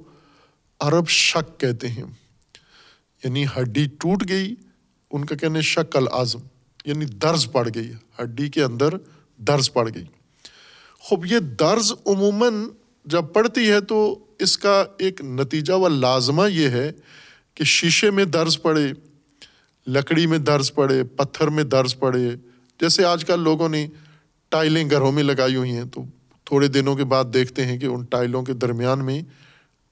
عرب 0.80 1.08
شک 1.08 1.60
کہتے 1.60 1.88
ہیں۔ 1.88 2.04
یعنی 3.24 3.46
ہڈی 3.46 3.86
ٹوٹ 3.86 4.30
گئی 4.30 4.56
ان 5.12 5.26
کا 5.26 5.36
کہنے 5.36 5.62
شک 5.62 5.96
العظم 5.98 6.40
یعنی 6.86 7.06
درز 7.06 7.52
پڑ 7.52 7.70
گئی 7.76 7.92
ہڈی 8.22 8.50
کے 8.50 8.64
اندر 8.64 8.90
درز 9.38 9.74
پڑ 9.74 9.90
گئی۔ 9.96 10.04
خوب، 11.00 11.26
یہ 11.26 11.40
درز 11.40 11.92
عموماً 12.06 12.66
جب 13.06 13.26
پڑتی 13.34 13.72
ہے 13.72 13.82
تو 13.82 14.26
اس 14.40 14.58
کا 14.58 14.86
ایک 14.98 15.22
نتیجہ 15.22 15.74
و 15.74 15.88
لازمہ 15.88 16.52
یہ 16.52 16.70
ہے 16.70 16.92
کہ 17.56 17.64
شیشے 17.64 18.12
میں 18.12 18.26
درز 18.26 18.62
پڑے، 18.62 18.88
لکڑی 19.88 20.28
میں 20.28 20.38
درز 20.38 20.74
پڑے، 20.74 21.04
پتھر 21.04 21.48
میں 21.48 21.64
درز 21.64 21.98
پڑے۔ 22.00 22.30
جیسے 22.80 23.06
آج 23.06 23.26
کل 23.26 23.40
لوگوں 23.40 23.70
نے 23.70 23.88
ٹائلیں 24.50 24.90
گھروں 24.90 25.12
میں 25.12 25.24
لگائی 25.24 25.56
ہوئی 25.56 25.72
ہیں، 25.72 25.86
تو 25.86 26.04
تھوڑے 26.46 26.68
دنوں 26.68 26.96
کے 26.96 27.04
بعد 27.04 27.26
دیکھتے 27.34 27.66
ہیں 27.66 27.78
کہ 27.78 27.86
ان 27.86 28.04
ٹائلوں 28.04 28.44
کے 28.44 28.54
درمیان 28.54 29.06
میں 29.06 29.22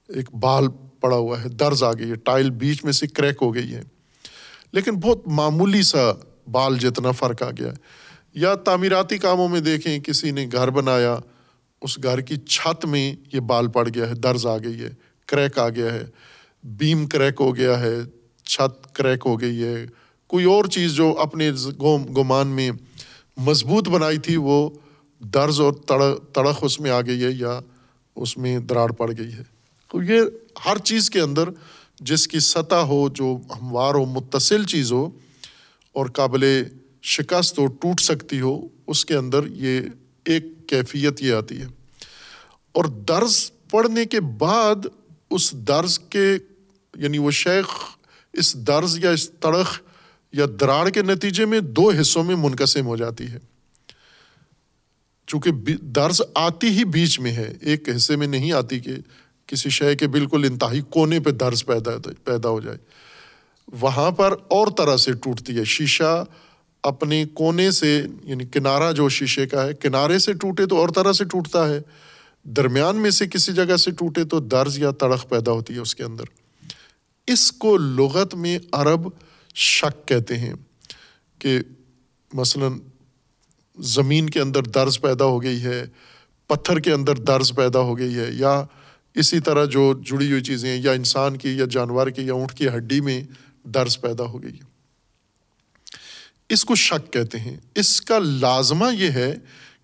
ایک 0.10 0.34
بال 0.34 0.68
پڑا 1.00 1.16
ہوا 1.16 1.44
ہے، 1.44 1.50
درز 1.50 1.84
آ 1.84 1.94
گئی 1.94 2.10
ہے، 2.10 2.16
ٹائل 2.16 2.50
بیچ 2.50 2.84
میں 2.84 2.92
سے 2.92 3.08
کریک 3.08 3.36
ہو 3.42 3.56
گئی 3.56 3.74
ہے۔ 3.74 3.82
لیکن 4.72 4.92
بہت 4.92 5.28
معمولی 5.28 5.82
سا 5.82 6.12
بال 6.52 6.78
جتنا 6.78 7.12
فرق 7.12 7.44
آ 7.44 7.50
گیا 7.50 7.68
ہے۔ 7.68 8.06
یا 8.34 8.56
تعمیراتی 8.56 9.18
کاموں 9.18 9.50
میں 9.50 9.60
دیکھیں، 9.60 10.00
کسی 10.00 10.32
نے 10.32 10.48
گھر 10.52 10.70
بنایا، 10.70 11.18
اس 11.82 12.04
گھر 12.04 12.22
کی 12.22 12.36
چھت 12.38 12.86
میں 12.86 13.16
یہ 13.34 13.40
بال 13.40 13.68
پڑ 13.68 13.90
گیا 13.96 14.10
ہے، 14.10 14.14
درز 14.14 14.46
آ 14.46 14.58
گئی 14.58 14.82
ہے، 14.82 14.90
کریک 15.26 15.60
آ 15.60 15.70
گیا 15.70 15.94
ہے، 15.94 16.06
بیم 16.64 17.08
کریک 17.08 17.34
ہو 17.40 17.56
گیا 17.56 17.80
ہے، 17.80 17.96
چھت 18.44 18.96
کریک 18.96 19.20
ہو 19.26 19.42
گئی 19.42 19.64
ہے۔ 19.64 19.86
کوئی 20.28 20.46
اور 20.46 20.66
چیز 20.66 20.92
جو 20.92 21.16
اپنے 21.20 21.52
گمان 22.18 22.48
میں 22.48 22.72
مضبوط 23.38 23.90
بنائی 23.90 24.18
تھی، 24.18 24.36
وہ 24.36 24.70
درز 25.20 25.62
اور 25.62 25.74
تڑخ 26.34 26.58
اس 26.62 26.80
میں 26.80 26.92
آ 26.92 27.02
گئی 27.02 27.24
ہے 27.24 27.30
یا 27.30 27.60
اس 28.16 28.38
میں 28.38 28.60
دراڑ 28.60 28.92
پڑ 28.92 29.12
گئی 29.18 29.34
ہے۔ 29.34 29.44
تو 29.92 30.04
یہ 30.04 30.22
ہر 30.66 30.78
چیز 30.78 31.10
کے 31.10 31.22
اندر 31.22 31.50
جس 32.00 32.28
کی 32.28 32.40
سطح 32.40 32.76
ہو، 32.76 33.10
جو 33.10 33.38
ہموار 33.62 33.94
ہو، 33.96 34.06
متصل 34.06 34.64
چیز 34.64 34.92
ہو 34.92 35.10
اور 35.94 36.06
قابل 36.06 36.64
شکست 37.04 37.60
ہو، 37.60 37.68
ٹوٹ 37.68 38.02
سکتی 38.02 38.40
ہو، 38.40 38.68
اس 38.88 39.06
کے 39.06 39.16
اندر 39.16 39.40
یہ 39.48 39.82
ایک 40.26 40.44
کیفیت 40.68 41.22
یہ 41.22 41.34
آتی 41.34 41.62
ہے۔ 41.62 41.66
اور 42.72 42.86
درز 42.86 43.52
پڑھنے 43.72 44.06
کے 44.06 44.22
بعد 44.22 44.76
اس 45.30 45.52
درز 45.52 46.00
کے 46.00 46.38
یعنی 46.98 47.18
وہ 47.18 47.32
شیخ 47.32 47.66
اس 48.34 48.54
درز 48.54 49.04
یا 49.04 49.10
اس 49.10 49.30
تڑخ 49.30 49.80
یا 50.34 50.46
دراڑ 50.60 50.90
کے 50.90 51.02
نتیجے 51.02 51.46
میں 51.46 51.60
دو 51.60 51.92
حصوں 52.02 52.24
میں 52.24 52.36
منقسم 52.36 52.86
ہو 52.86 52.98
جاتی 52.98 53.28
ہے۔ 53.28 53.40
چونکہ 55.28 55.52
درز 55.82 56.22
آتی 56.36 56.68
ہی 56.68 56.86
بیچ 56.86 57.20
میں 57.20 57.32
ہے، 57.32 57.54
ایک 57.62 57.90
حصے 57.96 58.16
میں 58.16 58.28
نہیں 58.28 58.52
آتی 58.52 58.80
کہ 58.80 58.96
کسی 59.48 59.70
شے 59.70 59.96
کے 59.96 60.08
بالکل 60.08 60.44
انتہائی 60.44 60.82
کونے 60.82 61.20
پہ 61.20 61.32
درز 61.32 61.66
پیدا 61.66 61.92
پیدا 62.24 62.50
ہو 62.50 62.62
جائے۔ 62.62 62.78
وہاں 63.82 64.12
پر 64.12 64.32
اور 64.48 64.68
طرح 64.78 64.98
سے 64.98 65.14
ٹوٹتی 65.14 65.58
ہے۔ 65.58 65.64
شیشہ 65.64 66.24
اپنے 66.84 67.26
کونے 67.34 67.72
سے 67.72 68.02
یعنی 68.24 68.44
کنارا 68.46 68.92
جو 68.92 69.10
شیشے 69.10 69.48
کا 69.48 69.66
ہے، 69.66 69.74
کنارے 69.74 70.20
سے 70.20 70.34
ٹوٹے 70.34 70.66
تو 70.66 70.78
اور 70.78 70.90
طرح 70.90 71.14
سے 71.14 71.24
ٹوٹتا 71.24 71.70
ہے۔ 71.70 71.80
درمیان 72.44 72.96
میں 72.96 73.12
سے 73.12 73.28
کسی 73.28 73.54
جگہ 73.54 73.76
سے 73.76 73.92
ٹوٹے 73.92 74.24
تو 74.24 74.40
درز 74.40 74.80
یا 74.80 74.92
تڑخ 74.92 75.30
پیدا 75.30 75.52
ہوتی 75.52 75.74
ہے 75.74 75.80
اس 75.80 75.96
کے 75.96 76.04
اندر۔ 76.04 76.24
اس 77.28 77.52
کو 77.52 77.78
لغت 77.78 78.36
میں 78.36 78.60
عرب 78.72 79.08
شک 79.56 80.08
کہتے 80.08 80.38
ہیں 80.38 80.54
کہ 81.40 81.60
مثلاً 82.34 82.72
زمین 83.80 84.30
کے 84.30 84.40
اندر 84.40 84.64
درز 84.64 85.02
پیدا 85.02 85.26
ہو 85.26 85.42
گئی 85.42 85.64
ہے، 85.64 85.86
پتھر 86.48 86.80
کے 86.80 86.92
اندر 86.94 87.16
درز 87.16 87.54
پیدا 87.56 87.80
ہو 87.80 87.98
گئی 87.98 88.16
ہے 88.16 88.30
یا 88.32 88.64
اسی 89.16 89.40
طرح 89.40 89.66
جو 89.66 89.94
جڑی 90.06 90.32
ہوئی 90.32 90.44
چیزیں 90.44 90.82
یا 90.82 90.92
انسان 90.92 91.38
کی، 91.38 91.58
یا 91.58 91.66
جانور 91.70 92.08
کی، 92.08 92.22
یا 92.22 92.34
اونٹ 92.34 92.54
کی 92.54 92.68
ہڈی 92.68 93.02
میں 93.02 93.24
درز 93.64 94.02
پیدا 94.02 94.24
ہو 94.24 94.44
گئی 94.44 94.54
ہے۔ 94.54 94.76
اس 96.50 96.66
کو 96.66 96.76
شک 96.76 97.14
کہتے 97.14 97.40
ہیں۔ 97.40 97.58
اس 97.76 98.02
کا 98.02 98.20
لازمہ 98.20 98.96
یہ 99.00 99.10
ہے 99.10 99.36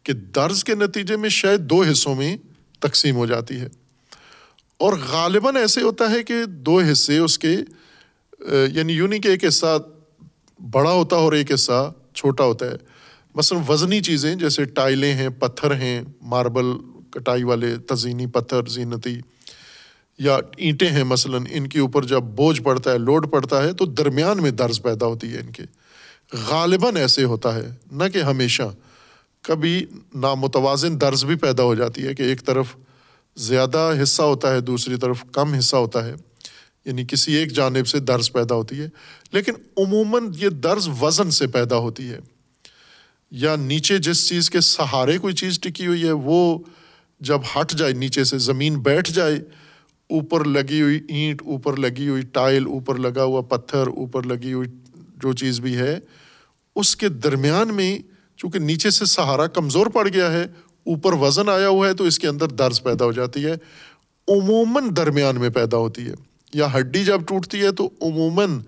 کہ 0.03 0.13
درز 0.13 0.63
کے 0.63 0.75
نتیجے 0.75 1.15
میں 1.15 1.29
شاید 1.29 1.59
دو 1.59 1.83
حصوں 1.91 2.15
میں 2.15 2.37
تقسیم 2.79 3.15
ہو 3.15 3.25
جاتی 3.25 3.59
ہے۔ 3.61 3.67
اور 4.77 4.93
غالباً 5.09 5.55
ایسے 5.55 5.81
ہوتا 5.81 6.11
ہے 6.11 6.23
کہ 6.23 6.45
دو 6.45 6.79
حصے 6.79 7.17
اس 7.17 7.39
کے 7.39 7.57
یعنی 8.73 8.93
یونی 8.93 9.19
کہ 9.19 9.27
ایک 9.27 9.45
حصہ 9.47 9.77
بڑا 10.71 10.91
ہوتا 10.91 11.15
ہے 11.15 11.21
اور 11.21 11.33
ایک 11.33 11.53
حصہ 11.53 11.93
چھوٹا 12.13 12.43
ہوتا 12.43 12.65
ہے۔ 12.65 12.75
مثلاً 13.35 13.61
وزنی 13.67 14.01
چیزیں 14.01 14.35
جیسے 14.35 14.63
ٹائلیں 14.65 15.13
ہیں، 15.13 15.29
پتھر 15.29 15.75
ہیں، 15.75 16.01
ماربل 16.21 16.65
کٹائی 17.11 17.43
والے 17.43 17.77
تزئینی 17.77 18.27
پتھر، 18.27 18.69
زینتی 18.69 19.19
یا 20.17 20.37
اینٹیں 20.57 20.89
ہیں 20.89 21.03
مثلاً، 21.03 21.43
ان 21.51 21.67
کے 21.67 21.79
اوپر 21.79 22.03
جب 22.03 22.19
بوجھ 22.19 22.61
پڑتا 22.61 22.91
ہے 22.91 22.97
لوڈ 22.97 23.31
پڑتا 23.31 23.63
ہے، 23.63 23.73
تو 23.73 23.85
درمیان 23.85 24.41
میں 24.41 24.51
درز 24.51 24.81
پیدا 24.81 25.05
ہوتی 25.05 25.33
ہے 25.33 25.39
ان 25.39 25.51
کے۔ 25.51 25.63
غالباً 26.33 26.95
ایسے 26.95 27.23
ہوتا 27.23 27.55
ہے، 27.55 27.75
نہ 27.91 28.03
کہ 28.13 28.17
ہمیشہ۔ 28.17 28.63
کبھی 29.41 29.85
نامتوازن 30.15 31.01
درز 31.01 31.25
بھی 31.25 31.35
پیدا 31.35 31.63
ہو 31.63 31.75
جاتی 31.75 32.07
ہے 32.07 32.15
کہ 32.15 32.23
ایک 32.23 32.45
طرف 32.45 32.65
زیادہ 33.35 33.93
حصہ 34.03 34.21
ہوتا 34.21 34.53
ہے، 34.53 34.61
دوسری 34.61 34.95
طرف 34.97 35.25
کم 35.31 35.53
حصہ 35.53 35.75
ہوتا 35.75 36.05
ہے۔ 36.05 36.13
یعنی 36.85 37.05
کسی 37.05 37.33
ایک 37.33 37.51
جانب 37.51 37.87
سے 37.87 37.99
درز 37.99 38.31
پیدا 38.31 38.55
ہوتی 38.55 38.79
ہے۔ 38.79 38.89
لیکن 39.31 39.51
عموماً 39.77 40.23
یہ 40.37 40.49
درز 40.49 40.89
وزن 41.01 41.31
سے 41.31 41.47
پیدا 41.47 41.75
ہوتی 41.75 42.09
ہے۔ 42.09 42.19
یا 43.31 43.55
نیچے 43.55 43.97
جس 43.97 44.29
چیز 44.29 44.49
کے 44.49 44.61
سہارے 44.61 45.17
کوئی 45.17 45.33
چیز 45.33 45.59
ٹکی 45.59 45.87
ہوئی 45.87 46.03
ہے، 46.03 46.11
وہ 46.11 46.59
جب 47.21 47.41
ہٹ 47.55 47.71
جائے، 47.71 47.93
نیچے 47.93 48.23
سے 48.23 48.37
زمین 48.37 48.79
بیٹھ 48.79 49.11
جائے، 49.11 49.35
اوپر 50.09 50.45
لگی 50.45 50.81
ہوئی 50.81 50.99
اینٹ، 51.07 51.41
اوپر 51.41 51.77
لگی 51.77 52.07
ہوئی 52.07 52.21
ٹائل، 52.21 52.65
اوپر 52.65 52.95
لگا 52.95 53.23
ہوا 53.23 53.41
پتھر، 53.41 53.87
اوپر 53.87 54.23
لگی 54.23 54.53
ہوئی 54.53 54.69
جو 55.17 55.33
چیز 55.33 55.59
بھی 55.59 55.77
ہے، 55.77 55.99
اس 56.75 56.95
کے 56.95 57.09
درمیان 57.09 57.73
میں 57.73 57.99
چونکہ 58.37 58.59
نیچے 58.59 58.89
سے 58.89 59.05
سہارا 59.05 59.47
کمزور 59.47 59.87
پڑ 59.87 60.07
گیا 60.07 60.31
ہے، 60.31 60.43
اوپر 60.85 61.13
وزن 61.13 61.49
آیا 61.49 61.67
ہوا 61.67 61.87
ہے، 61.87 61.93
تو 61.93 62.03
اس 62.03 62.19
کے 62.19 62.27
اندر 62.27 62.47
درز 62.47 62.83
پیدا 62.83 63.05
ہو 63.05 63.11
جاتی 63.11 63.45
ہے، 63.45 63.53
عموماً 64.27 64.83
درمیان 64.97 65.39
میں 65.39 65.49
پیدا 65.49 65.77
ہوتی 65.77 66.07
ہے۔ 66.07 66.13
یا 66.53 66.73
ہڈی 66.73 67.05
جب 67.05 67.21
ٹوٹتی 67.27 67.61
ہے، 67.61 67.71
تو 67.71 67.89
عموماً 68.01 68.59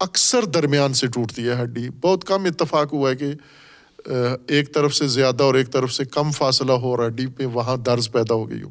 اکثر 0.00 0.44
درمیان 0.44 0.92
سے 0.92 1.06
ٹوٹتی 1.06 1.48
ہے 1.48 1.62
ہڈی۔ 1.62 1.88
بہت 2.00 2.24
کم 2.24 2.44
اتفاق 2.44 2.92
ہوا 2.92 3.10
ہے 3.10 3.16
کہ 3.16 3.32
ایک 4.06 4.74
طرف 4.74 4.94
سے 4.94 5.08
زیادہ 5.08 5.42
اور 5.42 5.54
ایک 5.54 5.70
طرف 5.72 5.92
سے 5.92 6.04
کم 6.04 6.30
فاصلہ 6.30 6.72
ہو 6.72 6.90
اور 6.90 7.06
ہڈی 7.06 7.26
پہ 7.26 7.46
وہاں 7.46 7.76
درز 7.76 8.10
پیدا 8.12 8.34
ہو 8.34 8.48
گئی 8.50 8.62
ہو۔ 8.62 8.70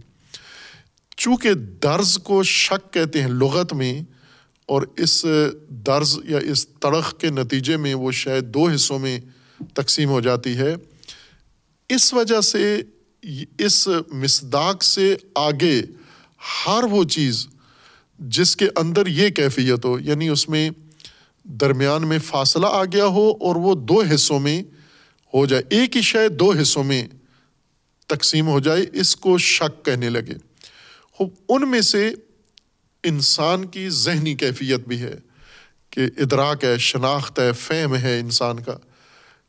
چونکہ 1.17 1.53
درز 1.83 2.17
کو 2.17 2.43
شک 2.43 2.93
کہتے 2.93 3.21
ہیں 3.21 3.27
لغت 3.27 3.73
میں، 3.73 4.01
اور 4.65 4.81
اس 4.97 5.25
درز 5.87 6.17
یا 6.25 6.37
اس 6.43 6.67
تڑخ 6.67 7.13
کے 7.17 7.29
نتیجے 7.29 7.77
میں 7.77 7.93
وہ 7.93 8.11
شاید 8.11 8.43
دو 8.43 8.67
حصوں 8.67 8.99
میں 8.99 9.19
تقسیم 9.73 10.09
ہو 10.09 10.19
جاتی 10.21 10.57
ہے۔ 10.57 10.73
اس 11.89 12.13
وجہ 12.13 12.41
سے 12.41 12.81
اس 13.57 13.87
مسداق 14.13 14.83
سے 14.83 15.15
آگے 15.35 15.81
ہر 16.65 16.83
وہ 16.83 17.03
چیز 17.03 17.47
جس 18.19 18.55
کے 18.55 18.67
اندر 18.75 19.07
یہ 19.07 19.29
کیفیت 19.29 19.85
ہو 19.85 19.99
یعنی 19.99 20.27
اس 20.29 20.47
میں 20.49 20.69
درمیان 21.45 22.07
میں 22.07 22.19
فاصلہ 22.19 22.65
آ 22.65 22.83
گیا 22.83 23.05
ہو 23.05 23.29
اور 23.39 23.55
وہ 23.55 23.73
دو 23.75 24.01
حصوں 24.13 24.39
میں 24.39 24.61
ہو 25.39 25.45
جائے، 25.45 25.63
ایک 25.69 25.97
ہی 25.97 26.01
شے 26.01 26.29
دو 26.29 26.53
حصوں 26.61 26.83
میں 26.83 27.07
تقسیم 28.07 28.47
ہو 28.47 28.59
جائے، 28.59 28.85
اس 28.93 29.15
کو 29.15 29.37
شک 29.37 29.85
کہنے 29.85 30.09
لگے۔ 30.09 30.33
خوب، 31.11 31.29
ان 31.49 31.71
میں 31.71 31.81
سے 31.81 32.13
انسان 33.03 33.65
کی 33.65 33.89
ذہنی 33.89 34.35
کیفیت 34.35 34.87
بھی 34.87 35.01
ہے 35.01 35.15
کہ 35.89 36.01
ادراک 36.17 36.63
ہے، 36.63 36.77
شناخت 36.77 37.39
ہے، 37.39 37.51
فہم 37.51 37.95
ہے 37.95 38.19
انسان 38.19 38.59
کا 38.59 38.77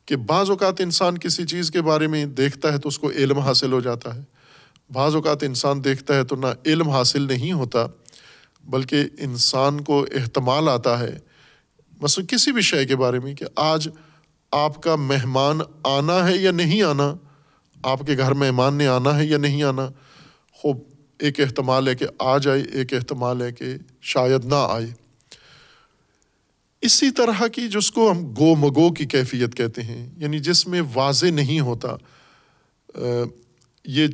کہ 0.05 0.15
بعض 0.15 0.49
اوقات 0.49 0.81
انسان 0.81 1.17
کسی 1.17 1.45
چیز 1.45 1.71
کے 1.71 1.81
بارے 1.81 2.07
میں 2.07 2.25
دیکھتا 2.25 2.73
ہے 2.73 2.77
تو 2.77 2.89
اس 2.89 2.99
کو 2.99 3.11
علم 3.11 3.39
حاصل 3.39 3.71
ہو 3.71 3.79
جاتا 3.79 4.15
ہے۔ 4.15 4.21
بعض 4.93 5.15
اوقات 5.15 5.43
انسان 5.43 5.83
دیکھتا 5.83 6.15
ہے 6.15 6.23
تو 6.23 6.35
نہ 6.35 6.47
علم 6.65 6.89
حاصل 6.89 7.21
نہیں 7.21 7.51
ہوتا، 7.51 7.85
بلکہ 8.63 9.03
انسان 9.17 9.81
کو 9.81 10.05
احتمال 10.15 10.69
آتا 10.69 10.99
ہے۔ 10.99 11.19
مثلاً 12.01 12.25
کسی 12.25 12.51
بھی 12.51 12.61
شے 12.61 12.85
کے 12.85 12.95
بارے 12.95 13.19
میں 13.19 13.33
کہ 13.33 13.45
آج 13.55 13.89
آپ 14.51 14.81
کا 14.83 14.95
مہمان 14.95 15.59
آنا 15.83 16.27
ہے 16.27 16.35
یا 16.37 16.51
نہیں 16.51 16.81
آنا، 16.81 17.13
آپ 17.83 17.99
کے 18.07 18.17
گھر 18.17 18.33
مہمان 18.33 18.73
نے 18.73 18.87
آنا 18.87 19.17
ہے 19.17 19.25
یا 19.25 19.37
نہیں 19.37 19.63
آنا، 19.63 19.87
خوب 20.55 20.77
ایک 21.19 21.39
احتمال 21.39 21.87
ہے 21.87 21.95
کہ 21.95 22.05
آ 22.19 22.37
جائے، 22.37 22.61
ایک 22.61 22.93
احتمال 22.93 23.41
ہے 23.41 23.51
کہ 23.51 23.75
شاید 24.01 24.45
نہ 24.45 24.65
آئے۔ 24.69 24.87
اسی 26.81 27.09
طرح 27.11 27.45
کی 27.47 27.67
جس 27.67 27.91
کو 27.91 28.09
ہم 28.11 28.23
گو 28.39 28.53
مگو 28.55 28.89
کی 28.93 29.05
کیفیت 29.05 29.55
کہتے 29.55 29.81
ہیں 29.81 30.05
یعنی 30.17 30.39
جس 30.39 30.67
میں 30.67 30.81
واضح 30.93 31.25
نہیں 31.25 31.59
ہوتا 31.59 31.95
یہ 33.85 34.07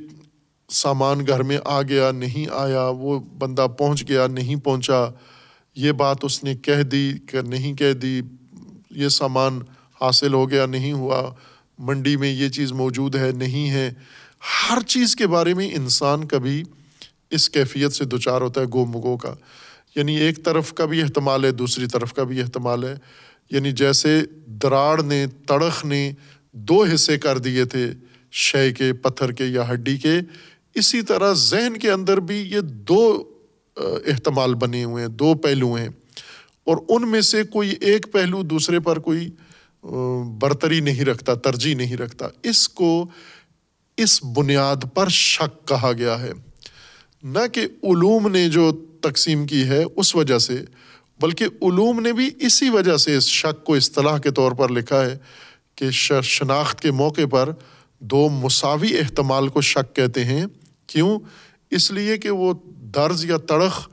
سامان 0.69 1.25
گھر 1.27 1.43
میں 1.43 1.57
آ 1.65 1.81
گیا، 1.81 2.11
نہیں 2.11 2.45
آیا، 2.53 2.87
وہ 2.87 3.19
بندہ 3.37 3.67
پہنچ 3.77 4.07
گیا، 4.09 4.27
نہیں 4.27 4.55
پہنچا، 4.55 5.03
یہ 5.75 5.91
بات 5.91 6.23
اس 6.23 6.43
نے 6.43 6.55
کہہ 6.55 6.81
دی 6.83 7.11
کہ 7.27 7.41
نہیں 7.41 7.73
کہہ 7.73 7.93
دی، 7.93 8.21
یہ 8.89 9.07
سامان 9.09 9.59
حاصل 10.01 10.33
ہو 10.33 10.49
گیا، 10.49 10.65
نہیں 10.65 10.91
ہوا، 10.91 11.33
منڈی 11.79 12.17
میں 12.17 12.31
یہ 12.31 12.49
چیز 12.49 12.71
موجود 12.71 13.15
ہے، 13.15 13.31
نہیں 13.35 13.69
ہے۔ 13.69 13.93
ہر 14.69 14.81
چیز 14.81 15.15
کے 15.15 15.27
بارے 15.27 15.53
میں 15.53 15.71
انسان 15.73 16.27
کبھی 16.27 16.63
اس 17.29 17.49
کیفیت 17.49 17.93
سے 17.93 18.05
دوچار 18.05 18.41
ہوتا 18.41 18.61
ہے 18.61 18.65
گو 18.73 18.85
مگو 18.85 19.17
کا۔ 19.17 19.35
یعنی 19.95 20.15
ایک 20.15 20.45
طرف 20.45 20.73
کا 20.73 20.85
بھی 20.85 21.01
احتمال 21.01 21.45
ہے، 21.45 21.51
دوسری 21.51 21.87
طرف 21.87 22.13
کا 22.13 22.23
بھی 22.23 22.41
احتمال 22.41 22.83
ہے۔ 22.83 22.95
یعنی 23.49 23.71
جیسے 23.71 24.21
دراڑ 24.47 25.03
نے، 25.03 25.25
تڑخ 25.47 25.85
نے 25.85 26.11
دو 26.51 26.85
حصے 26.93 27.17
کر 27.17 27.37
دیے 27.37 27.65
تھے، 27.65 27.91
شے 28.31 28.71
کے، 28.71 28.93
پتھر 28.93 29.31
کے 29.31 29.45
یا 29.45 29.71
ہڈی 29.71 29.97
کے، 29.97 30.19
اسی 30.75 31.01
طرح 31.01 31.33
ذہن 31.33 31.77
کے 31.77 31.91
اندر 31.91 32.19
بھی 32.19 32.35
یہ 32.35 32.59
دو 32.59 33.23
احتمال 33.75 34.55
بنے 34.55 34.83
ہوئے 34.83 35.03
ہیں، 35.03 35.09
دو 35.09 35.33
پہلو 35.33 35.73
ہیں۔ 35.73 35.89
اور 36.63 36.77
ان 36.89 37.11
میں 37.11 37.21
سے 37.21 37.43
کوئی 37.43 37.73
ایک 37.81 38.07
پہلو 38.11 38.43
دوسرے 38.43 38.79
پر 38.79 38.99
کوئی 38.99 39.29
برتری 40.39 40.79
نہیں 40.79 41.05
رکھتا، 41.05 41.33
ترجیح 41.33 41.75
نہیں 41.75 41.97
رکھتا۔ 41.97 42.27
اس 42.43 42.69
کو 42.69 43.05
اس 43.97 44.23
بنیاد 44.23 44.75
پر 44.93 45.09
شک 45.09 45.67
کہا 45.67 45.91
گیا 45.97 46.21
ہے۔ 46.21 46.31
نہ 47.23 47.39
کہ 47.53 47.59
علوم 47.59 48.27
نے 48.27 48.49
جو 48.49 48.85
تقسیم 49.01 49.47
کی 49.47 49.63
ہے 49.63 49.83
اس 49.95 50.15
وجہ 50.15 50.37
سے، 50.37 50.61
بلکہ 51.21 51.43
علوم 51.43 51.99
نے 51.99 52.13
بھی 52.13 52.29
اسی 52.39 52.69
وجہ 52.69 52.97
سے 52.97 53.15
اس 53.15 53.23
شک 53.23 53.65
کو 53.65 53.75
اصطلاح 53.75 54.17
کے 54.17 54.31
طور 54.31 54.51
پر 54.51 54.71
لکھا 54.71 55.05
ہے 55.05 55.17
کہ 55.75 55.91
شناخت 56.23 56.81
کے 56.81 56.91
موقع 56.91 57.25
پر 57.31 57.49
دو 57.99 58.29
مساوی 58.29 58.97
احتمال 58.97 59.47
کو 59.47 59.61
شک 59.61 59.95
کہتے 59.95 60.25
ہیں۔ 60.25 60.45
کیوں؟ 60.87 61.19
اس 61.71 61.91
لیے 61.91 62.17
کہ 62.17 62.29
وہ 62.29 62.53
درز 62.67 63.25
یا 63.25 63.37
تڑخ 63.37 63.89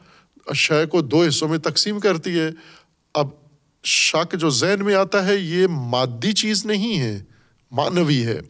شے 0.55 0.87
کو 0.87 1.01
دو 1.01 1.25
حصوں 1.25 1.49
میں 1.49 1.59
تقسیم 1.59 2.01
کرتی 2.01 2.39
ہے۔ 2.39 2.51
شک 3.85 4.35
جو 4.35 4.51
ذہن 4.51 4.85
میں 4.85 4.95
آتا 4.95 5.27
ہے، 5.27 5.37
یہ 5.37 5.67
مادی 5.67 6.33
چیز 6.33 6.67
نہیں 6.67 7.01
ہے، 7.01 7.23
معنوی 7.71 8.27
ہے۔ 8.27 8.41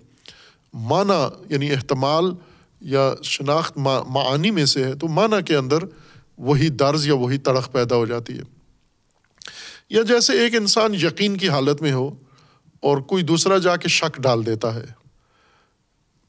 معنی 0.72 1.52
یعنی 1.52 1.70
احتمال 1.70 2.34
یا 2.80 3.14
شناخت 3.22 3.78
معانی 4.08 4.50
میں 4.50 4.64
سے 4.64 4.84
ہے، 4.84 4.94
تو 4.94 5.08
معنی 5.08 5.42
کے 5.42 5.56
اندر 5.56 5.78
وہی 6.38 6.68
درز 6.68 7.06
یا 7.06 7.14
وہی 7.14 7.38
تڑخ 7.38 7.72
پیدا 7.72 7.96
ہو 7.96 8.06
جاتی 8.06 8.38
ہے۔ 8.38 8.42
یا 9.90 10.02
جیسے 10.02 10.32
ایک 10.32 10.54
انسان 10.54 10.94
یقین 10.94 11.36
کی 11.36 11.48
حالت 11.48 11.82
میں 11.82 11.92
ہو 11.92 12.14
اور 12.80 12.98
کوئی 12.98 13.22
دوسرا 13.22 13.58
جا 13.58 13.76
کے 13.76 13.88
شک 13.88 14.22
ڈال 14.22 14.46
دیتا 14.46 14.74
ہے۔ 14.74 14.84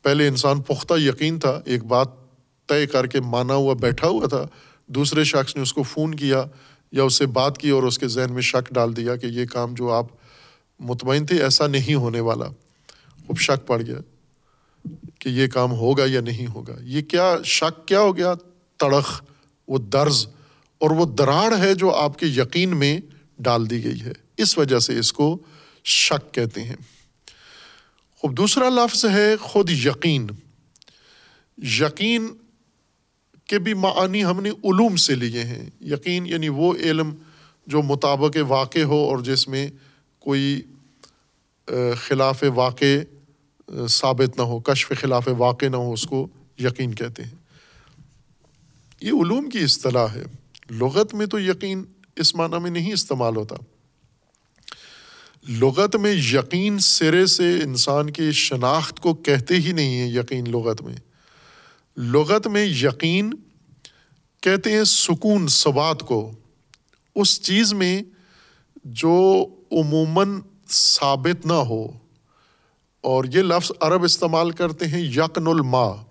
پہلے 0.02 0.28
انسان 0.28 0.62
پختہ 0.62 0.93
یقین 0.99 1.39
تھا، 1.39 1.62
ایک 1.66 1.84
بات 1.84 2.08
طے 2.68 2.88
کر 2.88 3.08
کے 3.08 3.22
مانا 3.22 3.54
ہوا، 3.54 3.74
بیٹھا 3.74 4.08
ہوا 4.08 4.28
تھا۔ 4.28 4.45
دوسرے 4.88 5.24
شخص 5.24 5.56
نے 5.56 5.62
اس 5.62 5.74
کو 5.74 5.84
فون 5.84 6.16
کیا 6.16 6.43
یا 6.92 7.04
اس 7.04 7.14
سے 7.14 7.26
بات 7.26 7.58
کی 7.58 7.70
اور 7.70 7.84
اس 7.84 8.00
کے 8.00 8.08
ذہن 8.08 8.34
میں 8.34 8.42
شک 8.42 8.74
ڈال 8.74 8.96
دیا 8.96 9.16
کہ 9.16 9.26
یہ 9.26 9.46
کام 9.46 9.74
جو 9.74 9.92
آپ 9.92 10.06
مطمئن 10.80 11.26
تھے 11.26 11.44
ایسا 11.44 11.68
نہیں 11.68 11.96
ہونے 11.96 12.20
والا۔ 12.20 12.46
خوب 13.28 13.39
شک 13.39 13.68
پڑ 13.68 13.82
گیا 13.82 13.98
کہ 15.20 15.30
یہ 15.30 15.48
کام 15.48 15.72
ہوگا 15.72 16.04
یا 16.08 16.22
نہیں 16.22 16.48
ہوگا۔ 16.48 16.76
یہ 16.82 17.02
کیا 17.02 17.36
شک 17.46 17.88
کیا 17.88 18.00
ہو 18.00 18.18
گیا؟ 18.18 18.34
تڑخ، 18.78 19.24
وہ 19.68 19.78
درز 19.78 20.28
اور 20.78 20.89
وہ 20.89 21.06
دراڑ 21.06 21.58
ہے 21.58 21.74
جو 21.74 21.96
آپ 21.96 22.20
کے 22.20 22.26
یقین 22.26 22.78
میں 22.78 23.00
ڈال 23.39 23.70
دی 23.70 23.84
گئی 23.84 24.02
ہے۔ 24.02 24.12
اس 24.38 24.58
وجہ 24.58 24.80
سے 24.80 25.00
اس 25.00 25.14
کو 25.14 25.39
شک 25.84 26.34
کہتے 26.34 26.64
ہیں۔ 26.64 26.76
خوب، 28.18 28.38
دوسرا 28.38 28.70
لفظ 28.70 29.06
ہے 29.06 29.38
خود 29.38 29.70
یقین۔ 29.70 30.28
یقین 31.58 32.28
کے 33.52 33.60
بھی 33.60 33.74
معنی 33.74 34.26
ہم 34.26 34.41
نے 34.41 34.49
علوم 34.49 34.95
سے 34.95 35.16
لیے 35.16 35.43
ہیں۔ 35.43 35.70
یقین 35.82 36.26
یعنی 36.26 36.49
وہ 36.49 36.74
علم 36.76 37.16
جو 37.68 37.82
مطابق 37.82 38.38
واقع 38.47 38.80
ہو 38.80 38.95
اور 38.95 39.18
جس 39.18 39.47
میں 39.47 39.68
کوئی 40.20 40.62
خلاف 41.95 42.43
واقع 42.56 42.99
ثابت 43.89 44.38
نہ 44.38 44.41
ہو، 44.41 44.60
کشف 44.60 44.91
خلاف 45.02 45.28
واقع 45.38 45.66
نہ 45.66 45.76
ہو، 45.76 45.93
اس 45.93 46.06
کو 46.06 46.28
یقین 46.60 46.95
کہتے 46.95 47.24
ہیں۔ 47.24 47.36
یہ 49.02 49.12
علوم 49.12 49.49
کی 49.49 49.60
اصطلاح 49.60 50.08
ہے۔ 50.16 50.24
لغت 50.70 51.14
میں 51.14 51.26
تو 51.26 51.39
یقین 51.39 51.84
اس 52.16 52.36
معنی 52.36 52.60
میں 52.60 52.72
نہیں 52.72 52.93
استعمال 52.93 53.36
ہوتا۔ 53.36 53.56
لغت 55.49 55.95
میں 55.95 56.14
یقین 56.14 56.80
سرے 56.80 57.26
سے 57.26 57.60
انسان 57.64 58.10
کی 58.10 58.32
شناخت 58.32 58.99
کو 58.99 59.14
کہتے 59.14 59.56
ہی 59.56 59.72
نہیں 59.72 59.95
ہیں 59.95 60.10
یقین 60.10 60.43
لغت 60.52 60.82
میں 60.82 60.95
لغت 62.02 62.47
میں 62.47 62.66
یقین 62.66 63.34
کہتے 64.41 64.72
ہیں 64.72 64.84
سکون 64.84 65.47
سوات 65.47 65.99
کو، 65.99 66.32
اس 67.16 67.41
چیز 67.41 67.74
میں 67.74 68.02
جو 68.84 69.45
عموماً 69.72 70.39
ثابت 70.70 71.45
نہ 71.45 71.54
ہو۔ 71.54 71.88
اور 73.02 73.26
یہ 73.26 73.41
لفظ 73.41 73.72
عرب 73.80 74.04
استعمال 74.04 74.52
کرتے 74.52 74.88
ہیں 74.88 75.02
یقن 75.02 75.47
الما 75.47 76.04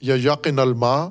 یا 0.00 0.14
یقن 0.14 0.58
الما 0.58 1.08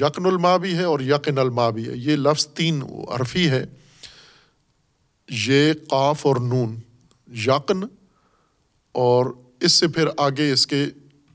یقن 0.00 0.26
الما 0.26 0.56
بھی 0.56 0.74
ہے 0.74 0.84
اور 0.84 1.00
یقن 1.00 1.38
الما 1.38 1.70
بھی 1.70 1.88
ہے۔ 1.88 1.92
یہ 1.96 2.16
لفظ 2.16 2.46
تین 2.46 2.82
عرفی 3.08 3.50
ہے۔ 3.50 3.64
یہ 5.28 5.72
قاف 5.88 6.26
اور 6.26 6.36
نون، 6.36 6.80
یقن۔ 7.36 7.80
اور 8.92 9.26
اس 9.60 9.72
سے 9.72 9.88
پھر 9.88 10.06
آگے 10.16 10.52
اس 10.52 10.66
کے 10.66 10.86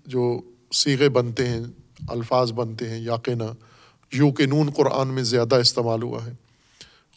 جو 0.06 0.42
سیغے 0.72 1.10
بنتے 1.10 1.48
ہیں، 1.48 1.62
الفاظ 2.08 2.52
بنتے 2.52 2.90
ہیں 2.90 3.00
یقین 3.00 3.42
یو 4.14 4.32
کے 4.32 4.46
نون 4.46 4.72
قرآن 4.72 5.08
میں 5.08 5.24
زیادہ 5.24 5.56
استعمال 5.56 6.04
ہوا 6.04 6.26
ہے۔ 6.26 6.32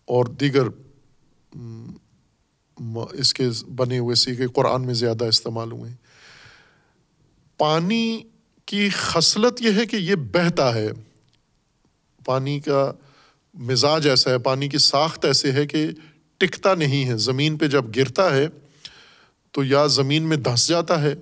اور 0.05 0.24
دیگر 0.24 0.62
اس 3.12 3.34
کے 3.34 3.48
بنے 3.76 3.98
ہوئے 3.98 4.14
سیغے 4.14 4.46
قرآن 4.46 4.86
میں 4.86 4.94
زیادہ 4.94 5.24
استعمال 5.24 5.72
ہوئے 5.72 5.90
ہیں۔ 5.90 5.96
پانی 7.59 8.22
کی 8.66 8.88
خصلت 8.88 9.62
یہ 9.62 9.70
ہے 9.72 9.86
کہ 9.86 9.96
یہ 9.96 10.14
بہتا 10.14 10.74
ہے۔ 10.74 10.88
پانی 12.24 12.61
کا 12.61 12.92
مزاج 13.55 14.09
ایسا 14.09 14.30
ہے، 14.30 14.38
پانی 14.38 14.68
کی 14.68 14.78
ساخت 14.78 15.24
ایسے 15.24 15.53
ہے 15.53 15.66
کہ 15.66 15.90
ٹکتا 16.36 16.74
نہیں 16.74 17.09
ہے۔ 17.09 17.16
زمین 17.16 17.59
پہ 17.59 17.66
جب 17.66 17.84
گرتا 17.96 18.34
ہے 18.34 18.48
تو 19.50 19.64
یا 19.64 19.86
زمین 19.86 20.22
میں 20.22 20.36
دھنس 20.36 20.68
جاتا 20.68 21.03
ہے 21.03 21.14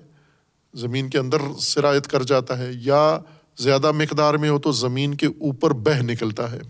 زمین 0.74 1.08
کے 1.08 1.18
اندر 1.18 1.38
سرایت 1.60 2.06
کر 2.06 2.22
جاتا 2.22 2.58
ہے 2.58 2.70
یا 2.74 3.18
زیادہ 3.58 3.92
مقدار 3.92 4.34
میں 4.34 4.48
ہو 4.48 4.58
تو 4.58 4.72
زمین 4.72 5.14
کے 5.14 5.26
اوپر 5.26 5.70
بہہ 5.70 6.02
نکلتا 6.02 6.52
ہے۔ 6.52 6.60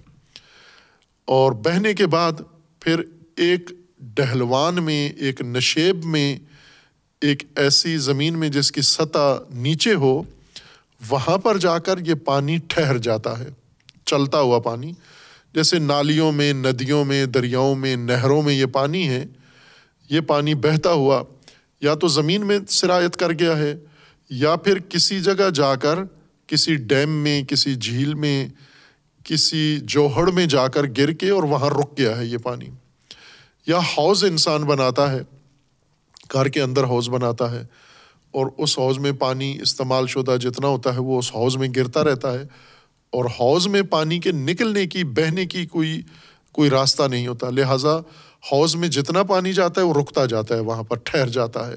اور 1.25 1.53
بہنے 1.53 1.93
کے 1.93 2.07
بعد 2.07 2.33
پھر 2.81 3.01
ایک 3.37 3.73
ڈہلوان 4.01 4.83
میں، 4.83 5.11
ایک 5.11 5.41
نشیب 5.41 6.05
میں، 6.05 6.39
ایک 7.21 7.43
ایسی 7.57 7.97
زمین 7.97 8.39
میں 8.39 8.49
جس 8.49 8.73
کی 8.73 8.81
سطح 8.81 9.39
نیچے 9.55 9.95
ہو، 9.95 10.23
وہاں 11.09 11.39
پر 11.39 11.59
جا 11.59 11.79
کر 11.79 11.99
یہ 11.99 12.15
پانی 12.15 12.59
ٹھہر 12.69 12.99
جاتا 12.99 13.39
ہے۔ 13.39 13.49
چلتا 14.07 14.41
ہوا 14.41 14.59
پانی، 14.59 14.93
جیسے 15.55 15.79
نالیوں 15.79 16.33
میں، 16.33 16.53
ندیوں 16.53 17.05
میں، 17.05 17.27
دریاؤں 17.27 17.77
میں، 17.77 17.97
نہروں 17.97 18.43
میں 18.43 18.55
یہ 18.55 18.67
پانی 18.67 19.09
ہے۔ 19.09 19.25
یہ 20.11 20.21
پانی 20.21 20.55
بہتا 20.55 20.93
ہوا 20.93 21.23
یا 21.81 21.95
تو 21.95 22.09
زمین 22.09 22.47
میں 22.47 22.59
سرایت 22.69 23.17
کر 23.17 23.33
گیا 23.33 23.59
ہے 23.59 23.77
یا 24.31 24.57
پھر 24.57 24.79
کسی 24.79 25.21
جگہ 25.21 25.51
جا 25.55 25.75
کر 25.75 25.99
کسی 26.47 26.75
ڈیم 26.75 27.11
میں، 27.11 27.43
کسی 27.43 27.75
جھیل 27.75 28.15
میں، 28.15 28.49
کسی 29.25 29.79
جوہڑ 29.83 30.31
میں 30.31 30.47
جا 30.47 30.69
کر 30.69 30.83
گر 30.99 31.13
کے 31.13 31.31
اور 31.31 31.43
وہاں 31.43 31.71
رک 31.71 31.99
گیا 31.99 32.19
ہے 32.19 32.27
یہ 32.27 32.39
پانی۔ 32.39 32.67
یا 33.67 33.79
حوض 33.79 34.25
انسان 34.25 34.63
بناتا 34.63 35.13
ہے، 35.13 35.21
گھر 36.33 36.49
کے 36.49 36.63
اندر 36.63 36.85
حوض 36.85 37.11
بناتا 37.11 37.51
ہے 37.51 37.63
اور 38.31 38.47
اس 38.59 38.79
حوض 38.79 38.99
میں 38.99 39.13
پانی 39.13 39.59
استعمال 39.63 40.07
شدہ 40.07 40.37
جتنا 40.41 40.67
ہوتا 40.67 40.95
ہے 40.95 41.01
وہ 41.01 41.19
اس 41.19 41.31
حوض 41.35 41.57
میں 41.57 41.69
گرتا 41.77 42.05
رہتا 42.05 42.33
ہے 42.33 42.43
اور 43.11 43.25
حوض 43.25 43.67
میں 43.67 43.83
پانی 43.83 44.19
کے 44.19 44.33
نکلنے 44.33 44.87
کی، 44.87 45.05
بہنے 45.05 45.47
کی 45.47 45.67
کوئی 45.67 46.03
کوئی 46.53 46.71
راستہ 46.71 47.03
نہیں 47.03 47.27
ہوتا۔ 47.27 47.51
لہٰذا 47.51 47.99
حوض 48.53 48.77
میں 48.77 48.89
جتنا 48.89 49.23
پانی 49.23 49.53
جاتا 49.53 49.81
ہے 49.81 49.87
وہ 49.87 49.95
رکتا 49.95 50.27
جاتا 50.27 50.55
ہے، 50.55 50.61
وہاں 50.61 50.83
پر 50.83 50.97
ٹھہر 50.97 51.29
جاتا 51.29 51.67
ہے۔ 51.67 51.75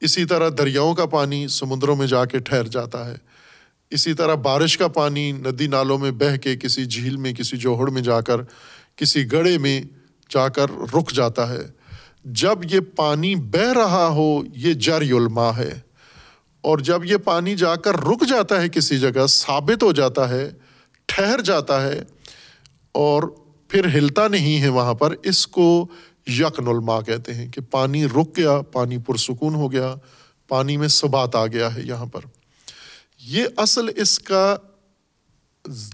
اسی 0.00 0.24
طرح 0.24 0.48
دریاؤں 0.58 0.94
کا 0.94 1.06
پانی 1.06 1.48
سمندروں 1.48 1.96
میں 1.96 2.06
جا 2.06 2.24
کے 2.24 2.38
ٹھہر 2.38 2.64
جاتا 2.64 3.10
ہے۔ 3.10 3.16
اسی 3.90 4.14
طرح 4.14 4.34
بارش 4.34 4.78
کا 4.78 4.88
پانی 4.88 5.32
ندی 5.32 5.66
نالوں 5.66 5.98
میں 5.98 6.10
بہہ 6.10 6.36
کے 6.36 6.56
کسی 6.56 6.84
جھیل 6.84 7.16
میں، 7.16 7.32
کسی 7.32 7.56
جوہڑ 7.56 7.90
میں 7.90 8.02
جا 8.02 8.20
کر، 8.20 8.36
کسی 8.96 9.32
گڑھے 9.32 9.58
میں 9.58 9.82
جا 10.30 10.48
کر 10.48 10.66
رک 10.94 11.12
جاتا 11.12 11.52
ہے۔ 11.52 11.62
جب 12.24 12.74
یہ 12.74 12.80
پانی 12.96 13.34
بہہ 13.34 13.72
رہا 13.72 14.08
ہو، 14.08 14.42
یہ 14.56 14.72
جر 14.72 15.02
علما 15.02 15.56
ہے۔ 15.56 15.80
اور 16.60 16.78
جب 16.78 17.04
یہ 17.04 17.16
پانی 17.16 17.56
جا 17.56 17.76
کر 17.76 17.94
رک 17.94 18.28
جاتا 18.28 18.62
ہے 18.62 18.68
کسی 18.68 18.98
جگہ، 18.98 19.26
ثابت 19.26 19.82
ہو 19.82 19.92
جاتا 19.92 20.28
ہے، 20.28 20.50
ٹھہر 21.06 21.40
جاتا 21.40 21.82
ہے 21.82 22.02
اور 22.92 23.22
پھر 23.68 23.86
ہلتا 23.86 24.28
نہیں 24.28 24.60
ہے 24.60 24.68
وہاں 24.68 24.94
پر، 24.94 25.14
اس 25.22 25.46
کو 25.46 25.88
یقن 26.26 26.68
الما 26.68 27.00
کہتے 27.00 27.34
ہیں 27.34 27.52
کہ 27.52 27.60
پانی 27.60 28.06
رک 28.06 28.36
گیا، 28.36 28.60
پانی 28.60 28.98
پرسکون 28.98 29.54
ہو 29.54 29.72
گیا، 29.72 29.94
پانی 30.48 30.76
میں 30.76 30.88
سبات 30.88 31.36
آ 31.36 31.46
گیا 31.46 31.74
ہے 31.74 31.82
یہاں 31.82 32.06
پر۔ 32.06 32.20
یہ 33.26 33.44
اصل 33.56 33.88
اس 33.96 34.18
کا 34.18 34.56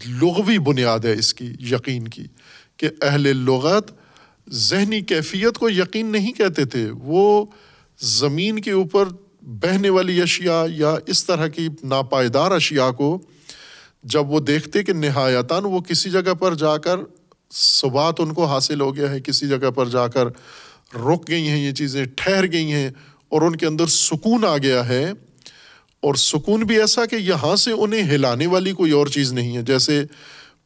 لغوی 0.06 0.58
بنیاد 0.58 0.98
ہے 0.98 1.12
اس 1.12 1.34
کی، 1.34 1.52
یقین 1.60 2.08
کی، 2.08 2.24
کہ 2.76 2.88
اہل 3.02 3.36
لغت 3.36 3.92
ذہنی 4.50 5.00
کیفیت 5.00 5.58
کو 5.58 5.70
یقین 5.70 6.06
نہیں 6.06 6.32
کہتے 6.32 6.64
تھے۔ 6.64 6.90
وہ 6.90 7.46
زمین 7.98 8.60
کے 8.60 8.70
اوپر 8.70 9.08
بہنے 9.42 9.90
والی 9.90 10.22
اشیاء 10.22 10.64
یا 10.70 10.96
اس 11.06 11.24
طرح 11.24 11.46
کی 11.46 11.68
ناپائیدار 11.82 12.50
اشیاء 12.50 12.90
کو 12.90 13.22
جب 14.02 14.30
وہ 14.30 14.40
دیکھتے 14.40 14.82
کہ 14.82 14.92
نہایتاً 14.92 15.64
وہ 15.64 15.80
کسی 15.80 16.10
جگہ 16.10 16.34
پر 16.34 16.54
جا 16.54 16.76
کر 16.76 16.96
سبات 17.50 18.14
ان 18.18 18.32
کو 18.32 18.44
حاصل 18.44 18.80
ہو 18.80 18.96
گیا 18.96 19.10
ہے 19.10 19.20
کسی 19.20 19.48
جگہ 19.48 19.70
پر 19.70 19.88
جا 19.88 20.08
کر، 20.08 20.26
رک 20.96 21.28
گئی 21.28 21.48
ہیں، 21.48 21.66
یہ 21.66 21.72
چیزیں 21.72 22.04
ٹھہر 22.16 22.52
گئی 22.52 22.72
ہیں 22.72 22.90
اور 23.28 23.42
ان 23.42 23.56
کے 23.56 23.66
اندر 23.66 23.86
سکون 23.86 24.44
آ 24.44 24.56
گیا 24.56 24.88
ہے۔ 24.88 25.12
اور 26.00 26.14
سکون 26.14 26.60
بھی 26.60 26.80
ایسا 26.80 27.06
کہ 27.06 27.16
یہاں 27.16 27.56
سے 27.56 27.72
انہیں 27.72 28.02
ہلانے 28.02 28.46
والی 28.46 28.72
کوئی 28.72 28.92
اور 28.92 29.06
چیز 29.06 29.32
نہیں 29.32 29.56
ہے۔ 29.56 29.62
جیسے 29.62 30.04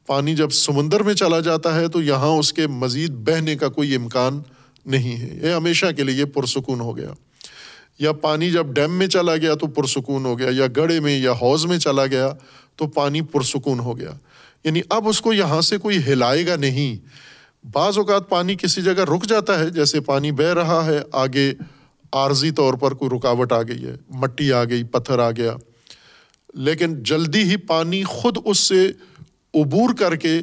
پانی 0.06 0.34
جب 0.34 0.50
سمندر 0.50 1.02
میں 1.02 1.14
چلا 1.14 1.40
جاتا 1.40 1.74
ہے 1.74 1.88
تو 1.88 2.02
یہاں 2.02 2.28
اس 2.28 2.52
کے 2.52 2.66
مزید 2.66 3.10
بہنے 3.10 3.56
کا 3.56 3.68
کوئی 3.68 3.94
امکان 3.94 4.42
نہیں 4.86 5.16
ہے۔ 5.16 5.48
یہ 5.48 5.54
ہمیشہ 5.54 5.86
کے 5.96 6.02
لیے 6.02 6.24
پرسکون 6.24 6.80
ہو 6.80 6.96
گیا۔ 6.96 7.12
یا 7.98 8.12
پانی 8.12 8.50
جب 8.50 8.66
ڈیم 8.66 8.92
میں 8.98 9.06
چلا 9.06 9.36
گیا 9.36 9.54
تو 9.54 9.66
پرسکون 9.66 10.24
ہو 10.24 10.38
گیا، 10.38 10.48
یا 10.50 10.66
گڑھے 10.76 11.00
میں 11.00 11.18
یا 11.18 11.32
حوض 11.32 11.66
میں 11.66 11.78
چلا 11.78 12.06
گیا 12.06 12.30
تو 12.76 12.86
پانی 12.86 13.22
پرسکون 13.22 13.80
ہو 13.80 13.98
گیا۔ 13.98 14.10
یعنی 14.64 14.80
اب 14.90 15.08
اس 15.08 15.20
کو 15.20 15.32
یہاں 15.32 15.60
سے 15.60 15.78
کوئی 15.78 15.98
ہلائے 15.98 16.46
گا 16.46 16.56
نہیں۔ 16.56 17.06
بعض 17.72 17.98
اوقات 17.98 18.28
پانی 18.28 18.54
کسی 18.54 18.82
جگہ 18.82 19.04
رک 19.04 19.26
جاتا 19.26 19.58
ہے، 19.58 19.70
جیسے 19.70 20.00
پانی 20.00 20.32
بہہ 20.32 20.54
رہا 20.54 20.86
ہے، 20.86 20.98
آگے 21.12 21.54
عارضی 22.12 22.50
طور 22.50 22.74
پر 22.74 22.94
کوئی 22.94 23.18
رکاوٹ 23.18 23.52
آ 23.52 23.62
گئی 23.62 23.84
ہے، 23.84 23.94
مٹی 24.08 24.52
آ 24.52 24.64
گئی، 24.64 24.84
پتھر 24.84 25.18
آ 25.18 25.30
گیا۔ 25.30 25.54
لیکن 26.54 27.02
جلدی 27.02 27.42
ہی 27.42 27.56
پانی 27.56 28.04
خود 28.04 28.36
اس 28.44 28.58
سے 28.58 28.92
عبور 29.54 29.94
کر 29.94 30.16
کے 30.16 30.40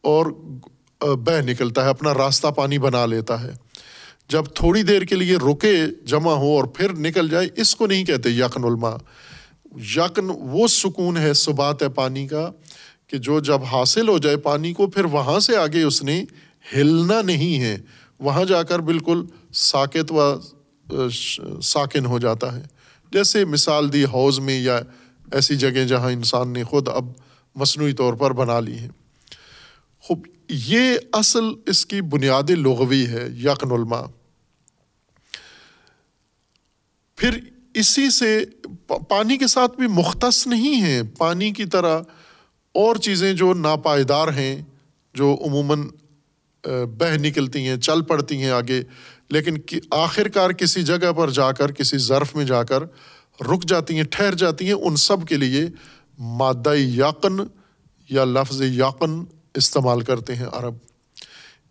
اور 0.00 0.26
بہہ 1.00 1.40
نکلتا 1.40 1.84
ہے، 1.84 1.88
اپنا 1.88 2.14
راستہ 2.14 2.48
پانی 2.48 2.78
بنا 2.78 3.06
لیتا 3.06 3.42
ہے۔ 3.42 3.52
جب 4.28 4.44
تھوڑی 4.54 4.82
دیر 4.82 5.02
کے 5.02 5.14
لیے 5.14 5.36
رکے، 5.36 5.76
جمع 6.04 6.32
ہو 6.32 6.56
اور 6.56 6.64
پھر 6.64 6.92
نکل 6.92 7.28
جائے، 7.28 7.48
اس 7.56 7.76
کو 7.76 7.86
نہیں 7.86 8.04
کہتے 8.04 8.30
یقن 8.30 8.64
علما 8.64 8.90
یقن 9.96 10.30
وہ 10.30 10.68
سکون 10.68 11.16
ہے 11.16 11.32
صبات 11.32 11.82
ہے 11.82 11.88
پانی 11.88 12.28
کا 12.28 12.50
کہ 13.10 13.18
جو 13.18 13.40
جب 13.40 13.64
حاصل 13.64 14.08
ہو 14.08 14.18
جائے 14.18 14.36
پانی 14.36 14.72
کو، 14.72 14.86
پھر 14.86 15.04
وہاں 15.04 15.40
سے 15.40 15.56
آگے 15.56 15.82
اس 15.82 16.02
نے 16.02 16.24
ہلنا 16.76 17.22
نہیں 17.22 17.60
ہے۔ 17.60 17.76
وہاں 18.18 18.44
جا 18.44 18.62
کر 18.62 18.78
بالکل 18.78 19.24
ساکت 19.52 20.12
و 20.12 20.34
ساکن 21.62 22.06
ہو 22.06 22.18
جاتا 22.18 22.56
ہے۔ 22.56 22.62
جیسے 23.12 23.44
مثال 23.44 23.92
دی 23.92 24.04
حوض 24.04 24.38
میں 24.38 24.60
یا 24.60 24.80
ایسی 25.32 25.56
جگہ 25.56 25.84
جہاں 25.84 26.10
انسان 26.10 26.52
نے 26.52 26.64
خود 26.64 26.88
اب 26.88 27.04
مصنوعی 27.54 27.92
طور 27.92 28.14
پر 28.14 28.32
بنا 28.32 28.60
لی 28.60 28.78
ہیں 28.78 28.88
خوب، 30.00 30.26
یہ 30.48 30.96
اصل 31.12 31.44
اس 31.66 31.86
کی 31.86 32.00
بنیاد 32.00 32.50
لغوی 32.50 33.06
ہے، 33.06 33.28
یقن 33.44 33.70
علما 33.70 34.00
پھر 37.16 37.38
اسی 37.74 38.10
سے 38.10 38.44
پانی 39.08 39.38
کے 39.38 39.46
ساتھ 39.46 39.76
بھی 39.76 39.86
مختص 39.86 40.46
نہیں 40.46 40.82
ہے۔ 40.82 41.02
پانی 41.18 41.50
کی 41.50 41.64
طرح 41.64 42.00
اور 42.74 42.96
چیزیں 42.96 43.32
جو 43.32 43.54
ناپائیدار 43.54 44.28
ہیں، 44.28 44.62
جو 45.14 45.36
عموماً 45.46 45.88
بہہ 46.98 47.16
نکلتی 47.16 47.66
ہیں، 47.68 47.76
چل 47.76 48.02
پڑتی 48.02 48.36
ہیں 48.36 48.50
آگے، 48.50 48.82
لیکن 49.30 49.56
آخر 49.90 50.28
کار 50.28 50.50
کسی 50.50 50.82
جگہ 50.82 51.12
پر 51.12 51.30
جا 51.30 51.52
کر، 51.52 51.72
کسی 51.72 51.98
ظرف 51.98 52.36
میں 52.36 52.44
جا 52.44 52.62
کر 52.62 52.82
رک 53.40 53.64
جاتی 53.64 53.96
ہیں، 53.96 54.04
ٹھہر 54.04 54.34
جاتی 54.34 54.64
ہیں، 54.64 54.72
ان 54.72 54.96
سب 54.96 55.26
کے 55.28 55.36
لیے 55.36 55.66
مادہ 56.18 56.74
یقن 56.74 57.36
یا 58.10 58.24
لفظ 58.24 58.62
یقن 58.62 59.24
استعمال 59.54 60.00
کرتے 60.00 60.34
ہیں 60.34 60.46
عرب۔ 60.52 60.74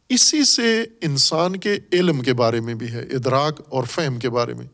اسی 0.09 0.43
سے 0.43 0.85
انسان 1.01 1.55
کے 1.55 1.79
علم 1.93 2.21
کے 2.21 2.33
بارے 2.33 2.59
میں 2.61 2.73
بھی 2.73 2.91
ہے، 2.91 3.01
ادراک 3.01 3.61
اور 3.69 3.83
فہم 3.83 4.19
کے 4.19 4.29
بارے 4.29 4.53
میں۔ 4.53 4.65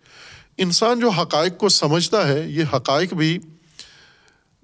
انسان 0.57 0.99
جو 0.99 1.09
حقائق 1.09 1.57
کو 1.57 1.69
سمجھتا 1.69 2.28
ہے، 2.28 2.47
یہ 2.47 2.63
حقائق 2.73 3.13
بھی 3.13 3.39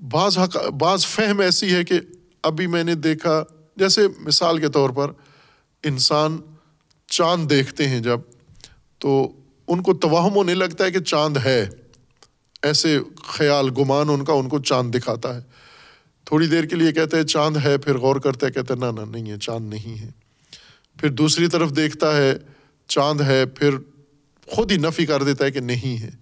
بعض 0.02 0.38
حق، 0.38 0.58
بعض 0.58 1.06
فہم 1.06 1.40
ایسی 1.40 1.76
ہے 1.76 1.84
کہ 1.84 2.00
ابھی 2.44 2.68
میں 2.68 2.84
نے 2.84 2.96
دیکھا، 2.96 3.44
جیسے 3.76 4.02
مثال 4.20 4.58
کے 4.58 4.68
طور 4.68 4.90
پر 4.90 5.12
انسان 5.84 6.38
چاند 7.08 7.50
دیکھتے 7.50 7.88
ہیں 7.88 8.00
جب، 8.00 8.20
تو 8.98 9.32
ان 9.68 9.82
کو 9.82 9.94
توہم 9.94 10.36
ہونے 10.36 10.54
لگتا 10.54 10.86
ہے 10.86 10.92
کہ 10.92 11.00
چاند 11.00 11.38
ہے۔ 11.38 11.70
ایسے 12.62 13.00
خیال، 13.24 13.70
گمان 13.70 14.10
ان 14.10 14.26
کا، 14.26 14.34
ان 14.34 14.50
کو 14.50 14.60
چاند 14.60 14.96
دکھاتا 14.96 15.36
ہے۔ 15.36 15.42
تھوڑی 16.26 16.48
دیر 16.48 16.64
کے 16.64 16.76
لیے 16.76 16.92
کہتے 16.92 17.18
ہیں 17.18 17.24
چاند 17.24 17.58
ہے، 17.58 17.78
پھر 17.78 17.98
غور 17.98 18.16
کرتے 18.16 18.46
ہیں، 18.46 18.54
کہتے 18.54 18.74
ہیں، 18.74 18.80
نہ 18.80 19.00
نہ، 19.00 19.06
نہیں 19.06 19.32
ہے، 19.32 19.38
چاند 19.38 19.70
نہیں 19.70 20.02
ہے۔ 20.02 20.10
پھر 20.98 21.10
دوسری 21.10 21.48
طرف 21.48 21.76
دیکھتا 21.76 22.18
ہے 22.18 22.38
چاند 22.88 23.22
ہے، 23.22 23.46
پھر 23.46 23.76
خود 24.48 24.72
ہی 24.72 24.78
نفی 24.78 25.06
کر 25.06 25.24
دیتا 25.24 25.46
ہے 25.46 25.52
کہ 25.52 25.60
نہیں 25.60 26.02
ہے۔ 26.02 26.21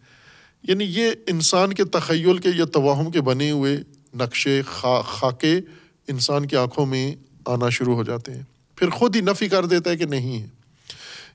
یعنی 0.63 0.85
یہ 0.85 1.11
انسان 1.27 1.73
کے 1.73 1.85
تخیل 1.85 2.37
کے، 2.37 2.49
یا 2.55 2.65
توہم 2.65 3.11
کے 3.11 3.21
بنے 3.21 3.51
ہوئے 3.51 3.77
نقشے، 4.15 4.61
خا، 4.65 5.01
خاکے 5.01 5.59
انسان 6.07 6.45
کی 6.45 6.55
آنکھوں 6.55 6.85
میں 6.85 7.15
آنا 7.45 7.69
شروع 7.69 7.95
ہو 7.95 8.03
جاتے 8.03 8.33
ہیں۔ 8.33 8.41
پھر 8.75 8.89
خود 8.89 9.15
ہی 9.15 9.21
نفی 9.21 9.47
کر 9.47 9.65
دیتا 9.65 9.89
ہے 9.89 9.97
کہ 9.97 10.05
نہیں 10.05 10.41
ہے۔ 10.41 10.47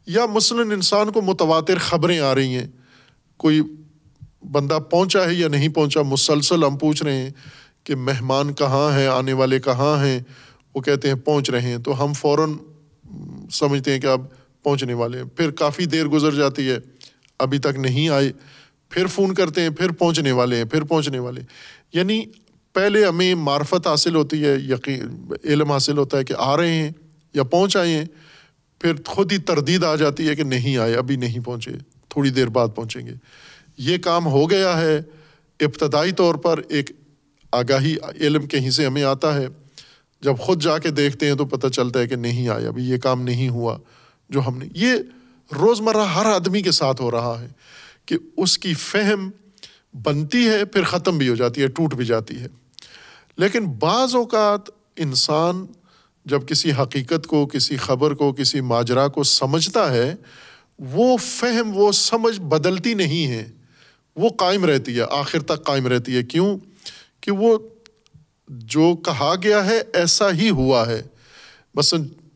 یا 0.06 0.26
مثلاً 0.26 0.70
انسان 0.70 1.10
کو 1.10 1.22
متواتر 1.22 1.78
خبریں 1.78 2.18
آ 2.18 2.34
رہی 2.34 2.54
ہیں۔ 2.54 2.66
کوئی 3.36 3.60
بندہ 4.52 4.78
پہنچا 4.90 5.24
ہے 5.24 5.34
یا 5.34 5.48
نہیں 5.48 5.68
پہنچا، 5.68 6.02
مسلسل 6.02 6.64
ہم 6.64 6.76
پوچھ 6.76 7.02
رہے 7.02 7.16
ہیں 7.16 7.30
کہ 7.84 7.94
مہمان 7.94 8.54
کہاں 8.54 8.98
ہیں، 8.98 9.06
آنے 9.06 9.32
والے 9.32 9.60
کہاں 9.60 10.04
ہیں؟ 10.04 10.20
وہ 10.74 10.80
کہتے 10.80 11.08
ہیں 11.08 11.14
پہنچ 11.14 11.50
رہے 11.50 11.60
ہیں۔ 11.60 11.78
تو 11.78 12.04
ہم 12.04 12.12
فوراً 12.12 12.52
سمجھتے 13.52 13.92
ہیں 13.92 14.00
کہ 14.00 14.06
اب 14.06 14.20
پہنچنے 14.62 14.94
والے 14.94 15.18
ہیں۔ 15.18 15.24
پھر 15.24 15.50
کافی 15.50 15.84
دیر 15.84 16.06
گزر 16.06 16.34
جاتی 16.34 16.70
ہے، 16.70 16.78
ابھی 17.38 17.58
تک 17.58 17.78
نہیں 17.78 18.08
آئے۔ 18.08 18.32
پھر 18.88 19.06
فون 19.06 19.34
کرتے 19.34 19.60
ہیں، 19.60 19.70
پھر 19.70 19.90
پہنچنے 19.90 20.32
والے 20.32 20.56
ہیں، 20.56 20.64
پھر 20.64 20.82
پہنچنے 20.82 21.18
والے 21.18 21.40
یعنی 21.92 22.24
پہلے 22.72 23.06
ہمیں 23.06 23.34
معرفت 23.34 23.86
حاصل 23.86 24.14
ہوتی 24.14 24.44
ہے، 24.44 24.54
یقین، 24.54 25.32
علم 25.44 25.72
حاصل 25.72 25.98
ہوتا 25.98 26.18
ہے 26.18 26.24
کہ 26.24 26.34
آ 26.38 26.56
رہے 26.56 26.72
ہیں 26.72 26.90
یا 27.34 27.42
پہنچ 27.42 27.76
آئے 27.76 27.88
ہیں، 27.88 28.04
پھر 28.78 28.92
خود 29.06 29.32
ہی 29.32 29.38
تردید 29.38 29.84
آ 29.84 29.94
جاتی 29.94 30.28
ہے 30.28 30.34
کہ 30.34 30.42
نہیں 30.42 30.76
آئے، 30.76 30.94
ابھی 30.94 31.16
نہیں 31.16 31.44
پہنچے، 31.44 31.70
تھوڑی 32.08 32.30
دیر 32.30 32.46
بعد 32.46 32.68
پہنچیں 32.74 33.06
گے۔ 33.06 33.12
یہ 33.78 33.98
کام 33.98 34.26
ہو 34.26 34.50
گیا 34.50 34.80
ہے 34.80 35.00
ابتدائی 35.60 36.12
طور 36.12 36.34
پر، 36.34 36.60
ایک 36.68 36.90
آگاہی 37.52 37.96
علم 38.20 38.46
کہیں 38.46 38.70
سے 38.70 38.86
ہمیں 38.86 39.02
آتا 39.02 39.34
ہے۔ 39.34 39.46
جب 40.20 40.38
خود 40.38 40.62
جا 40.62 40.78
کے 40.78 40.90
دیکھتے 40.90 41.26
ہیں 41.26 41.34
تو 41.34 41.44
پتہ 41.44 41.66
چلتا 41.68 42.00
ہے 42.00 42.06
کہ 42.06 42.16
نہیں 42.16 42.48
آئے، 42.48 42.66
ابھی 42.66 42.84
یہ 42.84 42.96
کام 42.96 43.22
نہیں 43.22 43.48
ہوا 43.48 43.78
جو 44.30 44.46
ہم 44.46 44.58
نے۔ 44.58 44.64
یہ 44.74 44.92
روزمرہ 45.54 46.04
ہر 46.06 46.26
آدمی 46.26 46.62
کے 46.62 46.70
ساتھ 46.70 47.02
ہو 47.02 47.10
رہا 47.10 47.40
ہے۔ 47.40 47.48
کہ 48.06 48.16
اس 48.36 48.58
کی 48.58 48.74
فہم 48.74 49.30
بنتی 50.02 50.48
ہے، 50.48 50.64
پھر 50.64 50.84
ختم 50.84 51.18
بھی 51.18 51.28
ہو 51.28 51.34
جاتی 51.34 51.62
ہے، 51.62 51.66
ٹوٹ 51.66 51.94
بھی 51.94 52.04
جاتی 52.04 52.40
ہے۔ 52.40 52.46
لیکن 53.36 53.64
بعض 53.66 54.14
اوقات 54.14 54.60
انسان 54.96 55.66
جب 56.24 56.48
کسی 56.48 56.72
حقیقت 56.72 57.26
کو، 57.26 57.46
کسی 57.46 57.76
خبر 57.76 58.14
کو، 58.14 58.32
کسی 58.32 58.60
ماجرا 58.60 59.08
کو 59.08 59.22
سمجھتا 59.22 59.92
ہے، 59.92 60.14
وہ 60.78 61.16
فہم، 61.16 61.72
وہ 61.74 61.92
سمجھ 61.92 62.40
بدلتی 62.40 62.94
نہیں 62.94 63.26
ہے۔ 63.26 63.50
وہ 64.16 64.28
قائم 64.28 64.64
رہتی 64.64 64.96
ہے، 64.96 65.04
آخر 65.10 65.42
تک 65.42 65.64
قائم 65.64 65.86
رہتی 65.86 66.16
ہے۔ 66.16 66.22
کیوں؟ 66.22 66.58
کہ 67.20 67.30
وہ 67.30 67.58
جو 68.48 68.96
کہا 68.96 69.34
گیا 69.42 69.66
ہے، 69.66 69.82
ایسا 69.92 70.32
ہی 70.32 70.50
ہوا 70.50 70.86
ہے۔ 70.86 71.02
بس 71.76 71.94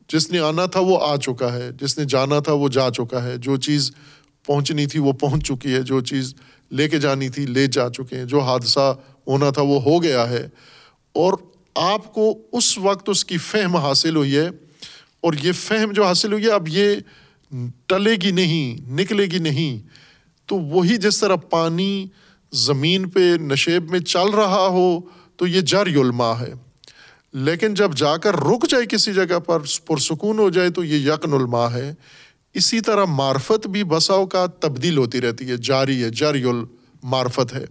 جس 0.08 0.30
نے 0.30 0.38
آنا 0.38 0.66
تھا، 0.66 0.80
وہ 0.80 0.98
آ 1.02 1.16
چکا 1.16 1.52
ہے۔ 1.52 1.70
جس 1.80 1.98
نے 1.98 2.04
جانا 2.04 2.38
تھا، 2.38 2.52
وہ 2.52 2.68
جا 2.68 2.90
چکا 2.90 3.24
ہے۔ 3.24 3.36
جو 3.36 3.56
چیز 3.56 3.92
پہنچنی 4.48 4.86
تھی، 4.86 4.98
وہ 4.98 5.12
پہنچ 5.12 5.44
چکی 5.44 5.74
ہے، 5.74 5.82
جو 5.82 6.00
چیز 6.00 6.34
لے 6.70 6.88
کے 6.88 6.98
جانی 6.98 7.28
تھی، 7.28 7.46
لے 7.46 7.66
جا 7.66 7.90
چکے 7.90 8.16
ہیں۔ 8.16 8.24
جو 8.24 8.40
حادثہ 8.40 8.96
ہونا 9.26 9.50
تھا، 9.50 9.62
وہ 9.62 9.82
ہو 9.82 10.02
گیا 10.02 10.28
ہے۔ 10.30 10.48
اور 11.14 11.32
آپ 11.74 12.14
کو 12.14 12.38
اس 12.52 12.78
وقت 12.78 13.08
اس 13.08 13.24
کی 13.24 13.38
فہم 13.38 13.76
حاصل 13.76 14.16
ہوئی 14.16 14.36
ہے۔ 14.36 14.48
اور 15.20 15.32
یہ 15.42 15.52
فہم 15.52 15.92
جو 15.92 16.04
حاصل 16.04 16.32
ہوئی 16.32 16.44
ہے، 16.44 16.50
اب 16.50 16.68
یہ 16.68 16.96
ٹلے 17.86 18.12
گی 18.22 18.30
نہیں، 18.30 18.90
نکلے 18.90 19.26
گی 19.26 19.38
نہیں۔ 19.38 19.88
تو 20.46 20.56
وہی 20.56 20.96
جس 20.96 21.20
طرح 21.20 21.36
پانی 21.36 22.06
زمین 22.52 23.08
پہ 23.08 23.34
نشیب 23.40 23.90
میں 23.90 24.00
چل 24.00 24.30
رہا 24.30 24.66
ہو، 24.66 25.00
تو 25.36 25.46
یہ 25.46 25.60
جر 25.60 25.86
علما 25.86 26.40
ہے۔ 26.40 26.52
لیکن 27.32 27.74
جب 27.74 27.94
جا 27.96 28.16
کر 28.16 28.36
رک 28.36 28.70
جائے 28.70 28.86
کسی 28.86 29.12
جگہ 29.12 29.38
پر، 29.38 29.58
پرسکون 29.86 30.38
ہو 30.38 30.50
جائے، 30.50 30.70
تو 30.70 30.84
یہ 30.84 31.12
یقن 31.12 31.32
علما 31.32 31.72
ہے۔ 31.72 31.94
اسی 32.54 32.80
طرح 32.80 33.04
معرفت 33.04 33.66
بھی 33.66 33.84
بساؤ 33.84 34.26
کا 34.26 34.46
تبدیل 34.46 34.98
ہوتی 34.98 35.20
رہتی 35.20 35.50
ہے۔ 35.50 35.56
جاری 35.56 36.04
ہے 36.04 36.10
جر 36.10 36.34
معرفت 37.02 37.54
ہے۔ 37.54 37.64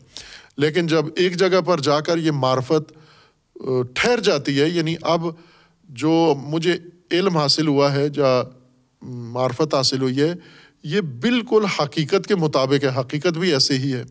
لیکن 0.57 0.88
جب 0.88 1.05
ایک 1.15 1.38
جگہ 1.38 1.61
پر 1.61 1.80
جا 1.80 1.99
کر 1.99 2.17
یہ 2.17 2.32
معرفت 2.32 2.93
ٹھہر 3.93 4.19
جاتی 4.19 4.61
ہے 4.61 4.69
یعنی 4.69 4.95
اب 5.01 5.21
جو 5.84 6.34
مجھے 6.43 6.78
علم 7.11 7.38
حاصل 7.38 7.67
ہوا 7.67 7.93
ہے، 7.93 8.09
جا، 8.09 8.43
معرفت 9.01 9.75
حاصل 9.75 10.01
ہوئی 10.01 10.21
ہے، 10.21 10.34
یہ 10.84 11.01
بالکل 11.01 11.65
حقیقت 11.65 12.28
کے 12.28 12.36
مطابق 12.36 12.84
ہے۔ 12.84 12.99
حقیقت 12.99 13.38
بھی 13.38 13.53
ایسے 13.53 13.78
ہی 13.78 13.93
ہے۔ 13.93 14.03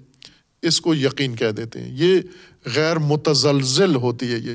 اس 0.62 0.80
کو 0.80 0.94
یقین 0.94 1.36
کہہ 1.36 1.50
دیتے 1.50 1.80
ہیں۔ 1.80 1.90
یہ 1.92 2.20
غیر 2.74 2.98
متزلزل 2.98 3.96
ہوتی 3.96 4.32
ہے۔ 4.32 4.38
یہ 4.38 4.54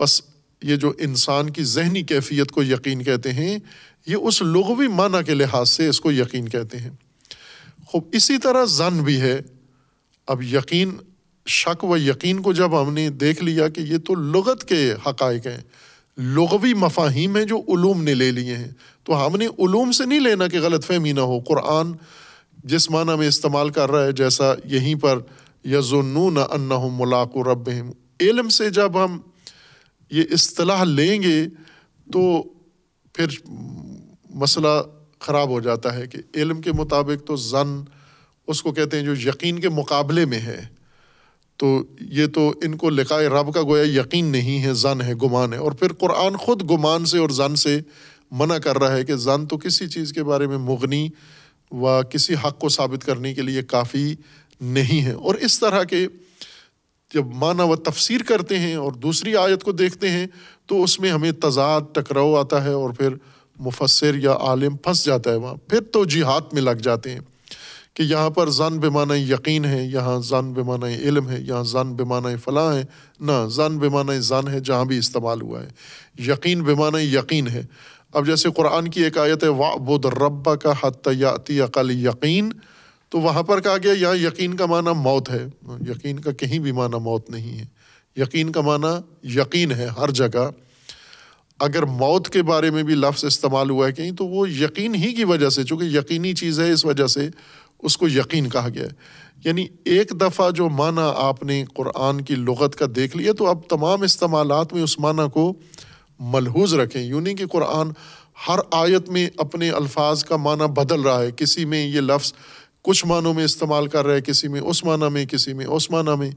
بس 0.00 0.22
یہ 0.62 0.76
جو 0.76 0.92
انسان 0.98 1.50
کی 1.50 1.64
ذہنی 1.64 2.02
کیفیت 2.02 2.50
کو 2.50 2.62
یقین 2.62 3.02
کہتے 3.02 3.32
ہیں، 3.32 3.58
یہ 4.06 4.16
اس 4.16 4.42
لغوی 4.42 4.88
معنی 4.88 5.24
کے 5.24 5.34
لحاظ 5.34 5.70
سے 5.70 5.88
اس 5.88 6.00
کو 6.00 6.12
یقین 6.12 6.48
کہتے 6.48 6.78
ہیں۔ 6.78 6.90
خوب، 7.86 8.02
اسی 8.12 8.38
طرح 8.38 8.64
زن 8.64 9.02
بھی 9.02 9.20
ہے۔ 9.20 9.40
اب 10.26 10.42
یقین، 10.42 10.90
شک 11.46 11.84
و 11.84 11.96
یقین 11.96 12.40
کو 12.40 12.52
جب 12.52 12.82
ہم 12.82 12.92
نے 12.92 13.10
دیکھ 13.10 13.44
لیا 13.44 13.68
کہ 13.68 13.80
یہ 13.80 13.98
تو 13.98 14.14
لغت 14.14 14.64
کے 14.64 14.92
حقائق 15.06 15.46
ہیں، 15.46 15.60
لغوی 16.18 16.74
مفاہیم 16.74 17.36
ہیں 17.36 17.44
جو 17.44 17.58
علوم 17.58 18.02
نے 18.02 18.14
لے 18.14 18.30
لیے 18.30 18.56
ہیں۔ 18.56 18.70
تو 19.04 19.26
ہم 19.26 19.36
نے 19.36 19.46
علوم 19.46 19.92
سے 19.92 20.06
نہیں 20.06 20.20
لینا 20.20 20.46
کہ 20.46 20.60
غلط 20.60 20.86
فہمی 20.86 21.12
نہ 21.12 21.20
ہو۔ 21.20 21.40
قرآن 21.40 21.92
جس 22.64 22.90
معنی 22.90 23.18
میں 23.18 23.28
استعمال 23.28 23.70
کر 23.70 23.90
رہا 23.90 24.04
ہے، 24.04 24.12
جیسا 24.12 24.54
یہیں 24.64 24.94
پر 24.94 25.18
یزنون 25.64 26.38
ان 26.50 26.70
ملاق 26.92 27.36
و 27.36 27.44
رب 27.44 27.70
علم 28.20 28.48
سے 28.48 28.70
جب 28.70 29.04
ہم 29.04 29.20
یہ 30.10 30.22
اصطلاح 30.30 30.84
لیں 30.84 31.22
گے 31.22 31.46
تو 32.12 32.42
پھر 33.12 33.26
مسئلہ 34.30 34.82
خراب 35.18 35.48
ہو 35.48 35.60
جاتا 35.60 35.94
ہے 35.94 36.06
کہ 36.06 36.18
علم 36.34 36.60
کے 36.60 36.72
مطابق 36.72 37.26
تو 37.26 37.36
زن 37.36 37.84
اس 38.46 38.62
کو 38.62 38.72
کہتے 38.72 38.96
ہیں 38.96 39.04
جو 39.04 39.28
یقین 39.28 39.58
کے 39.58 39.68
مقابلے 39.68 40.24
میں 40.24 40.38
ہے۔ 40.38 40.66
تو 41.56 41.82
یہ 42.00 42.26
تو 42.26 42.52
ان 42.62 42.76
کو 42.76 42.90
لکھائے 42.90 43.26
رب 43.26 43.54
کا 43.54 43.62
گویا 43.62 44.00
یقین 44.00 44.24
نہیں 44.24 44.64
ہے، 44.64 44.74
زن 44.74 45.00
ہے، 45.00 45.14
گمان 45.14 45.52
ہے۔ 45.52 45.58
اور 45.58 45.72
پھر 45.72 45.92
قرآن 45.92 46.36
خود 46.36 46.70
گمان 46.70 47.04
سے 47.04 47.18
اور 47.18 47.28
زن 47.28 47.56
سے 47.56 47.80
منع 48.30 48.58
کر 48.58 48.78
رہا 48.78 48.96
ہے 48.96 49.04
کہ 49.04 49.16
زن 49.16 49.46
تو 49.46 49.58
کسی 49.58 49.88
چیز 49.88 50.12
کے 50.12 50.22
بارے 50.22 50.46
میں 50.46 50.58
مغنی 50.58 51.08
و 51.70 52.02
کسی 52.02 52.34
حق 52.34 52.58
کو 52.58 52.68
ثابت 52.68 53.04
کرنے 53.04 53.34
کے 53.34 53.42
لیے 53.42 53.62
کافی 53.62 54.14
نہیں 54.60 55.04
ہے۔ 55.04 55.12
اور 55.12 55.34
اس 55.34 55.60
طرح 55.60 55.84
کے 55.84 56.08
جب 57.14 57.26
معنی 57.26 57.62
و 57.62 57.76
تفسیر 57.76 58.20
کرتے 58.22 58.58
ہیں 58.58 58.74
اور 58.74 58.92
دوسری 58.92 59.36
آیت 59.36 59.64
کو 59.64 59.72
دیکھتے 59.72 60.10
ہیں، 60.10 60.26
تو 60.66 60.82
اس 60.82 61.00
میں 61.00 61.10
ہمیں 61.10 61.32
تضاد، 61.32 61.80
ٹکراؤ 61.92 62.34
آتا 62.34 62.64
ہے 62.64 62.72
اور 62.72 62.90
پھر 62.90 63.08
مفسر 63.60 64.14
یا 64.14 64.32
عالم 64.32 64.76
پھنس 64.76 65.04
جاتا 65.04 65.30
ہے 65.30 65.36
وہاں۔ 65.36 65.54
پھر 65.54 65.80
تو 65.80 66.04
جہاد 66.04 66.40
میں 66.52 66.62
لگ 66.62 66.70
جاتے 66.70 67.10
ہیں 67.10 67.20
کہ 67.94 68.02
یہاں 68.02 68.30
پر 68.30 68.48
زن 68.48 68.78
بے 68.78 68.88
معنی 68.88 69.32
یقین 69.32 69.64
ہے، 69.64 69.84
یہاں 69.84 70.18
زن 70.18 70.52
بے 70.52 70.62
معنی 70.62 70.94
علم 70.94 71.28
ہے، 71.28 71.40
یہاں 71.40 71.64
زن 71.64 71.94
بے 71.94 72.04
معنی 72.04 72.36
فلاں 72.36 72.74
ہے۔ 72.74 72.84
نہ، 73.20 73.48
زن 73.50 73.78
بے 73.78 73.88
معنی 73.88 74.20
زن 74.20 74.48
ہے 74.48 74.60
جہاں 74.60 74.84
بھی 74.84 74.98
استعمال 74.98 75.42
ہوا 75.42 75.62
ہے۔ 75.62 75.68
یقین 76.18 76.62
بے 76.62 76.74
معنی 76.74 77.14
یقین 77.14 77.48
ہے۔ 77.48 77.62
اب 78.12 78.26
جیسے 78.26 78.48
قرآن 78.56 78.88
کی 78.88 79.04
ایک 79.04 79.18
آیت 79.18 79.44
ہے 79.44 79.48
وا 79.48 79.76
بود 79.76 80.04
ربا 80.04 80.56
کا 80.56 80.72
حتیاتی 80.82 81.60
عقل 81.60 81.90
یقین 81.90 82.50
تو 83.08 83.20
وہاں 83.20 83.42
پر 83.42 83.60
کہا 83.60 83.76
گیا 83.82 83.92
یہاں 83.92 84.16
یقین 84.16 84.54
کا 84.54 84.66
معنی 84.66 84.90
موت 84.96 85.30
ہے۔ 85.30 85.46
یقین 85.88 86.18
کا 86.18 86.32
کہیں 86.32 86.58
بھی 86.58 86.72
معنی 86.72 86.98
موت 86.98 87.30
نہیں 87.30 87.58
ہے۔ 87.58 87.64
یقین 88.16 88.52
کا 88.52 88.60
معنی 88.60 88.96
یقین 89.34 89.72
ہے 89.72 89.86
ہر 89.86 90.10
جگہ۔ 90.10 90.50
اگر 91.60 91.82
موت 91.82 92.28
کے 92.28 92.42
بارے 92.42 92.70
میں 92.70 92.82
بھی 92.82 92.94
لفظ 92.94 93.24
استعمال 93.24 93.70
ہوا 93.70 93.86
ہے 93.86 93.92
کہیں، 93.92 94.10
تو 94.10 94.26
وہ 94.26 94.50
یقین 94.50 94.94
ہی 94.94 95.12
کی 95.12 95.24
وجہ 95.24 95.48
سے، 95.48 95.64
چونکہ 95.64 95.84
یقینی 95.84 96.34
چیز 96.34 96.60
ہے، 96.60 96.72
اس 96.72 96.84
وجہ 96.84 97.06
سے 97.06 97.28
اس 97.78 97.96
کو 97.96 98.08
یقین 98.08 98.48
کہا 98.48 98.68
گیا 98.74 98.82
ہے۔ 98.82 98.90
یعنی 99.44 99.66
ایک 99.84 100.10
دفعہ 100.20 100.50
جو 100.50 100.68
معنی 100.68 101.12
آپ 101.16 101.42
نے 101.42 101.64
قرآن 101.74 102.20
کی 102.20 102.34
لغت 102.34 102.76
کا 102.76 102.86
دیکھ 102.96 103.16
لیا، 103.16 103.32
تو 103.32 103.46
اب 103.46 103.58
تمام 103.68 104.02
استعمالات 104.02 104.72
میں 104.72 104.82
اس 104.82 104.98
معنی 104.98 105.30
کو 105.32 105.52
ملحوظ 106.18 106.74
رکھیں۔ 106.74 107.02
یوں 107.02 107.20
نہیں 107.20 107.34
کہ 107.34 107.46
قرآن 107.46 107.90
ہر 108.48 108.58
آیت 108.70 109.08
میں 109.08 109.30
اپنے 109.36 109.70
الفاظ 109.70 110.24
کا 110.24 110.36
معنی 110.36 110.66
بدل 110.66 111.00
رہا 111.00 111.22
ہے، 111.22 111.30
کسی 111.36 111.64
میں 111.64 111.86
یہ 111.86 112.00
لفظ 112.00 112.32
کچھ 112.82 113.06
معنوں 113.06 113.34
میں 113.34 113.44
استعمال 113.44 113.86
کر 113.86 114.06
رہا 114.06 114.14
ہے 114.14 114.20
کسی 114.20 114.48
میں، 114.48 114.60
اس 114.60 114.84
معنی 114.84 115.08
میں، 115.10 115.26
کسی 115.26 115.52
میں، 115.52 115.66
اس 115.66 115.90
معنی 115.90 116.16
میں۔ 116.18 116.30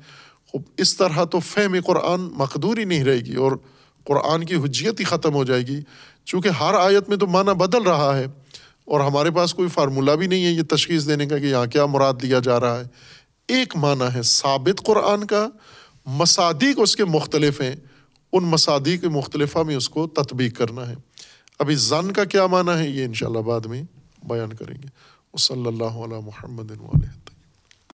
خوب، 0.47 0.61
اس 0.77 0.97
طرح 0.97 1.23
تو 1.23 1.39
فہم 1.39 1.75
قرآن 1.85 2.21
مقدور 2.21 2.77
ہی 2.77 2.83
نہیں 2.83 3.03
رہے 3.03 3.19
گی 3.19 3.35
اور 3.35 3.51
قرآن 4.03 4.45
کی 4.45 4.55
حجیت 4.55 4.99
ہی 4.99 5.05
ختم 5.05 5.33
ہو 5.33 5.43
جائے 5.43 5.61
گی۔ 5.61 5.79
چونکہ 6.25 6.49
ہر 6.49 6.73
آیت 6.73 7.09
میں 7.09 7.17
تو 7.17 7.27
معنی 7.27 7.53
بدل 7.53 7.81
رہا 7.81 8.17
ہے 8.17 8.25
اور 8.85 8.99
ہمارے 8.99 9.31
پاس 9.31 9.53
کوئی 9.53 9.69
فارمولہ 9.69 10.11
بھی 10.11 10.27
نہیں 10.27 10.45
ہے 10.45 10.51
یہ 10.51 10.61
تشخیص 10.69 11.07
دینے 11.07 11.25
کا 11.25 11.37
کہ 11.37 11.45
یہاں 11.45 11.65
کیا 11.65 11.85
مراد 11.85 12.13
دیا 12.21 12.39
جا 12.39 12.59
رہا 12.59 12.79
ہے۔ 12.79 12.83
ایک 13.47 13.75
معنی 13.75 14.15
ہے 14.15 14.21
ثابت 14.23 14.85
قرآن 14.85 15.27
کا، 15.27 15.47
مصادیق 16.05 16.79
اس 16.81 16.95
کے 16.95 17.05
مختلف 17.05 17.61
ہیں، 17.61 17.75
ان 18.33 18.43
مصادیق 18.43 19.03
مختلفہ 19.03 19.59
میں 19.59 19.75
اس 19.75 19.89
کو 19.89 20.07
تطبیق 20.07 20.57
کرنا 20.57 20.89
ہے۔ 20.89 20.95
ابھی 21.59 21.75
زن 21.75 22.11
کا 22.11 22.23
کیا 22.23 22.47
معنی 22.47 22.79
ہے 22.79 22.89
یہ 22.89 23.05
انشاءاللہ 23.05 23.39
بعد 23.39 23.65
میں 23.65 23.83
بیان 24.23 24.53
کریں 24.53 24.75
گے۔ 24.83 24.87
صلی 25.37 25.67
اللہ 25.67 25.99
علیہ 26.05 26.19
محمد 26.25 26.71